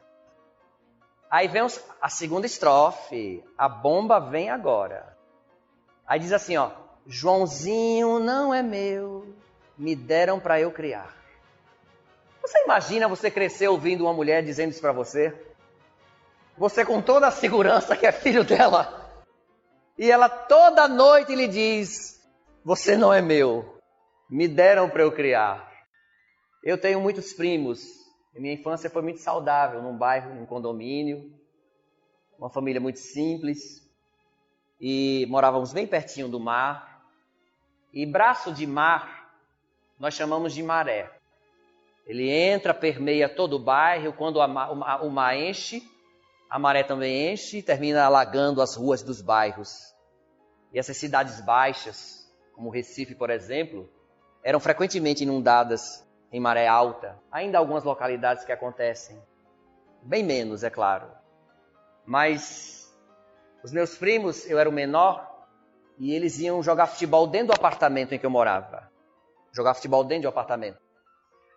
Aí 1.30 1.46
vem 1.46 1.60
a 2.00 2.08
segunda 2.08 2.46
estrofe. 2.46 3.44
A 3.58 3.68
bomba 3.68 4.18
vem 4.18 4.48
agora. 4.48 5.14
Aí 6.06 6.18
diz 6.18 6.32
assim, 6.32 6.56
ó: 6.56 6.70
Joãozinho 7.06 8.18
não 8.18 8.54
é 8.54 8.62
meu, 8.62 9.36
me 9.76 9.94
deram 9.94 10.40
para 10.40 10.58
eu 10.58 10.72
criar. 10.72 11.14
Você 12.40 12.62
imagina 12.64 13.08
você 13.08 13.30
crescer 13.30 13.68
ouvindo 13.68 14.04
uma 14.04 14.14
mulher 14.14 14.42
dizendo 14.42 14.70
isso 14.70 14.80
para 14.80 14.92
você? 14.92 15.34
Você 16.56 16.82
com 16.82 17.02
toda 17.02 17.26
a 17.26 17.30
segurança 17.30 17.94
que 17.94 18.06
é 18.06 18.12
filho 18.12 18.42
dela. 18.42 19.05
E 19.98 20.10
ela 20.10 20.28
toda 20.28 20.86
noite 20.86 21.34
lhe 21.34 21.48
diz: 21.48 22.20
Você 22.64 22.96
não 22.96 23.12
é 23.12 23.22
meu, 23.22 23.80
me 24.28 24.46
deram 24.46 24.90
para 24.90 25.02
eu 25.02 25.12
criar. 25.12 25.72
Eu 26.62 26.78
tenho 26.78 27.00
muitos 27.00 27.32
primos. 27.32 27.80
Minha 28.34 28.52
infância 28.52 28.90
foi 28.90 29.00
muito 29.00 29.20
saudável, 29.20 29.80
num 29.82 29.96
bairro, 29.96 30.34
num 30.34 30.44
condomínio, 30.44 31.32
uma 32.38 32.50
família 32.50 32.80
muito 32.80 32.98
simples 32.98 33.86
e 34.78 35.26
morávamos 35.30 35.72
bem 35.72 35.86
pertinho 35.86 36.28
do 36.28 36.38
mar. 36.38 37.02
E 37.92 38.04
braço 38.04 38.52
de 38.52 38.66
mar 38.66 39.32
nós 39.98 40.12
chamamos 40.12 40.52
de 40.52 40.62
maré. 40.62 41.10
Ele 42.06 42.28
entra, 42.28 42.74
permeia 42.74 43.28
todo 43.28 43.54
o 43.54 43.58
bairro, 43.58 44.12
quando 44.12 44.38
o 44.38 45.10
mar 45.10 45.36
enche, 45.36 45.82
a 46.48 46.58
maré 46.58 46.82
também 46.82 47.32
enche 47.32 47.58
e 47.58 47.62
termina 47.62 48.04
alagando 48.04 48.62
as 48.62 48.74
ruas 48.74 49.02
dos 49.02 49.20
bairros. 49.20 49.94
E 50.72 50.78
essas 50.78 50.96
cidades 50.96 51.40
baixas, 51.40 52.30
como 52.54 52.70
Recife, 52.70 53.14
por 53.14 53.30
exemplo, 53.30 53.88
eram 54.42 54.60
frequentemente 54.60 55.24
inundadas 55.24 56.06
em 56.30 56.40
maré 56.40 56.66
alta. 56.68 57.18
Ainda 57.30 57.58
algumas 57.58 57.84
localidades 57.84 58.44
que 58.44 58.52
acontecem. 58.52 59.20
Bem 60.02 60.22
menos, 60.22 60.62
é 60.62 60.70
claro. 60.70 61.08
Mas 62.04 62.96
os 63.64 63.72
meus 63.72 63.96
primos, 63.96 64.48
eu 64.48 64.58
era 64.58 64.68
o 64.68 64.72
menor, 64.72 65.46
e 65.98 66.12
eles 66.14 66.38
iam 66.38 66.62
jogar 66.62 66.86
futebol 66.86 67.26
dentro 67.26 67.48
do 67.48 67.54
apartamento 67.54 68.14
em 68.14 68.18
que 68.18 68.26
eu 68.26 68.30
morava. 68.30 68.90
Jogar 69.52 69.74
futebol 69.74 70.04
dentro 70.04 70.22
do 70.22 70.28
apartamento. 70.28 70.78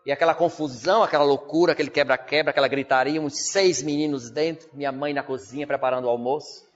E 0.06 0.12
aquela 0.12 0.34
confusão, 0.34 1.04
aquela 1.04 1.24
loucura, 1.24 1.74
aquele 1.74 1.90
quebra-quebra, 1.90 2.52
aquela 2.52 2.68
gritaria, 2.68 3.22
uns 3.22 3.52
seis 3.52 3.82
meninos 3.82 4.30
dentro, 4.30 4.70
minha 4.74 4.92
mãe 4.92 5.14
na 5.14 5.22
cozinha 5.22 5.68
preparando 5.68 6.06
o 6.06 6.10
almoço. 6.10 6.68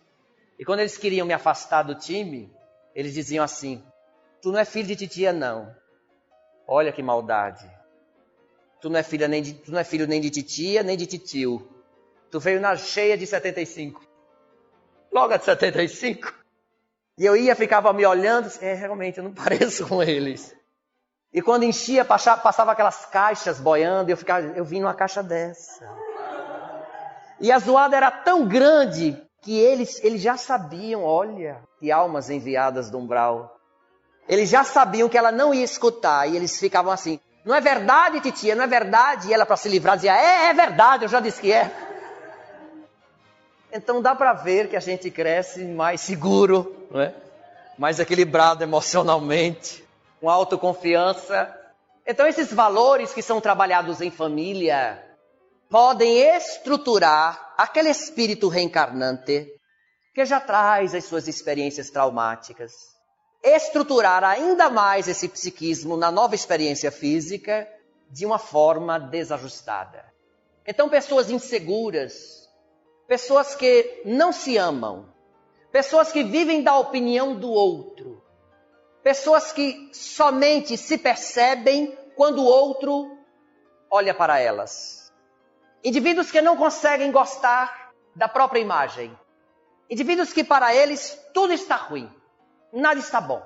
E 0.60 0.66
quando 0.66 0.82
eles 0.82 0.98
queriam 0.98 1.26
me 1.26 1.34
afastar 1.34 1.84
do 1.84 1.96
time, 1.96 2.52
eles 2.94 3.14
diziam 3.14 3.44
assim: 3.44 3.84
Tu 4.42 4.52
não 4.52 4.60
é 4.60 4.66
filho 4.66 4.88
de 4.88 4.96
titia, 4.96 5.32
não. 5.32 5.74
Olha 6.68 6.92
que 6.92 7.02
maldade. 7.02 7.70
Tu 8.82 8.90
não 8.90 9.00
é, 9.00 9.04
filha 9.04 9.28
nem 9.28 9.42
de, 9.42 9.54
tu 9.54 9.72
não 9.72 9.80
é 9.80 9.84
filho 9.84 10.06
nem 10.06 10.20
de 10.20 10.30
titia, 10.30 10.84
nem 10.84 10.98
de 10.98 11.06
titio. 11.06 11.68
Tu 12.30 12.40
veio 12.40 12.60
na 12.60 12.76
cheia 12.76 13.18
de 13.18 13.26
75. 13.26 14.06
Logo 15.12 15.34
a 15.34 15.38
de 15.38 15.46
75. 15.46 16.34
E 17.18 17.26
eu 17.26 17.38
ia, 17.38 17.56
ficava 17.56 17.94
me 17.94 18.06
olhando, 18.06 18.52
é, 18.60 18.74
realmente, 18.74 19.20
eu 19.20 19.24
não 19.24 19.32
pareço 19.34 19.88
com 19.88 20.04
eles. 20.04 20.56
E 21.34 21.42
quando 21.42 21.64
enchia, 21.64 22.06
passava 22.06 22.72
aquelas 22.72 23.06
caixas 23.06 23.60
boiando, 23.60 24.10
e 24.10 24.14
eu, 24.14 24.18
ficava, 24.18 24.46
eu 24.56 24.64
vim 24.64 24.82
numa 24.82 24.94
caixa 24.94 25.24
dessa. 25.24 25.90
E 27.40 27.52
a 27.52 27.58
zoada 27.58 27.98
era 27.98 28.12
tão 28.12 28.48
grande 28.48 29.20
que 29.42 29.60
eles, 29.60 30.02
eles 30.04 30.22
já 30.22 30.38
sabiam, 30.38 31.04
olha, 31.04 31.60
que 31.80 31.92
almas 31.92 32.30
enviadas 32.30 32.90
do 32.90 33.00
umbral. 33.00 33.58
Eles 34.30 34.50
já 34.50 34.64
sabiam 34.64 35.10
que 35.10 35.18
ela 35.18 35.32
não 35.32 35.54
ia 35.54 35.64
escutar, 35.64 36.30
e 36.30 36.36
eles 36.36 36.60
ficavam 36.60 36.92
assim, 36.92 37.20
não 37.44 37.56
é 37.56 37.60
verdade, 37.60 38.22
titia, 38.22 38.56
não 38.56 38.64
é 38.64 38.68
verdade? 38.68 39.30
E 39.30 39.34
ela, 39.34 39.46
para 39.46 39.58
se 39.58 39.68
livrar, 39.68 39.96
dizia, 39.96 40.16
é, 40.16 40.50
é 40.50 40.54
verdade, 40.54 41.06
eu 41.06 41.10
já 41.10 41.20
disse 41.20 41.42
que 41.42 41.52
é. 41.52 41.72
Então 43.72 44.04
dá 44.04 44.14
para 44.14 44.34
ver 44.34 44.70
que 44.70 44.76
a 44.76 44.80
gente 44.80 45.10
cresce 45.10 45.66
mais 45.66 46.00
seguro, 46.00 46.88
não 46.92 47.02
é? 47.02 47.14
mais 47.78 48.00
equilibrado 48.00 48.64
emocionalmente, 48.64 49.83
com 50.24 50.30
autoconfiança. 50.30 51.54
Então 52.08 52.26
esses 52.26 52.54
valores 52.54 53.14
que 53.14 53.22
são 53.22 53.42
trabalhados 53.42 54.00
em 54.00 54.10
família 54.10 55.04
podem 55.70 56.18
estruturar 56.38 57.54
aquele 57.58 57.90
espírito 57.90 58.48
reencarnante 58.48 59.52
que 60.16 60.24
já 60.24 60.40
traz 60.40 60.96
as 60.96 61.04
suas 61.04 61.28
experiências 61.28 61.90
traumáticas 61.90 62.72
estruturar 63.44 64.24
ainda 64.24 64.70
mais 64.70 65.10
esse 65.10 65.28
psiquismo 65.28 65.98
na 65.98 66.10
nova 66.10 66.34
experiência 66.36 66.90
física 66.90 67.68
de 68.10 68.26
uma 68.26 68.40
forma 68.40 68.98
desajustada. 68.98 70.06
Então, 70.66 70.88
pessoas 70.88 71.30
inseguras, 71.30 72.50
pessoas 73.06 73.54
que 73.54 74.04
não 74.06 74.32
se 74.32 74.56
amam, 74.56 75.14
pessoas 75.74 76.14
que 76.14 76.24
vivem 76.24 76.64
da 76.64 76.78
opinião 76.78 77.36
do 77.36 77.52
outro, 77.52 78.24
pessoas 79.04 79.52
que 79.52 79.90
somente 79.94 80.78
se 80.78 80.98
percebem 80.98 81.98
quando 82.16 82.40
o 82.40 82.46
outro 82.46 83.18
olha 83.92 84.14
para 84.14 84.40
elas. 84.40 85.12
Indivíduos 85.84 86.32
que 86.32 86.42
não 86.42 86.56
conseguem 86.56 87.12
gostar 87.12 87.92
da 88.16 88.28
própria 88.28 88.60
imagem. 88.60 89.16
Indivíduos 89.90 90.32
que 90.32 90.44
para 90.44 90.74
eles 90.74 91.20
tudo 91.34 91.52
está 91.54 91.76
ruim 91.76 92.10
nada 92.74 93.00
está 93.00 93.22
bom. 93.22 93.42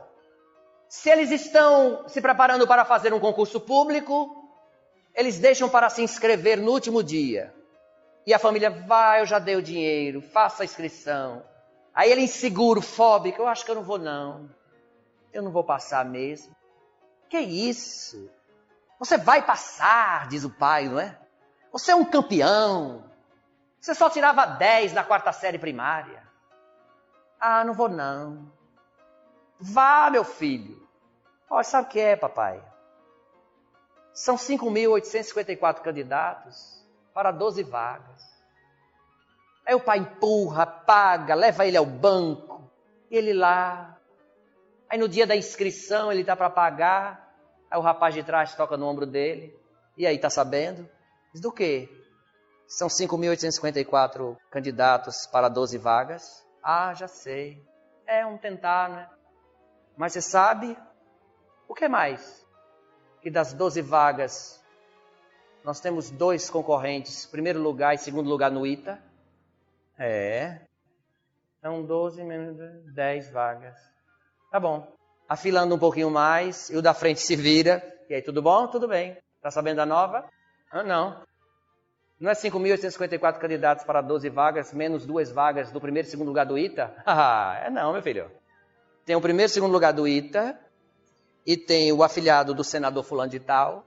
Se 0.88 1.10
eles 1.10 1.32
estão 1.32 2.08
se 2.08 2.22
preparando 2.22 2.66
para 2.66 2.86
fazer 2.86 3.14
um 3.14 3.20
concurso 3.20 3.60
público, 3.60 4.50
eles 5.14 5.38
deixam 5.38 5.68
para 5.68 5.90
se 5.90 6.02
inscrever 6.02 6.58
no 6.58 6.72
último 6.72 7.04
dia. 7.04 7.54
E 8.26 8.34
a 8.34 8.40
família 8.40 8.70
vai, 8.70 9.22
eu 9.22 9.26
já 9.26 9.38
dei 9.38 9.58
o 9.58 9.62
dinheiro, 9.62 10.22
faça 10.22 10.64
a 10.64 10.66
inscrição. 10.66 11.44
Aí 11.94 12.12
ele 12.12 12.22
inseguro, 12.22 12.82
fóbico, 12.82 13.42
eu 13.42 13.48
acho 13.48 13.66
que 13.66 13.72
eu 13.72 13.76
não 13.76 13.84
vou 13.84 13.98
não. 13.98 14.50
Eu 15.38 15.44
não 15.44 15.52
vou 15.52 15.64
passar 15.64 16.04
mesmo. 16.04 16.56
Que 17.30 17.38
isso? 17.38 18.28
Você 18.98 19.20
vai 19.20 19.46
passar, 19.46 20.28
diz 20.30 20.44
o 20.44 20.50
pai, 20.50 20.90
não 20.90 21.00
é? 21.00 21.16
Você 21.72 21.92
é 21.92 21.96
um 21.96 22.04
campeão. 22.04 23.04
Você 23.80 23.94
só 23.94 24.10
tirava 24.10 24.48
10 24.48 24.94
na 24.94 25.04
quarta 25.04 25.32
série 25.32 25.60
primária. 25.60 26.28
Ah, 27.40 27.64
não 27.64 27.76
vou 27.76 27.88
não. 27.88 28.52
Vá, 29.60 30.10
meu 30.10 30.24
filho. 30.24 30.90
Olha, 31.48 31.64
sabe 31.64 31.88
o 31.88 31.92
que 31.92 32.00
é, 32.00 32.16
papai? 32.16 32.60
São 34.12 34.38
5.854 34.38 35.82
candidatos 35.84 36.84
para 37.14 37.30
12 37.32 37.62
vagas. 37.62 38.24
Aí 39.68 39.76
o 39.76 39.80
pai 39.80 40.00
empurra, 40.00 40.66
paga, 40.66 41.36
leva 41.36 41.64
ele 41.64 41.78
ao 41.78 41.86
banco, 41.86 42.72
ele 43.12 43.34
lá. 43.34 43.97
Aí 44.90 44.98
no 44.98 45.10
dia 45.10 45.28
da 45.28 45.36
inscrição 45.36 46.12
ele 46.12 46.22
está 46.22 46.36
para 46.36 46.50
pagar, 46.50 47.36
aí 47.70 47.78
o 47.78 47.82
rapaz 47.82 48.14
de 48.14 48.24
trás 48.24 48.56
toca 48.56 48.78
no 48.78 48.86
ombro 48.88 49.06
dele. 49.06 49.54
E 49.98 50.06
aí, 50.06 50.18
tá 50.18 50.30
sabendo? 50.30 50.88
Diz 51.34 51.42
do 51.42 51.52
quê? 51.52 51.90
São 52.68 52.88
5.854 52.88 54.38
candidatos 54.50 55.26
para 55.26 55.50
12 55.50 55.78
vagas. 55.78 56.46
Ah, 56.64 56.94
já 56.94 57.08
sei. 57.08 57.66
É 58.06 58.26
um 58.26 58.38
tentar, 58.38 58.90
né? 58.90 59.10
Mas 59.98 60.14
você 60.14 60.22
sabe 60.22 60.78
o 61.68 61.74
que 61.74 61.88
mais? 61.88 62.46
Que 63.22 63.32
das 63.32 63.54
12 63.54 63.82
vagas, 63.82 64.64
nós 65.64 65.80
temos 65.80 66.10
dois 66.12 66.50
concorrentes, 66.50 67.26
primeiro 67.26 67.62
lugar 67.62 67.96
e 67.96 67.98
segundo 67.98 68.30
lugar 68.30 68.52
no 68.52 68.66
ITA. 68.66 69.02
É. 69.98 70.62
São 71.60 71.84
12 71.84 72.24
menos 72.24 72.58
10 72.94 73.32
vagas. 73.32 73.97
Tá 74.52 74.60
bom. 74.60 74.88
Afilando 75.28 75.76
um 75.76 75.80
pouquinho 75.80 76.10
mais, 76.10 76.70
e 76.70 76.78
o 76.78 76.82
da 76.82 76.94
frente 76.94 77.22
se 77.22 77.36
vira. 77.36 77.84
E 78.10 78.16
aí, 78.16 78.22
tudo 78.22 78.42
bom? 78.42 78.68
Tudo 78.68 78.88
bem. 78.88 79.18
Tá 79.42 79.52
sabendo 79.52 79.78
da 79.78 79.86
nova? 79.86 80.26
Ah, 80.72 80.84
não. 80.84 81.22
Não 82.20 82.32
é 82.32 82.34
5.854 82.34 83.38
candidatos 83.38 83.86
para 83.86 84.02
12 84.02 84.30
vagas, 84.30 84.74
menos 84.74 85.06
duas 85.06 85.32
vagas 85.32 85.72
do 85.72 85.80
primeiro 85.80 86.08
e 86.08 86.12
segundo 86.12 86.30
lugar 86.30 86.46
do 86.46 86.58
ITA? 86.58 86.94
Ah, 87.06 87.62
é 87.64 87.70
não, 87.70 87.94
meu 87.94 88.02
filho. 88.02 88.32
Tem 89.06 89.16
o 89.16 89.22
primeiro 89.22 89.50
e 89.50 89.54
segundo 89.54 89.72
lugar 89.72 89.94
do 89.94 90.08
ITA, 90.08 90.58
e 91.46 91.56
tem 91.56 91.94
o 91.94 92.04
afiliado 92.04 92.54
do 92.54 92.64
senador 92.64 93.04
fulano 93.04 93.32
de 93.32 93.40
tal. 93.40 93.86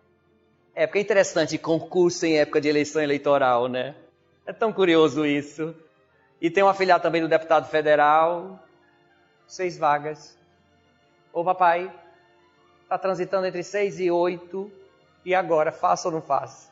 É 0.74 0.86
porque 0.86 0.98
é 0.98 1.02
interessante 1.02 1.58
concurso 1.58 2.24
em 2.24 2.38
época 2.38 2.60
de 2.60 2.68
eleição 2.68 3.02
eleitoral, 3.02 3.66
né? 3.66 3.94
É 4.46 4.52
tão 4.52 4.72
curioso 4.72 5.26
isso. 5.26 5.74
E 6.40 6.50
tem 6.50 6.62
um 6.62 6.68
afiliado 6.68 7.02
também 7.02 7.20
do 7.20 7.28
deputado 7.28 7.68
federal. 7.68 8.58
Seis 9.46 9.76
vagas. 9.76 10.39
Ô 11.32 11.44
papai, 11.44 11.92
está 12.82 12.98
transitando 12.98 13.46
entre 13.46 13.62
seis 13.62 14.00
e 14.00 14.10
oito. 14.10 14.70
E 15.24 15.34
agora, 15.34 15.70
faça 15.70 16.08
ou 16.08 16.14
não 16.14 16.22
faça? 16.22 16.68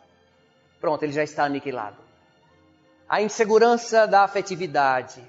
Pronto, 0.80 1.02
ele 1.02 1.12
já 1.12 1.22
está 1.22 1.44
aniquilado. 1.44 1.96
A 3.08 3.22
insegurança 3.22 4.06
da 4.06 4.22
afetividade, 4.24 5.22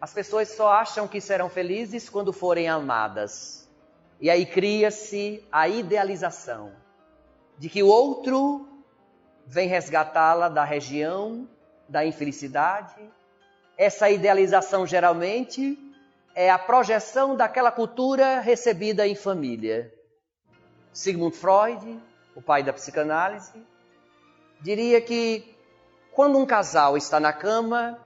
as 0.00 0.12
pessoas 0.12 0.48
só 0.48 0.72
acham 0.72 1.08
que 1.08 1.20
serão 1.20 1.48
felizes 1.48 2.08
quando 2.08 2.32
forem 2.32 2.68
amadas. 2.68 3.68
E 4.20 4.30
aí 4.30 4.46
cria-se 4.46 5.44
a 5.50 5.68
idealização 5.68 6.72
de 7.58 7.68
que 7.68 7.82
o 7.82 7.88
outro 7.88 8.68
vem 9.46 9.68
resgatá-la 9.68 10.48
da 10.48 10.64
região 10.64 11.48
da 11.88 12.06
infelicidade. 12.06 12.94
Essa 13.76 14.08
idealização 14.08 14.86
geralmente 14.86 15.76
é 16.34 16.50
a 16.50 16.58
projeção 16.58 17.36
daquela 17.36 17.70
cultura 17.70 18.40
recebida 18.40 19.06
em 19.06 19.14
família. 19.14 19.92
Sigmund 20.92 21.36
Freud, 21.36 22.00
o 22.34 22.42
pai 22.42 22.62
da 22.62 22.72
psicanálise, 22.72 23.64
diria 24.60 25.00
que 25.00 25.56
quando 26.12 26.38
um 26.38 26.46
casal 26.46 26.96
está 26.96 27.18
na 27.18 27.32
cama, 27.32 27.98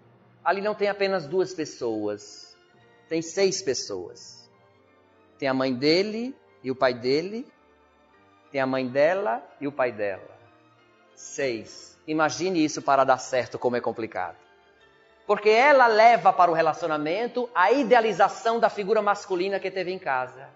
ali 0.45 0.61
não 0.61 0.75
tem 0.75 0.89
apenas 0.89 1.27
duas 1.27 1.53
pessoas, 1.53 2.57
tem 3.09 3.21
seis 3.23 3.63
pessoas. 3.63 4.49
Tem 5.39 5.49
a 5.49 5.55
mãe 5.55 5.75
dele 5.75 6.35
e 6.63 6.71
o 6.71 6.75
pai 6.75 6.95
dele, 6.95 7.47
tem 8.51 8.61
a 8.61 8.67
mãe 8.67 8.89
dela 8.89 9.43
e 9.61 9.67
o 9.67 9.73
pai 9.73 9.93
dela. 9.93 10.37
Seis. 11.15 11.99
Imagine 12.07 12.65
isso 12.65 12.81
para 12.81 13.05
dar 13.05 13.19
certo, 13.19 13.59
como 13.59 13.77
é 13.77 13.81
complicado. 13.81 14.46
Porque 15.27 15.49
ela 15.51 15.87
leva 15.87 16.33
para 16.33 16.51
o 16.51 16.55
relacionamento 16.55 17.51
a 17.55 17.73
idealização 17.73 18.61
da 18.61 18.71
figura 18.71 19.03
masculina 19.03 19.59
que 19.59 19.71
teve 19.71 19.93
em 19.93 19.99
casa. 19.99 20.49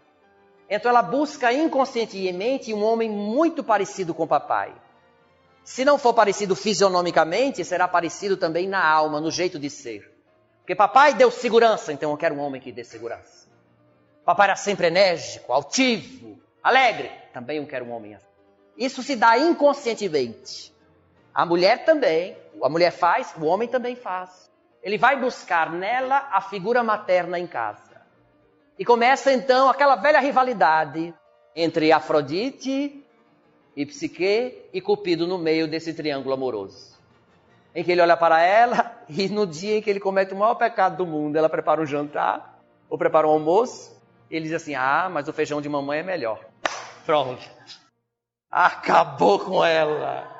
Então 0.69 0.89
ela 0.89 1.03
busca 1.03 1.53
inconscientemente 1.53 2.73
um 2.73 2.85
homem 2.85 3.11
muito 3.11 3.65
parecido 3.65 4.15
com 4.15 4.23
o 4.23 4.29
papai. 4.29 4.73
Se 5.65 5.85
não 5.85 5.99
for 5.99 6.15
parecido 6.15 6.55
fisionomicamente, 6.55 7.65
será 7.65 7.89
parecido 7.89 8.37
também 8.37 8.69
na 8.69 8.85
alma, 8.85 9.21
no 9.21 9.31
jeito 9.31 9.59
de 9.59 9.69
ser. 9.69 10.09
Porque 10.61 10.75
papai 10.77 11.15
deu 11.15 11.31
segurança, 11.31 11.93
então 11.93 12.13
eu 12.13 12.17
quero 12.17 12.37
um 12.37 12.41
homem 12.41 12.61
que 12.61 12.71
dê 12.71 12.85
segurança. 12.85 13.49
Papai 14.25 14.47
era 14.49 14.57
sempre 14.57 14.87
enérgico, 14.87 15.53
altivo, 15.53 16.39
alegre, 16.63 17.11
também 17.33 17.59
eu 17.59 17.67
quero 17.67 17.85
um 17.85 17.91
homem 17.91 18.15
assim. 18.15 18.27
Isso 18.77 19.03
se 19.03 19.17
dá 19.17 19.37
inconscientemente. 19.37 20.73
A 21.35 21.45
mulher 21.45 21.85
também, 21.85 22.37
a 22.63 22.69
mulher 22.69 22.93
faz, 22.93 23.35
o 23.37 23.45
homem 23.45 23.69
também 23.69 23.97
faz. 23.97 24.50
Ele 24.83 24.97
vai 24.97 25.19
buscar 25.19 25.71
nela 25.71 26.29
a 26.33 26.41
figura 26.41 26.83
materna 26.83 27.39
em 27.39 27.47
casa. 27.47 28.01
E 28.79 28.85
começa 28.85 29.33
então 29.33 29.69
aquela 29.69 29.97
velha 29.97 30.21
rivalidade 30.21 31.15
entre 31.55 31.93
Afrodite 31.93 33.05
e 33.77 33.87
Psique 33.87 34.57
e 34.73 34.81
Cupido 34.81 35.27
no 35.27 35.37
meio 35.37 35.69
desse 35.69 35.93
triângulo 35.93 36.35
amoroso. 36.35 36.99
Em 37.75 37.85
que 37.85 37.93
ele 37.93 38.01
olha 38.01 38.17
para 38.17 38.43
ela 38.43 39.03
e 39.09 39.29
no 39.29 39.47
dia 39.47 39.77
em 39.77 39.83
que 39.83 39.91
ele 39.91 40.01
comete 40.01 40.33
o 40.33 40.37
maior 40.37 40.55
pecado 40.55 40.97
do 40.97 41.07
mundo, 41.07 41.37
ela 41.37 41.49
prepara 41.49 41.83
um 41.83 41.87
jantar 41.87 42.59
ou 42.89 42.97
prepara 42.97 43.27
um 43.27 43.33
almoço, 43.33 44.01
ele 44.31 44.47
diz 44.47 44.55
assim: 44.55 44.75
"Ah, 44.75 45.09
mas 45.13 45.29
o 45.29 45.33
feijão 45.33 45.61
de 45.61 45.69
mamãe 45.69 45.99
é 45.99 46.03
melhor". 46.03 46.41
Pronto. 47.05 47.47
Acabou 48.51 49.39
com 49.39 49.65
ela. 49.65 50.40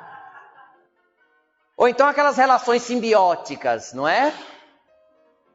Ou 1.81 1.87
então 1.87 2.07
aquelas 2.07 2.37
relações 2.37 2.83
simbióticas, 2.83 3.91
não 3.91 4.07
é? 4.07 4.31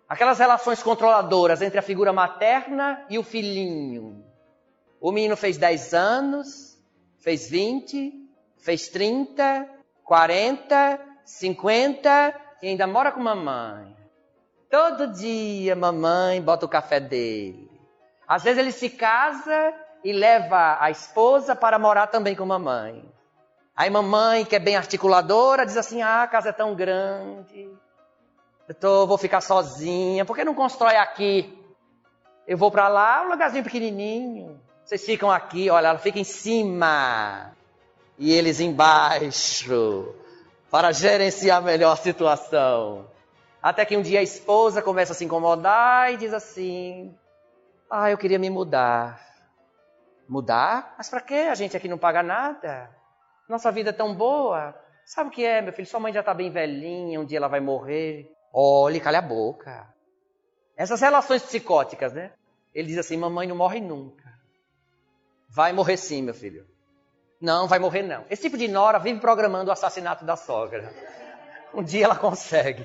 Aquelas 0.09 0.41
relações 0.41 0.83
controladoras 0.83 1.63
entre 1.63 1.79
a 1.79 1.83
figura 1.83 2.13
materna 2.13 3.07
e 3.09 3.17
o 3.17 3.23
filhinho. 3.23 4.25
O 5.01 5.13
menino 5.13 5.37
fez 5.37 5.57
10 5.57 5.95
anos, 5.95 6.77
fez 7.21 7.49
20, 7.49 8.13
fez 8.59 8.89
30, 8.89 9.71
40, 10.03 11.01
50 11.25 12.35
e 12.61 12.71
ainda 12.71 12.89
mora 12.89 13.13
com 13.13 13.21
mamãe. 13.21 13.97
Todo 14.69 15.13
dia 15.13 15.77
mamãe 15.77 16.43
bota 16.43 16.67
o 16.67 16.69
café 16.69 16.99
dele. 16.99 17.71
Às 18.27 18.43
vezes 18.43 18.59
ele 18.59 18.73
se 18.73 18.91
casa 18.91 19.73
e 20.03 20.13
leva 20.13 20.77
a 20.81 20.91
esposa 20.91 21.55
para 21.55 21.79
morar 21.79 22.09
também 22.09 22.35
com 22.35 22.45
mamãe. 22.45 23.15
Aí 23.77 23.91
mamãe, 23.91 24.47
que 24.47 24.57
é 24.57 24.59
bem 24.59 24.75
articuladora, 24.75 25.67
diz 25.67 25.77
assim: 25.77 26.01
"Ah, 26.01 26.23
a 26.23 26.27
casa 26.27 26.49
é 26.49 26.53
tão 26.53 26.75
grande. 26.75 27.71
Eu 28.67 28.75
tô, 28.75 29.07
vou 29.07 29.19
ficar 29.19 29.43
sozinha. 29.43 30.25
Por 30.25 30.35
que 30.35 30.45
não 30.45 30.55
constrói 30.55 30.97
aqui? 30.97 31.63
Eu 32.47 32.57
vou 32.57 32.71
para 32.71 32.89
lá, 32.89 33.23
um 33.23 33.29
lugarzinho 33.29 33.63
pequenininho. 33.63 34.59
Vocês 34.83 35.05
ficam 35.05 35.31
aqui, 35.31 35.69
olha, 35.69 35.89
ela 35.89 35.99
fica 35.99 36.19
em 36.19 36.25
cima 36.25 37.53
e 38.19 38.33
eles 38.33 38.61
embaixo 38.61 40.15
para 40.71 40.91
gerenciar 40.93 41.63
melhor 41.63 41.93
a 41.93 41.97
situação. 41.97 43.07
Até 43.63 43.85
que 43.85 43.97
um 43.97 44.03
dia 44.03 44.21
a 44.21 44.23
esposa 44.23 44.81
começa 44.81 45.13
a 45.13 45.15
se 45.15 45.25
incomodar 45.25 46.13
e 46.13 46.17
diz 46.17 46.33
assim: 46.33 47.15
"Ah, 47.91 48.11
eu 48.11 48.17
queria 48.17 48.39
me 48.39 48.49
mudar." 48.49 49.21
Mudar? 50.29 50.95
Mas 50.97 51.11
para 51.11 51.21
quê? 51.21 51.49
A 51.51 51.55
gente 51.55 51.77
aqui 51.77 51.89
não 51.89 51.99
paga 51.99 52.23
nada. 52.23 52.96
Nossa 53.49 53.71
vida 53.71 53.91
é 53.91 53.93
tão 53.93 54.15
boa. 54.15 54.75
Sabe 55.05 55.29
o 55.29 55.33
que 55.33 55.45
é, 55.45 55.63
meu 55.63 55.73
filho? 55.73 55.87
Sua 55.87 56.01
mãe 56.01 56.13
já 56.13 56.21
está 56.21 56.35
bem 56.35 56.51
velhinha, 56.51 57.21
um 57.21 57.25
dia 57.25 57.39
ela 57.39 57.49
vai 57.49 57.61
morrer. 57.61 58.31
Olhe, 58.53 59.01
calha 59.01 59.19
a 59.21 59.23
boca. 59.23 59.87
Essas 60.77 61.01
relações 61.01 61.43
psicóticas, 61.43 62.13
né? 62.13 62.33
Ele 62.75 62.89
diz 62.89 62.99
assim: 62.99 63.17
mamãe 63.17 63.47
não 63.47 63.57
morre 63.57 63.81
nunca. 63.81 64.25
Vai 65.49 65.73
morrer 65.73 65.97
sim, 65.97 66.23
meu 66.23 66.35
filho. 66.35 66.67
Não, 67.41 67.69
vai 67.69 67.79
morrer 67.79 68.03
não. 68.03 68.25
Esse 68.29 68.43
tipo 68.43 68.59
de 68.59 68.67
nora 68.67 68.99
vive 68.99 69.21
programando 69.21 69.71
o 69.71 69.73
assassinato 69.73 70.25
da 70.25 70.37
sogra. 70.37 70.93
Um 71.73 71.83
dia 71.83 72.07
ela 72.07 72.17
consegue. 72.17 72.85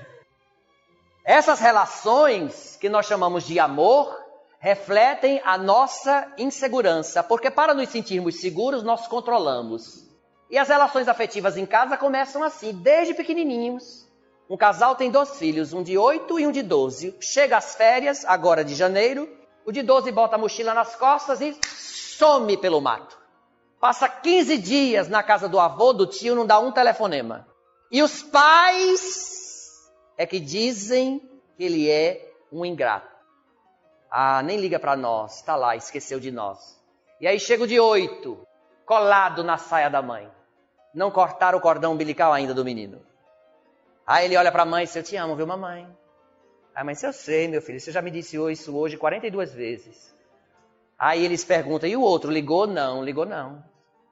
Essas 1.24 1.60
relações 1.60 2.78
que 2.78 2.90
nós 2.90 3.06
chamamos 3.06 3.46
de 3.46 3.60
amor 3.60 4.16
refletem 4.60 5.42
a 5.44 5.58
nossa 5.58 6.32
insegurança, 6.38 7.24
porque 7.24 7.50
para 7.50 7.74
nos 7.74 7.90
sentirmos 7.90 8.40
seguros, 8.40 8.84
nós 8.84 9.08
controlamos. 9.08 10.11
E 10.52 10.58
as 10.58 10.68
relações 10.68 11.08
afetivas 11.08 11.56
em 11.56 11.66
casa 11.66 11.96
começam 11.96 12.44
assim, 12.44 12.74
desde 12.74 13.14
pequenininhos. 13.14 14.06
Um 14.50 14.58
casal 14.58 14.98
tem 14.98 15.10
dois 15.10 15.40
filhos, 15.40 15.72
um 15.72 15.82
de 15.82 15.98
8 15.98 16.42
e 16.42 16.46
um 16.46 16.52
de 16.52 16.62
12. 16.62 17.16
Chega 17.22 17.56
às 17.56 17.74
férias, 17.74 18.26
agora 18.26 18.66
de 18.66 18.76
janeiro, 18.76 19.30
o 19.66 19.72
de 19.72 19.82
12 19.82 20.12
bota 20.12 20.36
a 20.36 20.38
mochila 20.38 20.74
nas 20.74 20.94
costas 20.94 21.40
e 21.40 21.58
some 21.64 22.58
pelo 22.58 22.82
mato. 22.82 23.18
Passa 23.80 24.10
15 24.10 24.58
dias 24.58 25.08
na 25.08 25.24
casa 25.24 25.48
do 25.48 25.58
avô, 25.58 25.94
do 25.94 26.06
tio, 26.06 26.36
não 26.36 26.46
dá 26.46 26.60
um 26.60 26.74
telefonema. 26.74 27.48
E 27.90 28.04
os 28.04 28.22
pais 28.22 29.90
é 30.18 30.26
que 30.26 30.40
dizem 30.40 31.20
que 31.56 31.64
ele 31.64 31.90
é 31.90 32.30
um 32.52 32.66
ingrato. 32.66 33.10
Ah, 34.12 34.44
nem 34.44 34.58
liga 34.58 34.78
para 34.78 34.98
nós, 34.98 35.38
está 35.38 35.56
lá, 35.56 35.78
esqueceu 35.78 36.20
de 36.20 36.30
nós. 36.30 36.78
E 37.22 37.28
aí 37.28 37.40
chega 37.40 37.64
o 37.64 37.68
de 37.68 37.80
8, 37.80 38.46
colado 38.86 39.46
na 39.46 39.58
saia 39.58 39.90
da 39.90 40.02
mãe. 40.02 40.30
Não 40.94 41.10
cortaram 41.12 41.58
o 41.58 41.62
cordão 41.62 41.94
umbilical 41.94 42.34
ainda 42.34 42.54
do 42.54 42.66
menino. 42.66 43.02
Aí 44.06 44.26
ele 44.26 44.38
olha 44.38 44.52
para 44.52 44.64
a 44.64 44.66
mãe 44.66 44.84
e 44.84 44.86
diz: 44.86 44.96
Eu 44.96 45.04
te 45.04 45.16
amo, 45.16 45.36
viu, 45.36 45.48
mamãe? 45.48 45.86
Aí 46.76 46.82
a 46.82 46.84
mãe 46.84 46.94
diz: 46.94 47.04
Eu 47.04 47.14
sei, 47.14 47.48
meu 47.48 47.62
filho, 47.62 47.80
você 47.80 47.92
já 47.92 48.02
me 48.02 48.12
disse 48.12 48.38
isso 48.52 48.76
hoje 48.76 48.98
42 48.98 49.54
vezes. 49.54 50.14
Aí 50.98 51.24
eles 51.24 51.46
perguntam: 51.46 51.90
E 51.90 51.96
o 51.96 52.02
outro? 52.02 52.32
Ligou? 52.32 52.68
Não, 52.68 53.04
ligou 53.04 53.26
não. 53.26 53.64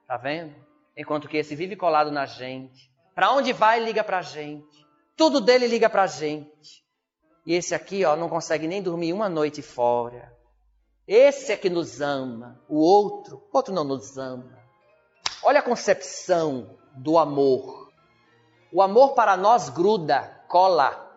Tá 0.06 0.16
vendo? 0.16 0.54
Enquanto 0.96 1.28
que 1.28 1.36
esse 1.36 1.54
vive 1.54 1.76
colado 1.76 2.10
na 2.10 2.26
gente. 2.26 2.90
Para 3.14 3.32
onde 3.32 3.52
vai, 3.52 3.80
liga 3.80 4.02
para 4.02 4.18
a 4.18 4.22
gente. 4.22 4.86
Tudo 5.16 5.40
dele 5.40 5.66
liga 5.66 5.90
para 5.90 6.04
a 6.04 6.06
gente. 6.06 6.84
E 7.44 7.54
esse 7.54 7.74
aqui, 7.74 8.04
ó, 8.04 8.16
não 8.16 8.28
consegue 8.28 8.66
nem 8.66 8.82
dormir 8.82 9.12
uma 9.12 9.28
noite 9.28 9.62
fora. 9.62 10.32
Esse 11.06 11.52
é 11.52 11.56
que 11.56 11.68
nos 11.68 12.00
ama. 12.00 12.62
O 12.68 12.78
outro, 12.78 13.36
o 13.52 13.56
outro 13.56 13.74
não 13.74 13.84
nos 13.84 14.16
ama. 14.16 14.59
Olha 15.50 15.58
a 15.58 15.64
concepção 15.64 16.78
do 16.94 17.18
amor. 17.18 17.90
O 18.70 18.80
amor 18.80 19.14
para 19.14 19.36
nós 19.36 19.68
gruda, 19.68 20.32
cola. 20.46 21.12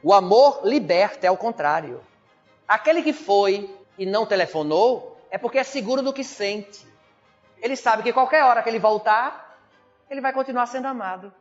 O 0.00 0.14
amor 0.14 0.60
liberta, 0.62 1.26
é 1.26 1.30
o 1.32 1.36
contrário. 1.36 2.00
Aquele 2.68 3.02
que 3.02 3.12
foi 3.12 3.68
e 3.98 4.06
não 4.06 4.24
telefonou 4.24 5.20
é 5.28 5.36
porque 5.36 5.58
é 5.58 5.64
seguro 5.64 6.02
do 6.02 6.12
que 6.12 6.22
sente. 6.22 6.86
Ele 7.60 7.74
sabe 7.74 8.04
que 8.04 8.12
qualquer 8.12 8.44
hora 8.44 8.62
que 8.62 8.68
ele 8.68 8.78
voltar, 8.78 9.58
ele 10.08 10.20
vai 10.20 10.32
continuar 10.32 10.66
sendo 10.66 10.86
amado. 10.86 11.34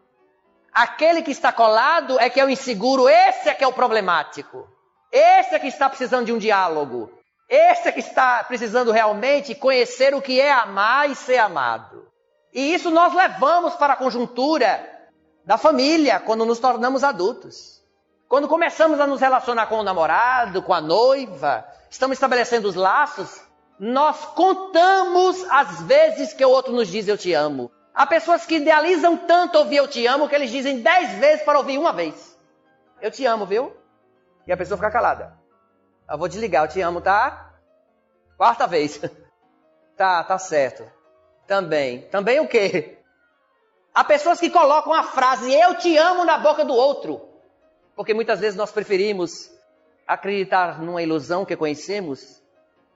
Aquele 0.74 1.22
que 1.22 1.30
está 1.30 1.54
colado 1.54 2.20
é 2.20 2.32
que 2.32 2.40
é 2.40 2.46
o 2.46 2.50
inseguro, 2.50 3.08
esse 3.08 3.48
é 3.48 3.54
que 3.54 3.64
é 3.64 3.68
o 3.68 3.74
problemático. 3.74 4.68
Esse 5.12 5.54
é 5.54 5.60
que 5.60 5.68
está 5.68 5.88
precisando 5.88 6.26
de 6.26 6.34
um 6.34 6.40
diálogo. 6.40 7.12
Esse 7.50 7.88
é 7.88 7.92
que 7.92 8.02
está 8.02 8.44
precisando 8.44 8.92
realmente 8.92 9.56
conhecer 9.56 10.14
o 10.14 10.22
que 10.22 10.40
é 10.40 10.52
amar 10.52 11.10
e 11.10 11.16
ser 11.16 11.38
amado. 11.38 12.08
E 12.54 12.74
isso 12.74 12.92
nós 12.92 13.14
levamos 13.14 13.76
para 13.76 13.94
a 13.94 13.98
conjuntura 13.98 14.86
da 15.46 15.58
família 15.58 16.20
quando 16.20 16.46
nos 16.46 16.60
tornamos 16.60 17.04
adultos. 17.04 17.82
Quando 18.28 18.50
começamos 18.50 19.00
a 19.00 19.08
nos 19.08 19.22
relacionar 19.22 19.68
com 19.68 19.78
o 19.78 19.84
namorado, 19.84 20.62
com 20.62 20.74
a 20.74 20.82
noiva, 20.82 21.66
estamos 21.90 22.18
estabelecendo 22.18 22.68
os 22.68 22.76
laços, 22.76 23.42
nós 23.80 24.26
contamos 24.26 25.46
as 25.50 25.82
vezes 25.84 26.34
que 26.34 26.44
o 26.44 26.50
outro 26.50 26.74
nos 26.74 26.90
diz 26.90 27.08
eu 27.08 27.18
te 27.18 27.32
amo. 27.32 27.72
Há 27.94 28.06
pessoas 28.06 28.46
que 28.46 28.56
idealizam 28.56 29.16
tanto 29.16 29.58
ouvir 29.58 29.78
eu 29.78 29.88
te 29.88 30.06
amo 30.06 30.28
que 30.28 30.36
eles 30.36 30.52
dizem 30.52 30.82
dez 30.82 31.12
vezes 31.14 31.46
para 31.46 31.58
ouvir 31.58 31.78
uma 31.78 31.94
vez. 31.94 32.38
Eu 33.02 33.10
te 33.10 33.26
amo, 33.26 33.46
viu? 33.46 33.72
E 34.46 34.52
a 34.52 34.58
pessoa 34.58 34.78
fica 34.78 34.92
calada. 34.92 35.47
Eu 36.10 36.18
vou 36.18 36.28
desligar, 36.28 36.64
eu 36.64 36.70
te 36.70 36.82
amo, 36.82 37.02
tá? 37.02 37.54
Quarta 38.38 38.66
vez. 38.66 39.00
tá, 39.98 40.24
tá 40.24 40.38
certo. 40.38 40.90
Também. 41.46 42.02
Também 42.10 42.40
o 42.40 42.48
quê? 42.48 42.98
Há 43.94 44.04
pessoas 44.04 44.40
que 44.40 44.50
colocam 44.50 44.94
a 44.94 45.04
frase 45.04 45.52
eu 45.54 45.76
te 45.76 45.98
amo 45.98 46.24
na 46.24 46.38
boca 46.38 46.64
do 46.64 46.74
outro. 46.74 47.28
Porque 47.96 48.14
muitas 48.14 48.40
vezes 48.40 48.56
nós 48.56 48.72
preferimos 48.72 49.52
acreditar 50.06 50.80
numa 50.80 51.02
ilusão 51.02 51.44
que 51.44 51.58
conhecemos 51.58 52.44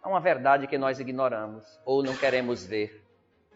a 0.02 0.08
uma 0.08 0.20
verdade 0.20 0.68
que 0.68 0.78
nós 0.78 1.00
ignoramos 1.00 1.66
ou 1.84 2.04
não 2.04 2.16
queremos 2.16 2.64
ver. 2.64 3.04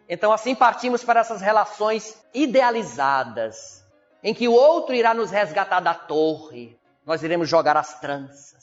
Então 0.10 0.32
assim 0.32 0.54
partimos 0.54 1.04
para 1.04 1.22
essas 1.22 1.42
relações 1.42 2.20
idealizadas, 2.34 3.86
em 4.24 4.34
que 4.34 4.48
o 4.48 4.54
outro 4.54 4.94
irá 4.94 5.14
nos 5.14 5.32
resgatar 5.32 5.80
da 5.80 5.94
torre, 5.94 6.78
nós 7.06 7.24
iremos 7.24 7.48
jogar 7.48 7.78
as 7.78 8.00
tranças. 8.00 8.55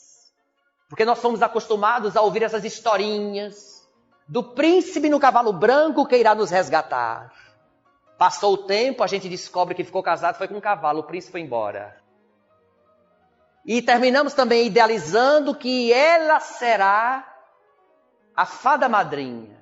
Porque 0.93 1.05
nós 1.05 1.17
somos 1.17 1.41
acostumados 1.41 2.15
a 2.15 2.21
ouvir 2.21 2.43
essas 2.43 2.63
historinhas 2.63 3.89
do 4.27 4.43
príncipe 4.43 5.09
no 5.09 5.19
cavalo 5.19 5.51
branco 5.51 6.05
que 6.05 6.15
irá 6.15 6.35
nos 6.35 6.51
resgatar. 6.51 7.33
Passou 8.15 8.53
o 8.53 8.57
tempo, 8.57 9.01
a 9.03 9.07
gente 9.07 9.27
descobre 9.27 9.73
que 9.73 9.83
ficou 9.83 10.03
casado, 10.03 10.37
foi 10.37 10.47
com 10.47 10.53
um 10.53 10.61
cavalo, 10.61 10.99
o 10.99 11.03
príncipe 11.03 11.31
foi 11.31 11.41
embora. 11.41 11.99
E 13.65 13.81
terminamos 13.81 14.35
também 14.35 14.67
idealizando 14.67 15.55
que 15.55 15.91
ela 15.91 16.39
será 16.39 17.27
a 18.35 18.45
fada 18.45 18.87
madrinha. 18.87 19.59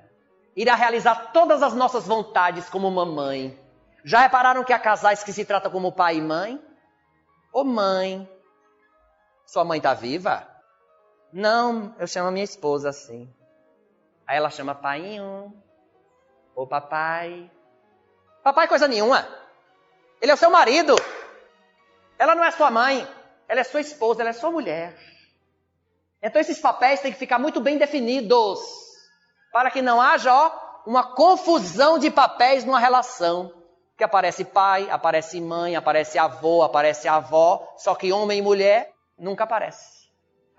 Irá 0.54 0.74
realizar 0.74 1.32
todas 1.32 1.62
as 1.62 1.72
nossas 1.72 2.06
vontades 2.06 2.68
como 2.68 2.90
mamãe. 2.90 3.58
Já 4.04 4.20
repararam 4.20 4.64
que 4.64 4.72
há 4.74 4.78
casais 4.78 5.24
que 5.24 5.32
se 5.32 5.46
tratam 5.46 5.72
como 5.72 5.92
pai 5.92 6.18
e 6.18 6.20
mãe? 6.20 6.62
Ô 7.50 7.64
mãe, 7.64 8.30
sua 9.46 9.64
mãe 9.64 9.78
está 9.78 9.94
viva? 9.94 10.51
Não, 11.32 11.94
eu 11.98 12.06
chamo 12.06 12.30
minha 12.30 12.44
esposa 12.44 12.90
assim. 12.90 13.32
Aí 14.26 14.36
ela 14.36 14.50
chama 14.50 14.74
paiinho, 14.74 15.52
ou 16.54 16.66
papai. 16.66 17.50
Papai, 18.42 18.68
coisa 18.68 18.86
nenhuma. 18.86 19.26
Ele 20.20 20.30
é 20.30 20.34
o 20.34 20.38
seu 20.38 20.50
marido. 20.50 20.94
Ela 22.18 22.34
não 22.34 22.44
é 22.44 22.50
sua 22.50 22.70
mãe. 22.70 23.08
Ela 23.48 23.60
é 23.60 23.64
sua 23.64 23.80
esposa, 23.80 24.22
ela 24.22 24.30
é 24.30 24.34
sua 24.34 24.50
mulher. 24.50 24.96
Então 26.22 26.40
esses 26.40 26.58
papéis 26.58 27.00
têm 27.00 27.12
que 27.12 27.18
ficar 27.18 27.38
muito 27.38 27.60
bem 27.60 27.78
definidos. 27.78 28.60
Para 29.52 29.70
que 29.70 29.82
não 29.82 30.00
haja, 30.00 30.32
ó, 30.32 30.52
uma 30.86 31.14
confusão 31.14 31.98
de 31.98 32.10
papéis 32.10 32.64
numa 32.64 32.78
relação. 32.78 33.52
Que 33.96 34.04
aparece 34.04 34.44
pai, 34.44 34.88
aparece 34.90 35.40
mãe, 35.40 35.76
aparece 35.76 36.18
avô, 36.18 36.62
aparece 36.62 37.08
avó, 37.08 37.74
só 37.76 37.94
que 37.94 38.12
homem 38.12 38.38
e 38.38 38.42
mulher 38.42 38.92
nunca 39.18 39.44
aparece. 39.44 40.01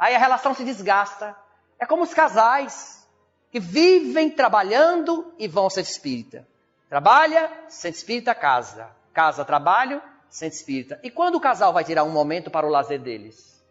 Aí 0.04 0.14
a 0.18 0.20
relação 0.20 0.54
se 0.54 0.66
desgasta. 0.66 1.34
É 1.80 1.86
como 1.86 2.04
os 2.04 2.14
casais 2.14 3.08
que 3.50 3.58
vivem 3.58 4.30
trabalhando 4.30 5.34
e 5.40 5.48
vão 5.48 5.70
ser 5.70 5.80
espírita. 5.80 6.46
Trabalha, 6.90 7.50
sente 7.70 8.00
espírita, 8.00 8.36
casa. 8.36 8.90
Casa, 9.14 9.46
trabalho, 9.46 10.02
sente 10.30 10.58
espírita. 10.58 11.00
E 11.04 11.10
quando 11.10 11.36
o 11.36 11.40
casal 11.40 11.72
vai 11.72 11.86
tirar 11.86 12.04
um 12.04 12.10
momento 12.10 12.52
para 12.52 12.68
o 12.68 12.70
lazer 12.70 13.00
deles? 13.00 13.64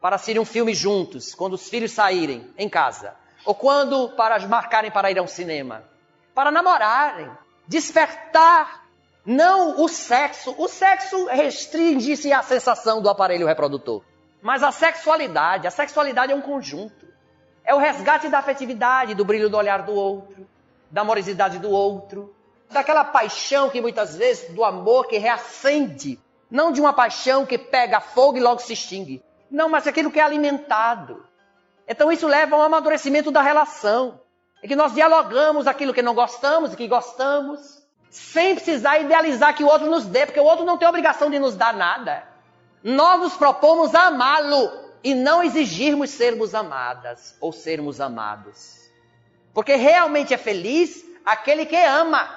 Para 0.00 0.16
assistir 0.16 0.40
um 0.40 0.44
filme 0.46 0.72
juntos, 0.72 1.34
quando 1.34 1.52
os 1.52 1.68
filhos 1.68 1.92
saírem 1.92 2.50
em 2.56 2.66
casa. 2.66 3.14
Ou 3.44 3.54
quando 3.54 4.08
para 4.16 4.38
marcarem 4.48 4.90
para 4.90 5.10
ir 5.10 5.18
ao 5.18 5.28
cinema. 5.28 5.84
Para 6.34 6.50
namorarem. 6.50 7.30
Despertar. 7.68 8.86
Não 9.22 9.82
o 9.82 9.86
sexo. 9.86 10.54
O 10.56 10.66
sexo 10.66 11.26
restringe-se 11.26 12.32
à 12.32 12.42
sensação 12.42 13.02
do 13.02 13.10
aparelho 13.10 13.46
reprodutor. 13.46 14.02
Mas 14.44 14.62
a 14.62 14.70
sexualidade. 14.70 15.66
A 15.66 15.70
sexualidade 15.70 16.30
é 16.30 16.34
um 16.34 16.42
conjunto. 16.42 17.06
É 17.64 17.74
o 17.74 17.78
resgate 17.78 18.28
da 18.28 18.40
afetividade, 18.40 19.14
do 19.14 19.24
brilho 19.24 19.48
do 19.48 19.56
olhar 19.56 19.80
do 19.80 19.94
outro, 19.94 20.46
da 20.90 21.00
amorosidade 21.00 21.58
do 21.58 21.70
outro, 21.70 22.36
daquela 22.68 23.02
paixão 23.06 23.70
que 23.70 23.80
muitas 23.80 24.14
vezes, 24.14 24.54
do 24.54 24.62
amor 24.62 25.06
que 25.06 25.16
reacende, 25.16 26.20
não 26.50 26.70
de 26.70 26.78
uma 26.78 26.92
paixão 26.92 27.46
que 27.46 27.56
pega 27.56 28.00
fogo 28.00 28.36
e 28.36 28.40
logo 28.40 28.60
se 28.60 28.74
extingue. 28.74 29.24
Não, 29.50 29.66
mas 29.66 29.86
aquilo 29.86 30.10
que 30.10 30.20
é 30.20 30.22
alimentado. 30.22 31.24
Então 31.88 32.12
isso 32.12 32.26
leva 32.26 32.54
ao 32.54 32.60
amadurecimento 32.60 33.30
da 33.30 33.40
relação. 33.40 34.20
É 34.62 34.68
que 34.68 34.76
nós 34.76 34.92
dialogamos 34.92 35.66
aquilo 35.66 35.94
que 35.94 36.02
não 36.02 36.14
gostamos 36.14 36.74
e 36.74 36.76
que 36.76 36.86
gostamos, 36.86 37.82
sem 38.10 38.54
precisar 38.54 38.98
idealizar 38.98 39.56
que 39.56 39.64
o 39.64 39.68
outro 39.68 39.88
nos 39.88 40.04
dê, 40.04 40.26
porque 40.26 40.40
o 40.40 40.44
outro 40.44 40.66
não 40.66 40.76
tem 40.76 40.86
obrigação 40.86 41.30
de 41.30 41.38
nos 41.38 41.56
dar 41.56 41.72
nada. 41.72 42.33
Nós 42.84 43.18
nos 43.18 43.34
propomos 43.34 43.94
amá-lo 43.94 44.70
e 45.02 45.14
não 45.14 45.42
exigirmos 45.42 46.10
sermos 46.10 46.54
amadas 46.54 47.34
ou 47.40 47.50
sermos 47.50 47.98
amados. 47.98 48.78
Porque 49.54 49.74
realmente 49.74 50.34
é 50.34 50.36
feliz 50.36 51.02
aquele 51.24 51.64
que 51.64 51.76
ama. 51.76 52.28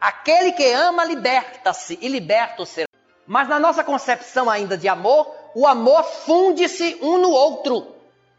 Aquele 0.00 0.50
que 0.50 0.68
ama 0.72 1.04
liberta-se 1.04 1.96
e 2.02 2.08
liberta 2.08 2.62
o 2.62 2.66
ser. 2.66 2.88
Mas 3.28 3.48
na 3.48 3.60
nossa 3.60 3.84
concepção 3.84 4.50
ainda 4.50 4.76
de 4.76 4.88
amor, 4.88 5.32
o 5.54 5.68
amor 5.68 6.02
funde-se 6.02 6.98
um 7.00 7.18
no 7.18 7.30
outro. 7.30 7.94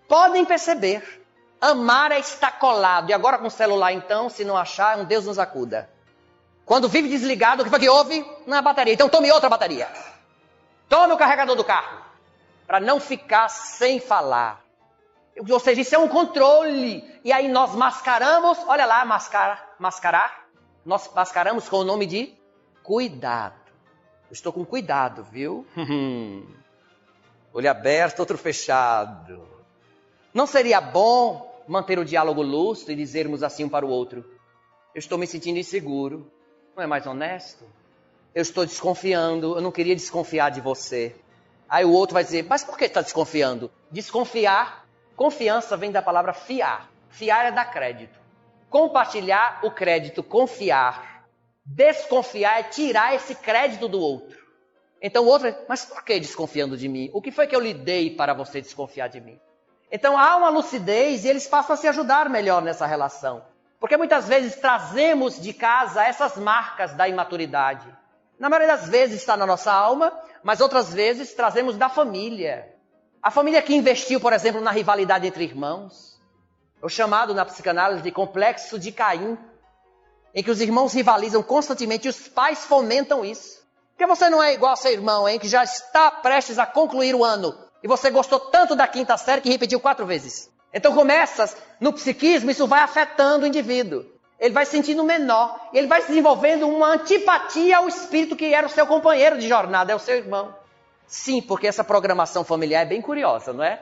Podem 0.09 0.43
perceber. 0.43 1.23
Amar 1.61 2.11
é 2.11 2.19
estar 2.19 2.59
colado. 2.59 3.09
E 3.09 3.13
agora 3.13 3.37
com 3.37 3.47
o 3.47 3.51
celular, 3.51 3.93
então, 3.93 4.29
se 4.29 4.43
não 4.43 4.57
achar, 4.57 4.99
um 4.99 5.05
Deus 5.05 5.25
nos 5.25 5.39
acuda. 5.39 5.89
Quando 6.65 6.89
vive 6.89 7.07
desligado, 7.07 7.61
o 7.61 7.63
que 7.63 7.69
foi 7.69 7.79
que 7.79 7.89
houve? 7.89 8.25
Na 8.45 8.61
bateria. 8.61 8.93
Então 8.93 9.07
tome 9.07 9.31
outra 9.31 9.49
bateria. 9.49 9.87
Tome 10.89 11.13
o 11.13 11.17
carregador 11.17 11.55
do 11.55 11.63
carro. 11.63 12.03
Para 12.67 12.79
não 12.79 12.99
ficar 12.99 13.49
sem 13.49 13.99
falar. 13.99 14.63
Ou 15.49 15.59
seja, 15.59 15.81
isso 15.81 15.95
é 15.95 15.97
um 15.97 16.07
controle. 16.07 17.03
E 17.23 17.31
aí 17.31 17.47
nós 17.47 17.75
mascaramos, 17.75 18.57
olha 18.67 18.85
lá, 18.85 19.03
mascarar, 19.05 19.75
mascarar 19.77 20.45
nós 20.85 21.09
mascaramos 21.15 21.67
com 21.67 21.77
o 21.77 21.83
nome 21.83 22.05
de 22.05 22.31
cuidado. 22.83 23.59
Eu 24.29 24.33
estou 24.33 24.53
com 24.53 24.63
cuidado, 24.63 25.23
viu? 25.23 25.65
Olho 27.51 27.71
aberto, 27.71 28.19
outro 28.19 28.37
fechado. 28.37 29.47
Não 30.31 30.45
seria 30.45 30.79
bom 30.79 31.63
manter 31.67 31.97
o 31.97 32.05
diálogo 32.05 32.43
lúcido 32.43 32.91
e 32.91 32.95
dizermos 32.95 33.41
assim 33.41 33.63
um 33.63 33.69
para 33.69 33.85
o 33.85 33.89
outro: 33.89 34.23
Eu 34.93 34.99
estou 34.99 35.17
me 35.17 35.25
sentindo 35.25 35.57
inseguro. 35.57 36.31
Não 36.75 36.83
é 36.83 36.87
mais 36.87 37.07
honesto? 37.07 37.65
Eu 38.35 38.41
estou 38.41 38.65
desconfiando, 38.65 39.55
eu 39.55 39.61
não 39.61 39.71
queria 39.71 39.95
desconfiar 39.95 40.51
de 40.51 40.59
você. 40.59 41.15
Aí 41.69 41.85
o 41.85 41.91
outro 41.93 42.15
vai 42.15 42.23
dizer: 42.23 42.45
Mas 42.49 42.65
por 42.65 42.77
que 42.77 42.83
está 42.83 43.01
desconfiando? 43.01 43.71
Desconfiar, 43.89 44.85
confiança 45.15 45.77
vem 45.77 45.89
da 45.89 46.01
palavra 46.01 46.33
fiar. 46.33 46.91
Fiar 47.09 47.45
é 47.45 47.51
dar 47.53 47.71
crédito. 47.71 48.19
Compartilhar 48.69 49.61
o 49.63 49.71
crédito, 49.71 50.21
confiar. 50.21 51.25
Desconfiar 51.63 52.59
é 52.59 52.63
tirar 52.63 53.15
esse 53.15 53.35
crédito 53.35 53.87
do 53.87 54.01
outro. 54.01 54.37
Então 55.01 55.23
o 55.23 55.27
outro, 55.27 55.55
mas 55.69 55.85
por 55.85 56.03
que 56.03 56.19
desconfiando 56.19 56.75
de 56.75 56.89
mim? 56.89 57.09
O 57.13 57.21
que 57.21 57.31
foi 57.31 57.47
que 57.47 57.55
eu 57.55 57.61
lhe 57.61 57.73
dei 57.73 58.13
para 58.13 58.33
você 58.33 58.59
desconfiar 58.59 59.07
de 59.07 59.21
mim? 59.21 59.39
Então 59.89 60.17
há 60.17 60.35
uma 60.35 60.49
lucidez 60.49 61.23
e 61.23 61.29
eles 61.29 61.47
passam 61.47 61.73
a 61.73 61.77
se 61.77 61.87
ajudar 61.87 62.29
melhor 62.29 62.61
nessa 62.61 62.85
relação. 62.85 63.45
Porque 63.79 63.95
muitas 63.95 64.27
vezes 64.27 64.57
trazemos 64.57 65.39
de 65.41 65.53
casa 65.53 66.03
essas 66.03 66.35
marcas 66.35 66.93
da 66.93 67.07
imaturidade. 67.07 67.87
Na 68.39 68.49
maioria 68.49 68.75
das 68.75 68.89
vezes 68.89 69.21
está 69.21 69.37
na 69.37 69.45
nossa 69.45 69.71
alma, 69.71 70.11
mas 70.43 70.61
outras 70.61 70.93
vezes 70.93 71.33
trazemos 71.33 71.77
da 71.77 71.89
família. 71.89 72.73
A 73.21 73.31
família 73.31 73.61
que 73.61 73.75
investiu, 73.75 74.19
por 74.19 74.33
exemplo, 74.33 74.61
na 74.61 74.71
rivalidade 74.71 75.25
entre 75.25 75.43
irmãos 75.43 76.15
o 76.85 76.89
chamado 76.89 77.33
na 77.33 77.43
psicanálise 77.43 78.03
de 78.03 78.11
complexo 78.11 78.77
de 78.77 78.91
Caim, 78.91 79.37
em 80.35 80.43
que 80.43 80.51
os 80.51 80.61
irmãos 80.61 80.93
rivalizam 80.93 81.41
constantemente 81.41 82.05
e 82.05 82.09
os 82.09 82.27
pais 82.27 82.65
fomentam 82.65 83.25
isso. 83.25 83.65
Porque 83.91 84.05
você 84.05 84.29
não 84.29 84.43
é 84.43 84.53
igual 84.53 84.71
ao 84.71 84.77
seu 84.77 84.91
irmão, 84.91 85.27
hein, 85.27 85.39
que 85.39 85.47
já 85.47 85.63
está 85.63 86.11
prestes 86.11 86.59
a 86.59 86.65
concluir 86.65 87.15
o 87.15 87.23
ano 87.23 87.57
e 87.81 87.87
você 87.87 88.11
gostou 88.11 88.39
tanto 88.39 88.75
da 88.75 88.87
quinta 88.87 89.17
série 89.17 89.41
que 89.41 89.49
repetiu 89.49 89.79
quatro 89.79 90.05
vezes. 90.05 90.51
Então 90.71 90.93
começa, 90.93 91.51
no 91.79 91.93
psiquismo, 91.93 92.51
isso 92.51 92.67
vai 92.67 92.81
afetando 92.81 93.45
o 93.45 93.47
indivíduo. 93.47 94.05
Ele 94.39 94.53
vai 94.53 94.65
sentindo 94.65 95.03
menor, 95.03 95.69
ele 95.73 95.87
vai 95.87 96.01
desenvolvendo 96.01 96.67
uma 96.67 96.93
antipatia 96.93 97.77
ao 97.77 97.87
espírito 97.87 98.35
que 98.35 98.53
era 98.53 98.67
o 98.67 98.69
seu 98.69 98.85
companheiro 98.85 99.37
de 99.37 99.47
jornada, 99.47 99.91
é 99.91 99.95
o 99.95 99.99
seu 99.99 100.15
irmão. 100.15 100.53
Sim, 101.07 101.41
porque 101.41 101.67
essa 101.67 101.83
programação 101.83 102.43
familiar 102.43 102.81
é 102.81 102.89
bem 102.89 103.01
curiosa, 103.01 103.53
não 103.53 103.63
é? 103.63 103.81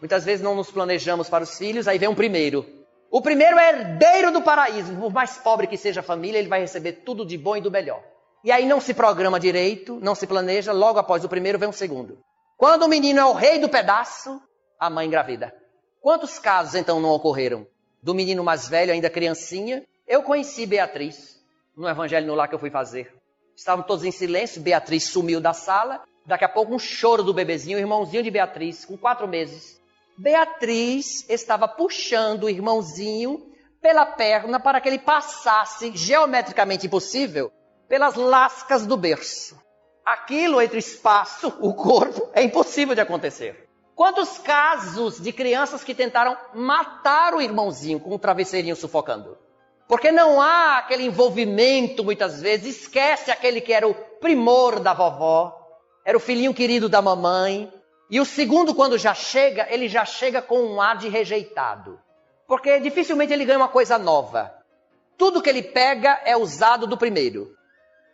Muitas 0.00 0.24
vezes 0.24 0.44
não 0.44 0.54
nos 0.54 0.70
planejamos 0.70 1.28
para 1.28 1.42
os 1.42 1.58
filhos, 1.58 1.88
aí 1.88 1.98
vem 1.98 2.08
um 2.08 2.14
primeiro. 2.14 2.64
O 3.10 3.20
primeiro 3.22 3.58
é 3.58 3.70
herdeiro 3.70 4.30
do 4.30 4.42
paraíso. 4.42 4.94
Por 4.94 5.12
mais 5.12 5.38
pobre 5.38 5.66
que 5.66 5.76
seja 5.76 6.00
a 6.00 6.04
família, 6.04 6.38
ele 6.38 6.48
vai 6.48 6.60
receber 6.60 6.92
tudo 7.04 7.26
de 7.26 7.36
bom 7.36 7.56
e 7.56 7.60
do 7.60 7.70
melhor. 7.70 8.02
E 8.44 8.52
aí 8.52 8.66
não 8.66 8.80
se 8.80 8.94
programa 8.94 9.40
direito, 9.40 9.98
não 10.00 10.14
se 10.14 10.26
planeja, 10.26 10.72
logo 10.72 10.98
após 10.98 11.24
o 11.24 11.28
primeiro 11.28 11.58
vem 11.58 11.68
o 11.68 11.72
segundo. 11.72 12.18
Quando 12.56 12.84
o 12.84 12.88
menino 12.88 13.18
é 13.18 13.24
o 13.24 13.32
rei 13.32 13.58
do 13.58 13.68
pedaço, 13.68 14.40
a 14.78 14.88
mãe 14.88 15.06
engravida. 15.06 15.52
Quantos 16.00 16.38
casos 16.38 16.74
então 16.74 17.00
não 17.00 17.10
ocorreram? 17.10 17.66
Do 18.02 18.14
menino 18.14 18.44
mais 18.44 18.68
velho, 18.68 18.92
ainda 18.92 19.10
criancinha, 19.10 19.84
eu 20.06 20.22
conheci 20.22 20.66
Beatriz 20.66 21.38
no 21.78 21.88
evangelho 21.88 22.26
no 22.26 22.34
lar 22.34 22.48
que 22.48 22.54
eu 22.54 22.58
fui 22.58 22.70
fazer. 22.70 23.14
Estavam 23.54 23.84
todos 23.84 24.04
em 24.04 24.10
silêncio, 24.10 24.60
Beatriz 24.60 25.04
sumiu 25.04 25.40
da 25.40 25.52
sala, 25.52 26.02
daqui 26.26 26.44
a 26.44 26.48
pouco 26.48 26.74
um 26.74 26.78
choro 26.78 27.22
do 27.22 27.32
bebezinho, 27.32 27.78
o 27.78 27.80
irmãozinho 27.80 28.22
de 28.22 28.30
Beatriz, 28.30 28.84
com 28.84 28.96
quatro 28.96 29.28
meses. 29.28 29.80
Beatriz 30.16 31.24
estava 31.28 31.68
puxando 31.68 32.44
o 32.44 32.50
irmãozinho 32.50 33.48
pela 33.80 34.04
perna 34.04 34.58
para 34.58 34.80
que 34.80 34.88
ele 34.88 34.98
passasse, 34.98 35.92
geometricamente 35.94 36.86
impossível, 36.86 37.52
pelas 37.88 38.16
lascas 38.16 38.84
do 38.84 38.96
berço. 38.96 39.56
Aquilo 40.04 40.60
entre 40.60 40.78
o 40.78 40.80
espaço, 40.80 41.54
o 41.60 41.72
corpo, 41.74 42.28
é 42.32 42.42
impossível 42.42 42.94
de 42.94 43.00
acontecer. 43.00 43.67
Quantos 43.98 44.38
casos 44.38 45.20
de 45.20 45.32
crianças 45.32 45.82
que 45.82 45.92
tentaram 45.92 46.36
matar 46.54 47.34
o 47.34 47.42
irmãozinho 47.42 47.98
com 47.98 48.14
um 48.14 48.18
travesseirinho 48.18 48.76
sufocando? 48.76 49.36
Porque 49.88 50.12
não 50.12 50.40
há 50.40 50.78
aquele 50.78 51.02
envolvimento, 51.02 52.04
muitas 52.04 52.40
vezes, 52.40 52.82
esquece 52.82 53.28
aquele 53.32 53.60
que 53.60 53.72
era 53.72 53.88
o 53.88 53.94
primor 54.20 54.78
da 54.78 54.94
vovó, 54.94 55.52
era 56.04 56.16
o 56.16 56.20
filhinho 56.20 56.54
querido 56.54 56.88
da 56.88 57.02
mamãe, 57.02 57.72
e 58.08 58.20
o 58.20 58.24
segundo, 58.24 58.72
quando 58.72 58.96
já 58.96 59.14
chega, 59.14 59.66
ele 59.68 59.88
já 59.88 60.04
chega 60.04 60.40
com 60.40 60.60
um 60.60 60.80
ar 60.80 60.96
de 60.96 61.08
rejeitado. 61.08 61.98
Porque 62.46 62.78
dificilmente 62.78 63.32
ele 63.32 63.44
ganha 63.44 63.58
uma 63.58 63.66
coisa 63.66 63.98
nova. 63.98 64.54
Tudo 65.16 65.42
que 65.42 65.50
ele 65.50 65.64
pega 65.64 66.20
é 66.24 66.36
usado 66.36 66.86
do 66.86 66.96
primeiro. 66.96 67.52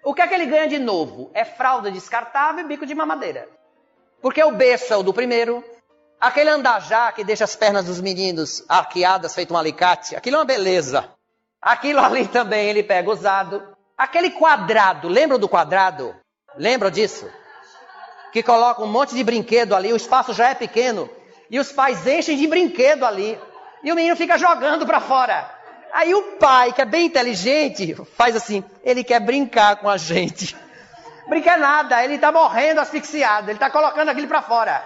O 0.03 0.15
que 0.15 0.23
é 0.23 0.27
que 0.27 0.33
ele 0.33 0.47
ganha 0.47 0.67
de 0.67 0.79
novo? 0.79 1.31
É 1.35 1.45
fralda 1.45 1.91
descartável 1.91 2.65
e 2.65 2.69
bico 2.69 2.87
de 2.87 2.95
mamadeira. 2.95 3.47
Porque 4.23 4.43
o 4.43 4.53
berço 4.53 4.91
é 4.91 4.97
o 4.97 5.03
do 5.03 5.13
primeiro. 5.13 5.63
Aquele 6.21 6.51
andajá 6.51 7.13
que 7.13 7.25
deixa 7.25 7.45
as 7.45 7.55
pernas 7.55 7.87
dos 7.87 8.01
meninos 8.01 8.65
arqueadas, 8.69 9.35
feito 9.35 9.53
um 9.53 9.57
alicate, 9.57 10.17
aquilo 10.17 10.37
é 10.37 10.39
uma 10.39 10.45
beleza. 10.45 11.11
Aquilo 11.61 12.01
ali 12.01 12.27
também 12.29 12.69
ele 12.69 12.83
pega 12.83 13.11
usado. 13.11 13.63
Aquele 13.97 14.31
quadrado, 14.31 15.09
lembra 15.09 15.39
do 15.39 15.49
quadrado? 15.49 16.15
Lembra 16.57 16.91
disso? 16.91 17.29
que 18.35 18.43
coloca 18.43 18.83
um 18.83 18.89
monte 18.89 19.15
de 19.15 19.23
brinquedo 19.23 19.77
ali, 19.77 19.93
o 19.93 19.97
espaço 19.97 20.35
já 20.35 20.49
é 20.49 20.57
pequeno, 20.57 21.09
e 21.49 21.57
os 21.61 21.71
pais 21.71 22.05
enchem 22.05 22.37
de 22.37 22.49
brinquedo 22.49 23.07
ali, 23.07 23.39
e 23.81 23.93
o 23.93 23.95
menino 23.95 24.17
fica 24.17 24.37
jogando 24.37 24.85
para 24.85 25.01
fora. 25.01 25.49
Aí 25.93 26.13
o 26.13 26.33
pai, 26.33 26.73
que 26.73 26.83
é 26.83 26.85
bem 26.85 27.07
inteligente, 27.07 27.95
faz 28.17 28.35
assim, 28.35 28.65
ele 28.83 29.05
quer 29.05 29.21
brincar 29.21 29.77
com 29.77 29.89
a 29.89 29.97
gente. 29.97 30.57
Brinca 31.29 31.57
nada, 31.57 32.03
ele 32.03 32.17
está 32.17 32.33
morrendo 32.33 32.81
asfixiado, 32.81 33.51
ele 33.51 33.57
está 33.57 33.71
colocando 33.71 34.09
aquilo 34.09 34.27
para 34.27 34.43
fora. 34.43 34.85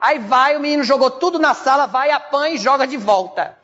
Aí 0.00 0.18
vai, 0.18 0.56
o 0.56 0.60
menino 0.60 0.84
jogou 0.84 1.10
tudo 1.10 1.38
na 1.38 1.54
sala, 1.54 1.86
vai, 1.86 2.10
apanha 2.10 2.54
e 2.54 2.58
joga 2.58 2.86
de 2.86 2.96
volta. 2.96 3.58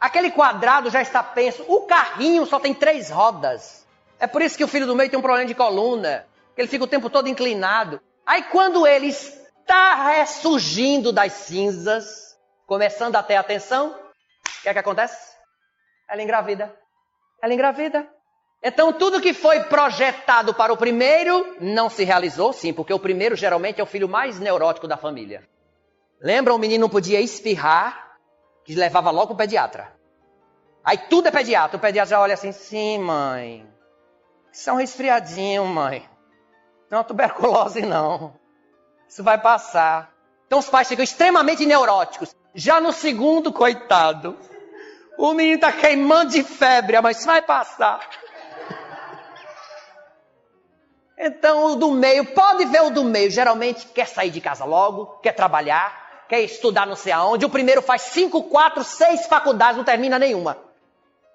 Aquele 0.00 0.30
quadrado 0.30 0.90
já 0.90 1.00
está 1.00 1.22
penso. 1.22 1.64
O 1.68 1.82
carrinho 1.82 2.46
só 2.46 2.58
tem 2.58 2.74
três 2.74 3.10
rodas. 3.10 3.86
É 4.18 4.26
por 4.26 4.42
isso 4.42 4.56
que 4.56 4.64
o 4.64 4.68
filho 4.68 4.86
do 4.86 4.94
meio 4.94 5.10
tem 5.10 5.18
um 5.18 5.22
problema 5.22 5.46
de 5.46 5.54
coluna. 5.54 6.26
Ele 6.56 6.68
fica 6.68 6.84
o 6.84 6.88
tempo 6.88 7.10
todo 7.10 7.28
inclinado. 7.28 8.00
Aí 8.26 8.42
quando 8.44 8.86
ele 8.86 9.08
está 9.08 9.94
ressurgindo 10.10 11.12
das 11.12 11.32
cinzas, 11.32 12.36
começando 12.66 13.16
a 13.16 13.22
ter 13.22 13.36
atenção, 13.36 13.90
o 13.90 14.62
que 14.62 14.68
é 14.68 14.72
que 14.72 14.78
acontece? 14.78 15.34
Ela 16.08 16.22
engravida. 16.22 16.74
Ela 17.42 17.54
engravida. 17.54 18.08
Então 18.62 18.92
tudo 18.92 19.20
que 19.20 19.34
foi 19.34 19.64
projetado 19.64 20.54
para 20.54 20.72
o 20.72 20.76
primeiro 20.76 21.56
não 21.60 21.90
se 21.90 22.04
realizou, 22.04 22.52
sim, 22.52 22.72
porque 22.72 22.94
o 22.94 22.98
primeiro 22.98 23.36
geralmente 23.36 23.80
é 23.80 23.84
o 23.84 23.86
filho 23.86 24.08
mais 24.08 24.38
neurótico 24.38 24.88
da 24.88 24.96
família. 24.96 25.46
Lembra, 26.24 26.54
o 26.54 26.58
menino 26.58 26.80
não 26.80 26.88
podia 26.88 27.20
espirrar, 27.20 28.16
que 28.64 28.74
levava 28.74 29.10
logo 29.10 29.34
o 29.34 29.36
pediatra. 29.36 29.92
Aí 30.82 30.96
tudo 30.96 31.28
é 31.28 31.30
pediatra. 31.30 31.76
O 31.76 31.80
pediatra 31.80 32.12
já 32.12 32.18
olha 32.18 32.32
assim, 32.32 32.50
sim, 32.50 32.98
mãe. 32.98 33.68
Isso 34.50 34.70
é 34.70 34.72
um 34.72 34.76
resfriadinho, 34.76 35.66
mãe. 35.66 36.08
Não 36.90 37.00
é 37.00 37.02
tuberculose, 37.02 37.82
não. 37.82 38.34
Isso 39.06 39.22
vai 39.22 39.38
passar. 39.38 40.14
Então 40.46 40.60
os 40.60 40.70
pais 40.70 40.88
ficam 40.88 41.04
extremamente 41.04 41.66
neuróticos. 41.66 42.34
Já 42.54 42.80
no 42.80 42.90
segundo, 42.90 43.52
coitado. 43.52 44.38
O 45.18 45.34
menino 45.34 45.56
está 45.56 45.72
queimando 45.72 46.30
de 46.30 46.42
febre, 46.42 46.98
mas 47.02 47.18
isso 47.18 47.26
vai 47.26 47.42
passar. 47.42 48.00
Então 51.18 51.66
o 51.66 51.76
do 51.76 51.90
meio, 51.90 52.32
pode 52.32 52.64
ver 52.64 52.80
o 52.82 52.90
do 52.90 53.04
meio, 53.04 53.30
geralmente 53.30 53.86
quer 53.88 54.08
sair 54.08 54.30
de 54.30 54.40
casa 54.40 54.64
logo, 54.64 55.18
quer 55.18 55.32
trabalhar, 55.32 56.03
quer 56.28 56.40
estudar 56.40 56.86
não 56.86 56.96
sei 56.96 57.12
aonde. 57.12 57.44
O 57.44 57.50
primeiro 57.50 57.82
faz 57.82 58.02
cinco, 58.02 58.44
quatro, 58.44 58.82
seis 58.84 59.26
faculdades, 59.26 59.76
não 59.76 59.84
termina 59.84 60.18
nenhuma. 60.18 60.58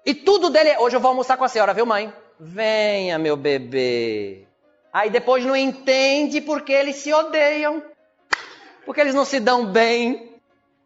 E 0.04 0.14
tudo 0.14 0.50
dele 0.50 0.70
é, 0.70 0.78
hoje 0.78 0.96
eu 0.96 1.00
vou 1.00 1.10
almoçar 1.10 1.36
com 1.36 1.44
a 1.44 1.48
senhora, 1.48 1.74
viu 1.74 1.84
mãe? 1.84 2.12
Venha, 2.38 3.18
meu 3.18 3.36
bebê. 3.36 4.46
Aí 4.92 5.10
depois 5.10 5.44
não 5.44 5.54
entende 5.54 6.40
porque 6.40 6.72
eles 6.72 6.96
se 6.96 7.12
odeiam. 7.12 7.82
Porque 8.84 9.00
eles 9.00 9.14
não 9.14 9.24
se 9.24 9.38
dão 9.38 9.66
bem. 9.66 10.40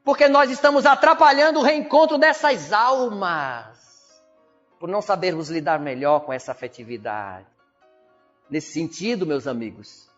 Porque 0.05 0.29
nós 0.29 0.51
estamos 0.51 0.85
atrapalhando 0.85 1.61
o 1.61 1.63
reencontro 1.63 2.19
dessas 2.19 2.73
almas. 2.73 3.65
Por 4.79 4.89
não 4.89 5.01
sabermos 5.01 5.49
lidar 5.49 5.81
melhor 5.81 6.21
com 6.21 6.33
essa 6.33 6.53
afetividade. 6.53 7.47
Nesse 8.51 8.73
sentido, 8.73 9.25
meus 9.25 9.47
amigos, 9.47 10.11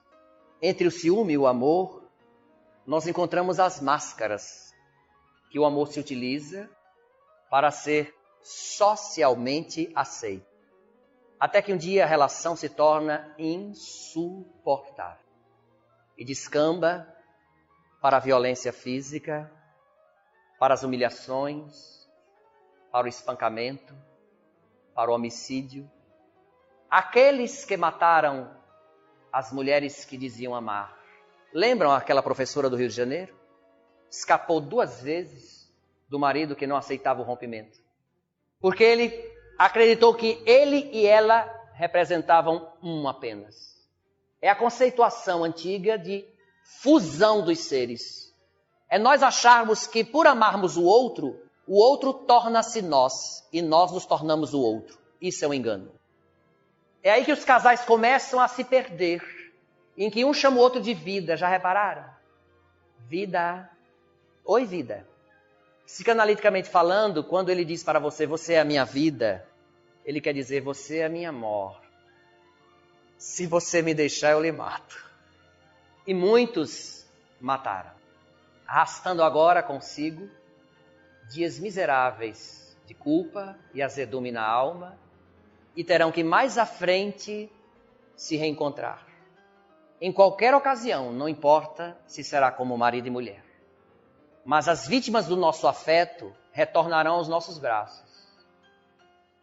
entre 0.60 0.88
o 0.88 0.90
ciúme 0.90 1.34
e 1.34 1.38
o 1.38 1.46
amor, 1.46 2.02
nós 2.86 3.06
encontramos 3.06 3.58
as 3.58 3.80
máscaras 3.80 4.72
que 5.50 5.58
o 5.58 5.64
amor 5.64 5.88
se 5.88 5.98
utiliza 5.98 6.70
para 7.50 7.70
ser 7.70 8.14
socialmente 8.42 9.90
aceito. 9.94 10.46
Até 11.38 11.60
que 11.60 11.72
um 11.72 11.76
dia 11.76 12.04
a 12.04 12.06
relação 12.06 12.54
se 12.54 12.68
torna 12.68 13.34
insuportável 13.38 15.26
e 16.16 16.24
descamba 16.24 17.12
para 18.00 18.18
a 18.18 18.20
violência 18.20 18.72
física, 18.72 19.50
para 20.58 20.74
as 20.74 20.82
humilhações, 20.82 22.08
para 22.90 23.06
o 23.06 23.08
espancamento, 23.08 23.94
para 24.94 25.10
o 25.10 25.14
homicídio. 25.14 25.90
Aqueles 26.88 27.64
que 27.64 27.76
mataram 27.76 28.56
as 29.32 29.52
mulheres 29.52 30.04
que 30.04 30.16
diziam 30.16 30.54
amar. 30.54 30.96
Lembram 31.52 31.90
aquela 31.90 32.22
professora 32.22 32.68
do 32.68 32.76
Rio 32.76 32.88
de 32.88 32.94
Janeiro? 32.94 33.34
Escapou 34.10 34.60
duas 34.60 35.00
vezes 35.00 35.70
do 36.08 36.18
marido 36.18 36.56
que 36.56 36.66
não 36.66 36.76
aceitava 36.76 37.20
o 37.20 37.24
rompimento. 37.24 37.78
Porque 38.60 38.84
ele 38.84 39.12
acreditou 39.58 40.14
que 40.14 40.42
ele 40.46 40.90
e 40.92 41.06
ela 41.06 41.52
representavam 41.74 42.72
um 42.82 43.08
apenas. 43.08 43.76
É 44.40 44.48
a 44.48 44.54
conceituação 44.54 45.44
antiga 45.44 45.98
de 45.98 46.24
fusão 46.80 47.44
dos 47.44 47.60
seres. 47.60 48.34
É 48.88 48.98
nós 48.98 49.22
acharmos 49.22 49.86
que 49.86 50.04
por 50.04 50.26
amarmos 50.26 50.76
o 50.76 50.84
outro, 50.84 51.40
o 51.66 51.76
outro 51.76 52.12
torna-se 52.12 52.80
nós 52.80 53.46
e 53.52 53.60
nós 53.60 53.90
nos 53.92 54.06
tornamos 54.06 54.54
o 54.54 54.60
outro. 54.60 54.98
Isso 55.20 55.44
é 55.44 55.48
um 55.48 55.54
engano. 55.54 55.92
É 57.02 57.10
aí 57.10 57.24
que 57.24 57.32
os 57.32 57.44
casais 57.44 57.84
começam 57.84 58.40
a 58.40 58.48
se 58.48 58.64
perder, 58.64 59.20
em 59.96 60.10
que 60.10 60.24
um 60.24 60.34
chama 60.34 60.58
o 60.58 60.60
outro 60.60 60.80
de 60.80 60.92
vida, 60.92 61.36
já 61.36 61.48
repararam? 61.48 62.04
Vida. 63.08 63.70
Oi, 64.44 64.64
vida. 64.64 65.06
Psicanaliticamente 65.86 66.68
falando, 66.68 67.24
quando 67.24 67.50
ele 67.50 67.64
diz 67.64 67.82
para 67.82 67.98
você, 67.98 68.26
você 68.26 68.54
é 68.54 68.60
a 68.60 68.64
minha 68.64 68.84
vida, 68.84 69.46
ele 70.04 70.20
quer 70.20 70.34
dizer, 70.34 70.60
você 70.60 70.98
é 70.98 71.06
a 71.06 71.08
minha 71.08 71.32
morte. 71.32 71.86
Se 73.16 73.46
você 73.46 73.80
me 73.80 73.94
deixar, 73.94 74.32
eu 74.32 74.42
lhe 74.42 74.52
mato. 74.52 75.04
E 76.06 76.12
muitos 76.12 77.06
mataram, 77.40 77.92
arrastando 78.66 79.22
agora 79.22 79.62
consigo 79.62 80.28
dias 81.30 81.58
miseráveis 81.58 82.76
de 82.86 82.94
culpa 82.94 83.58
e 83.74 83.82
azedume 83.82 84.30
na 84.30 84.46
alma, 84.46 84.96
e 85.74 85.82
terão 85.84 86.12
que 86.12 86.22
mais 86.22 86.56
à 86.56 86.64
frente 86.64 87.50
se 88.16 88.36
reencontrar. 88.36 89.05
Em 90.00 90.12
qualquer 90.12 90.54
ocasião, 90.54 91.12
não 91.12 91.28
importa 91.28 91.96
se 92.06 92.22
será 92.22 92.52
como 92.52 92.76
marido 92.76 93.06
e 93.08 93.10
mulher. 93.10 93.42
Mas 94.44 94.68
as 94.68 94.86
vítimas 94.86 95.26
do 95.26 95.36
nosso 95.36 95.66
afeto 95.66 96.32
retornarão 96.52 97.14
aos 97.14 97.28
nossos 97.28 97.58
braços. 97.58 98.04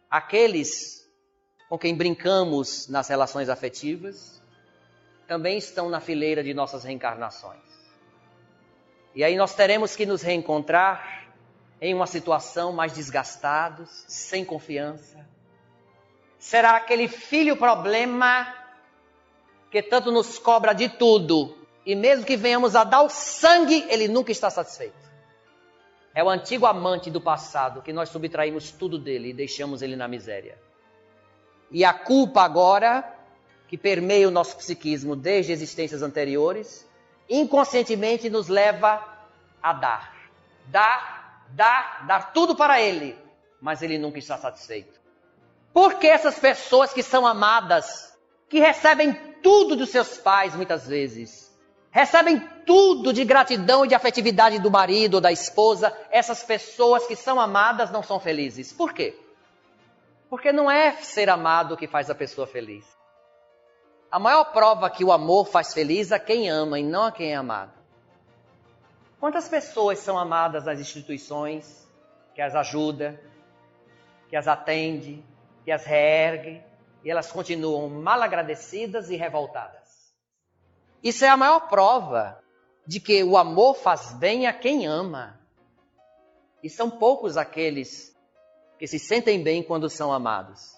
Aqueles 0.08 1.04
com 1.68 1.78
quem 1.78 1.96
brincamos 1.96 2.88
nas 2.88 3.08
relações 3.08 3.48
afetivas 3.48 4.40
também 5.26 5.58
estão 5.58 5.88
na 5.88 6.00
fileira 6.00 6.42
de 6.42 6.54
nossas 6.54 6.84
reencarnações. 6.84 7.62
E 9.14 9.24
aí 9.24 9.36
nós 9.36 9.54
teremos 9.54 9.96
que 9.96 10.06
nos 10.06 10.22
reencontrar 10.22 11.24
em 11.80 11.92
uma 11.92 12.06
situação 12.06 12.72
mais 12.72 12.92
desgastados, 12.92 14.04
sem 14.06 14.44
confiança. 14.44 15.28
Será 16.38 16.76
aquele 16.76 17.08
filho 17.08 17.56
problema 17.56 18.63
que 19.74 19.82
tanto 19.82 20.12
nos 20.12 20.38
cobra 20.38 20.72
de 20.72 20.88
tudo 20.88 21.58
e 21.84 21.96
mesmo 21.96 22.24
que 22.24 22.36
venhamos 22.36 22.76
a 22.76 22.84
dar 22.84 23.02
o 23.02 23.08
sangue, 23.08 23.84
ele 23.88 24.06
nunca 24.06 24.30
está 24.30 24.48
satisfeito. 24.48 24.94
É 26.14 26.22
o 26.22 26.30
antigo 26.30 26.64
amante 26.64 27.10
do 27.10 27.20
passado 27.20 27.82
que 27.82 27.92
nós 27.92 28.08
subtraímos 28.08 28.70
tudo 28.70 29.00
dele 29.00 29.30
e 29.30 29.32
deixamos 29.32 29.82
ele 29.82 29.96
na 29.96 30.06
miséria. 30.06 30.56
E 31.72 31.84
a 31.84 31.92
culpa 31.92 32.42
agora, 32.42 33.04
que 33.66 33.76
permeia 33.76 34.28
o 34.28 34.30
nosso 34.30 34.56
psiquismo 34.56 35.16
desde 35.16 35.50
existências 35.50 36.02
anteriores, 36.02 36.88
inconscientemente 37.28 38.30
nos 38.30 38.46
leva 38.46 39.04
a 39.60 39.72
dar. 39.72 40.14
Dar, 40.68 41.46
dar, 41.48 42.06
dar 42.06 42.32
tudo 42.32 42.54
para 42.54 42.80
ele, 42.80 43.18
mas 43.60 43.82
ele 43.82 43.98
nunca 43.98 44.20
está 44.20 44.38
satisfeito. 44.38 45.00
Por 45.72 45.94
que 45.94 46.06
essas 46.06 46.38
pessoas 46.38 46.92
que 46.92 47.02
são 47.02 47.26
amadas, 47.26 48.13
que 48.54 48.60
recebem 48.60 49.12
tudo 49.42 49.74
dos 49.74 49.90
seus 49.90 50.16
pais 50.16 50.54
muitas 50.54 50.86
vezes, 50.86 51.52
recebem 51.90 52.38
tudo 52.64 53.12
de 53.12 53.24
gratidão 53.24 53.84
e 53.84 53.88
de 53.88 53.96
afetividade 53.96 54.60
do 54.60 54.70
marido 54.70 55.14
ou 55.14 55.20
da 55.20 55.32
esposa, 55.32 55.92
essas 56.08 56.44
pessoas 56.44 57.04
que 57.04 57.16
são 57.16 57.40
amadas 57.40 57.90
não 57.90 58.00
são 58.00 58.20
felizes. 58.20 58.72
Por 58.72 58.92
quê? 58.92 59.18
Porque 60.30 60.52
não 60.52 60.70
é 60.70 60.92
ser 60.92 61.28
amado 61.28 61.76
que 61.76 61.88
faz 61.88 62.08
a 62.08 62.14
pessoa 62.14 62.46
feliz. 62.46 62.86
A 64.08 64.20
maior 64.20 64.44
prova 64.52 64.88
que 64.88 65.04
o 65.04 65.10
amor 65.10 65.46
faz 65.48 65.74
feliz 65.74 66.12
a 66.12 66.20
quem 66.20 66.48
ama 66.48 66.78
e 66.78 66.84
não 66.84 67.06
a 67.06 67.10
quem 67.10 67.32
é 67.32 67.34
amado. 67.34 67.72
Quantas 69.18 69.48
pessoas 69.48 69.98
são 69.98 70.16
amadas 70.16 70.64
nas 70.66 70.78
instituições 70.78 71.92
que 72.36 72.40
as 72.40 72.54
ajuda, 72.54 73.20
que 74.28 74.36
as 74.36 74.46
atende, 74.46 75.24
que 75.64 75.72
as 75.72 75.84
reergue, 75.84 76.62
e 77.04 77.10
elas 77.10 77.30
continuam 77.30 77.88
mal 77.88 78.22
agradecidas 78.22 79.10
e 79.10 79.16
revoltadas? 79.16 80.12
Isso 81.02 81.24
é 81.24 81.28
a 81.28 81.36
maior 81.36 81.68
prova 81.68 82.42
de 82.86 82.98
que 82.98 83.22
o 83.22 83.36
amor 83.36 83.74
faz 83.74 84.12
bem 84.14 84.46
a 84.46 84.52
quem 84.54 84.86
ama. 84.86 85.38
E 86.62 86.70
são 86.70 86.90
poucos 86.90 87.36
aqueles 87.36 88.16
que 88.78 88.86
se 88.86 88.98
sentem 88.98 89.42
bem 89.42 89.62
quando 89.62 89.90
são 89.90 90.10
amados. 90.10 90.72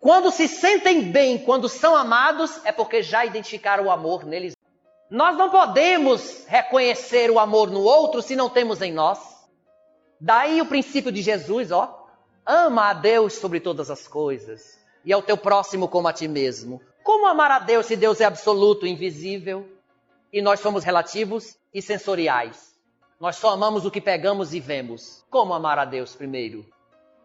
Quando 0.00 0.30
se 0.30 0.48
sentem 0.48 1.12
bem 1.12 1.38
quando 1.38 1.68
são 1.68 1.94
amados, 1.94 2.64
é 2.64 2.72
porque 2.72 3.02
já 3.02 3.24
identificaram 3.26 3.84
o 3.84 3.90
amor 3.90 4.24
neles. 4.24 4.56
Nós 5.10 5.36
não 5.36 5.50
podemos 5.50 6.46
reconhecer 6.46 7.30
o 7.30 7.38
amor 7.38 7.70
no 7.70 7.82
outro 7.82 8.22
se 8.22 8.34
não 8.34 8.48
temos 8.48 8.80
em 8.80 8.90
nós. 8.90 9.20
Daí 10.18 10.62
o 10.62 10.66
princípio 10.66 11.12
de 11.12 11.20
Jesus, 11.20 11.70
ó. 11.70 12.08
Ama 12.44 12.88
a 12.88 12.94
Deus 12.94 13.34
sobre 13.34 13.60
todas 13.60 13.90
as 13.90 14.08
coisas 14.08 14.81
e 15.04 15.12
ao 15.12 15.22
teu 15.22 15.36
próximo 15.36 15.88
como 15.88 16.08
a 16.08 16.12
ti 16.12 16.28
mesmo. 16.28 16.80
Como 17.02 17.26
amar 17.26 17.50
a 17.50 17.58
Deus 17.58 17.86
se 17.86 17.96
Deus 17.96 18.20
é 18.20 18.24
absoluto, 18.24 18.86
invisível, 18.86 19.68
e 20.32 20.40
nós 20.40 20.60
somos 20.60 20.84
relativos 20.84 21.56
e 21.74 21.82
sensoriais? 21.82 22.72
Nós 23.18 23.36
só 23.36 23.50
amamos 23.50 23.84
o 23.84 23.90
que 23.90 24.00
pegamos 24.00 24.54
e 24.54 24.60
vemos. 24.60 25.24
Como 25.30 25.54
amar 25.54 25.78
a 25.78 25.84
Deus 25.84 26.14
primeiro? 26.14 26.66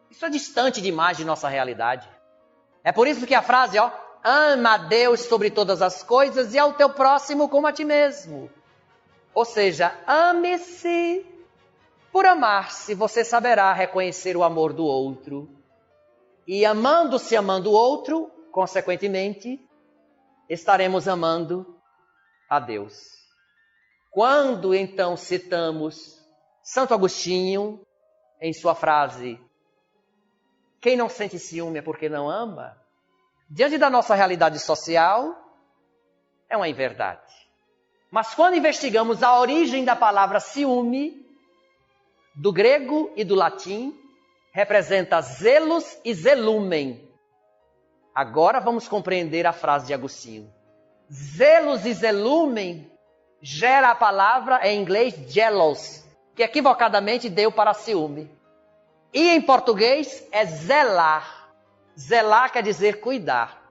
Isso 0.10 0.26
é 0.26 0.30
distante 0.30 0.82
demais 0.82 1.18
de 1.18 1.26
nossa 1.26 1.48
realidade. 1.48 2.08
É 2.84 2.92
por 2.92 3.08
isso 3.08 3.26
que 3.26 3.36
a 3.36 3.42
frase, 3.42 3.78
ó, 3.80 3.92
ama 4.24 4.76
a 4.76 4.78
Deus 4.78 5.22
sobre 5.22 5.50
todas 5.50 5.82
as 5.82 6.04
coisas 6.04 6.54
e 6.54 6.60
ao 6.60 6.74
teu 6.74 6.90
próximo 6.90 7.50
como 7.50 7.68
a 7.68 7.74
ti 7.74 7.84
mesmo. 7.84 8.50
Ou 9.34 9.46
seja, 9.46 9.94
ame-se. 10.06 11.26
Por 12.12 12.26
amar-se, 12.26 12.94
você 12.94 13.24
saberá 13.24 13.72
reconhecer 13.74 14.36
o 14.36 14.44
amor 14.44 14.74
do 14.74 14.86
outro. 14.86 15.50
E 16.48 16.66
amando-se, 16.66 17.36
amando 17.36 17.70
o 17.70 17.74
outro, 17.74 18.32
consequentemente, 18.52 19.60
estaremos 20.50 21.08
amando 21.08 21.78
a 22.50 22.58
Deus. 22.60 23.18
Quando 24.10 24.74
então 24.74 25.18
citamos 25.18 26.18
Santo 26.64 26.94
Agostinho 26.94 27.86
em 28.40 28.54
sua 28.54 28.74
frase: 28.74 29.40
Quem 30.80 30.96
não 30.96 31.10
sente 31.10 31.38
ciúme 31.38 31.80
é 31.80 31.82
porque 31.82 32.08
não 32.08 32.30
ama? 32.30 32.82
Diante 33.50 33.78
da 33.78 33.90
nossa 33.90 34.16
realidade 34.16 34.60
social, 34.60 35.36
é 36.50 36.56
uma 36.56 36.70
inverdade. 36.70 37.34
Mas 38.10 38.34
quando 38.34 38.56
investigamos 38.56 39.22
a 39.22 39.38
origem 39.38 39.84
da 39.84 39.96
palavra 39.96 40.40
ciúme, 40.40 41.26
do 42.34 42.54
grego 42.54 43.12
e 43.16 43.24
do 43.26 43.36
latim, 43.36 44.07
representa 44.58 45.22
zelos 45.22 46.00
e 46.04 46.16
zelumen. 46.16 47.08
Agora 48.16 48.60
vamos 48.60 48.88
compreender 48.88 49.46
a 49.46 49.54
frase 49.54 49.86
de 49.86 49.94
Agostinho. 49.94 50.52
Zelos 51.12 51.86
e 51.86 51.94
zelumen 51.94 52.92
gera 53.40 53.92
a 53.92 53.96
palavra 53.96 54.68
em 54.68 54.82
inglês 54.82 55.14
jealous, 55.28 56.04
que 56.36 56.42
equivocadamente 56.42 57.30
deu 57.30 57.52
para 57.52 57.76
ciúme. 57.76 58.32
E 59.14 59.30
em 59.30 59.40
português 59.40 60.28
é 60.32 60.44
zelar. 60.46 61.52
Zelar 61.96 62.52
quer 62.52 62.64
dizer 62.64 63.00
cuidar. 63.00 63.70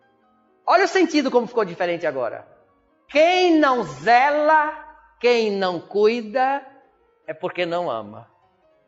Olha 0.65 0.85
o 0.85 0.89
sentido 0.89 1.33
como 1.33 1.49
ficou 1.49 1.65
diferente 1.65 2.07
agora. 2.07 2.47
Quem 3.09 3.59
não 3.59 3.83
zela, 3.83 4.73
quem 5.19 5.51
não 5.51 5.81
cuida, 5.81 6.65
é 7.27 7.35
porque 7.35 7.67
não 7.67 7.91
ama. 7.91 8.31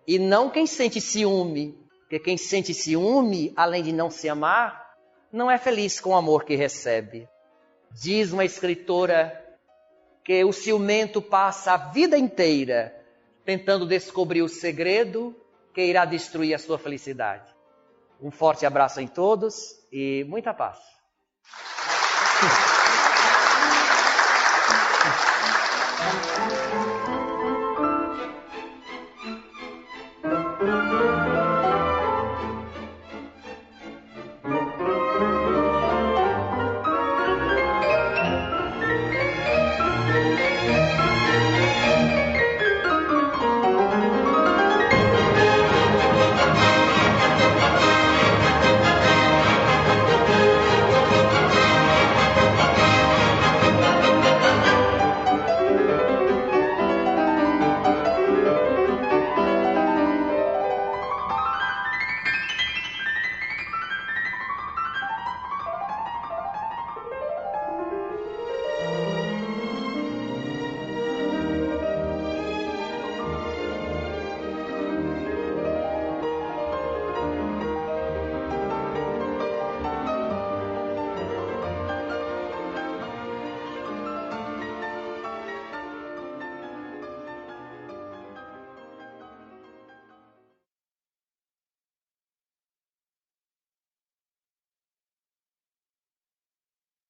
E 0.06 0.16
não 0.16 0.48
quem 0.48 0.64
sente 0.64 1.00
ciúme, 1.00 1.87
porque 2.08 2.18
quem 2.18 2.38
sente 2.38 2.72
ciúme, 2.72 3.52
além 3.54 3.82
de 3.82 3.92
não 3.92 4.10
se 4.10 4.30
amar, 4.30 4.94
não 5.30 5.50
é 5.50 5.58
feliz 5.58 6.00
com 6.00 6.10
o 6.10 6.16
amor 6.16 6.42
que 6.44 6.56
recebe. 6.56 7.28
Diz 7.92 8.32
uma 8.32 8.46
escritora 8.46 9.44
que 10.24 10.42
o 10.42 10.50
ciumento 10.50 11.20
passa 11.20 11.74
a 11.74 11.76
vida 11.76 12.16
inteira 12.16 12.94
tentando 13.44 13.86
descobrir 13.86 14.40
o 14.40 14.48
segredo 14.48 15.36
que 15.74 15.84
irá 15.84 16.06
destruir 16.06 16.54
a 16.54 16.58
sua 16.58 16.78
felicidade. 16.78 17.54
Um 18.22 18.30
forte 18.30 18.64
abraço 18.64 19.02
em 19.02 19.06
todos 19.06 19.78
e 19.92 20.24
muita 20.26 20.54
paz. 20.54 20.78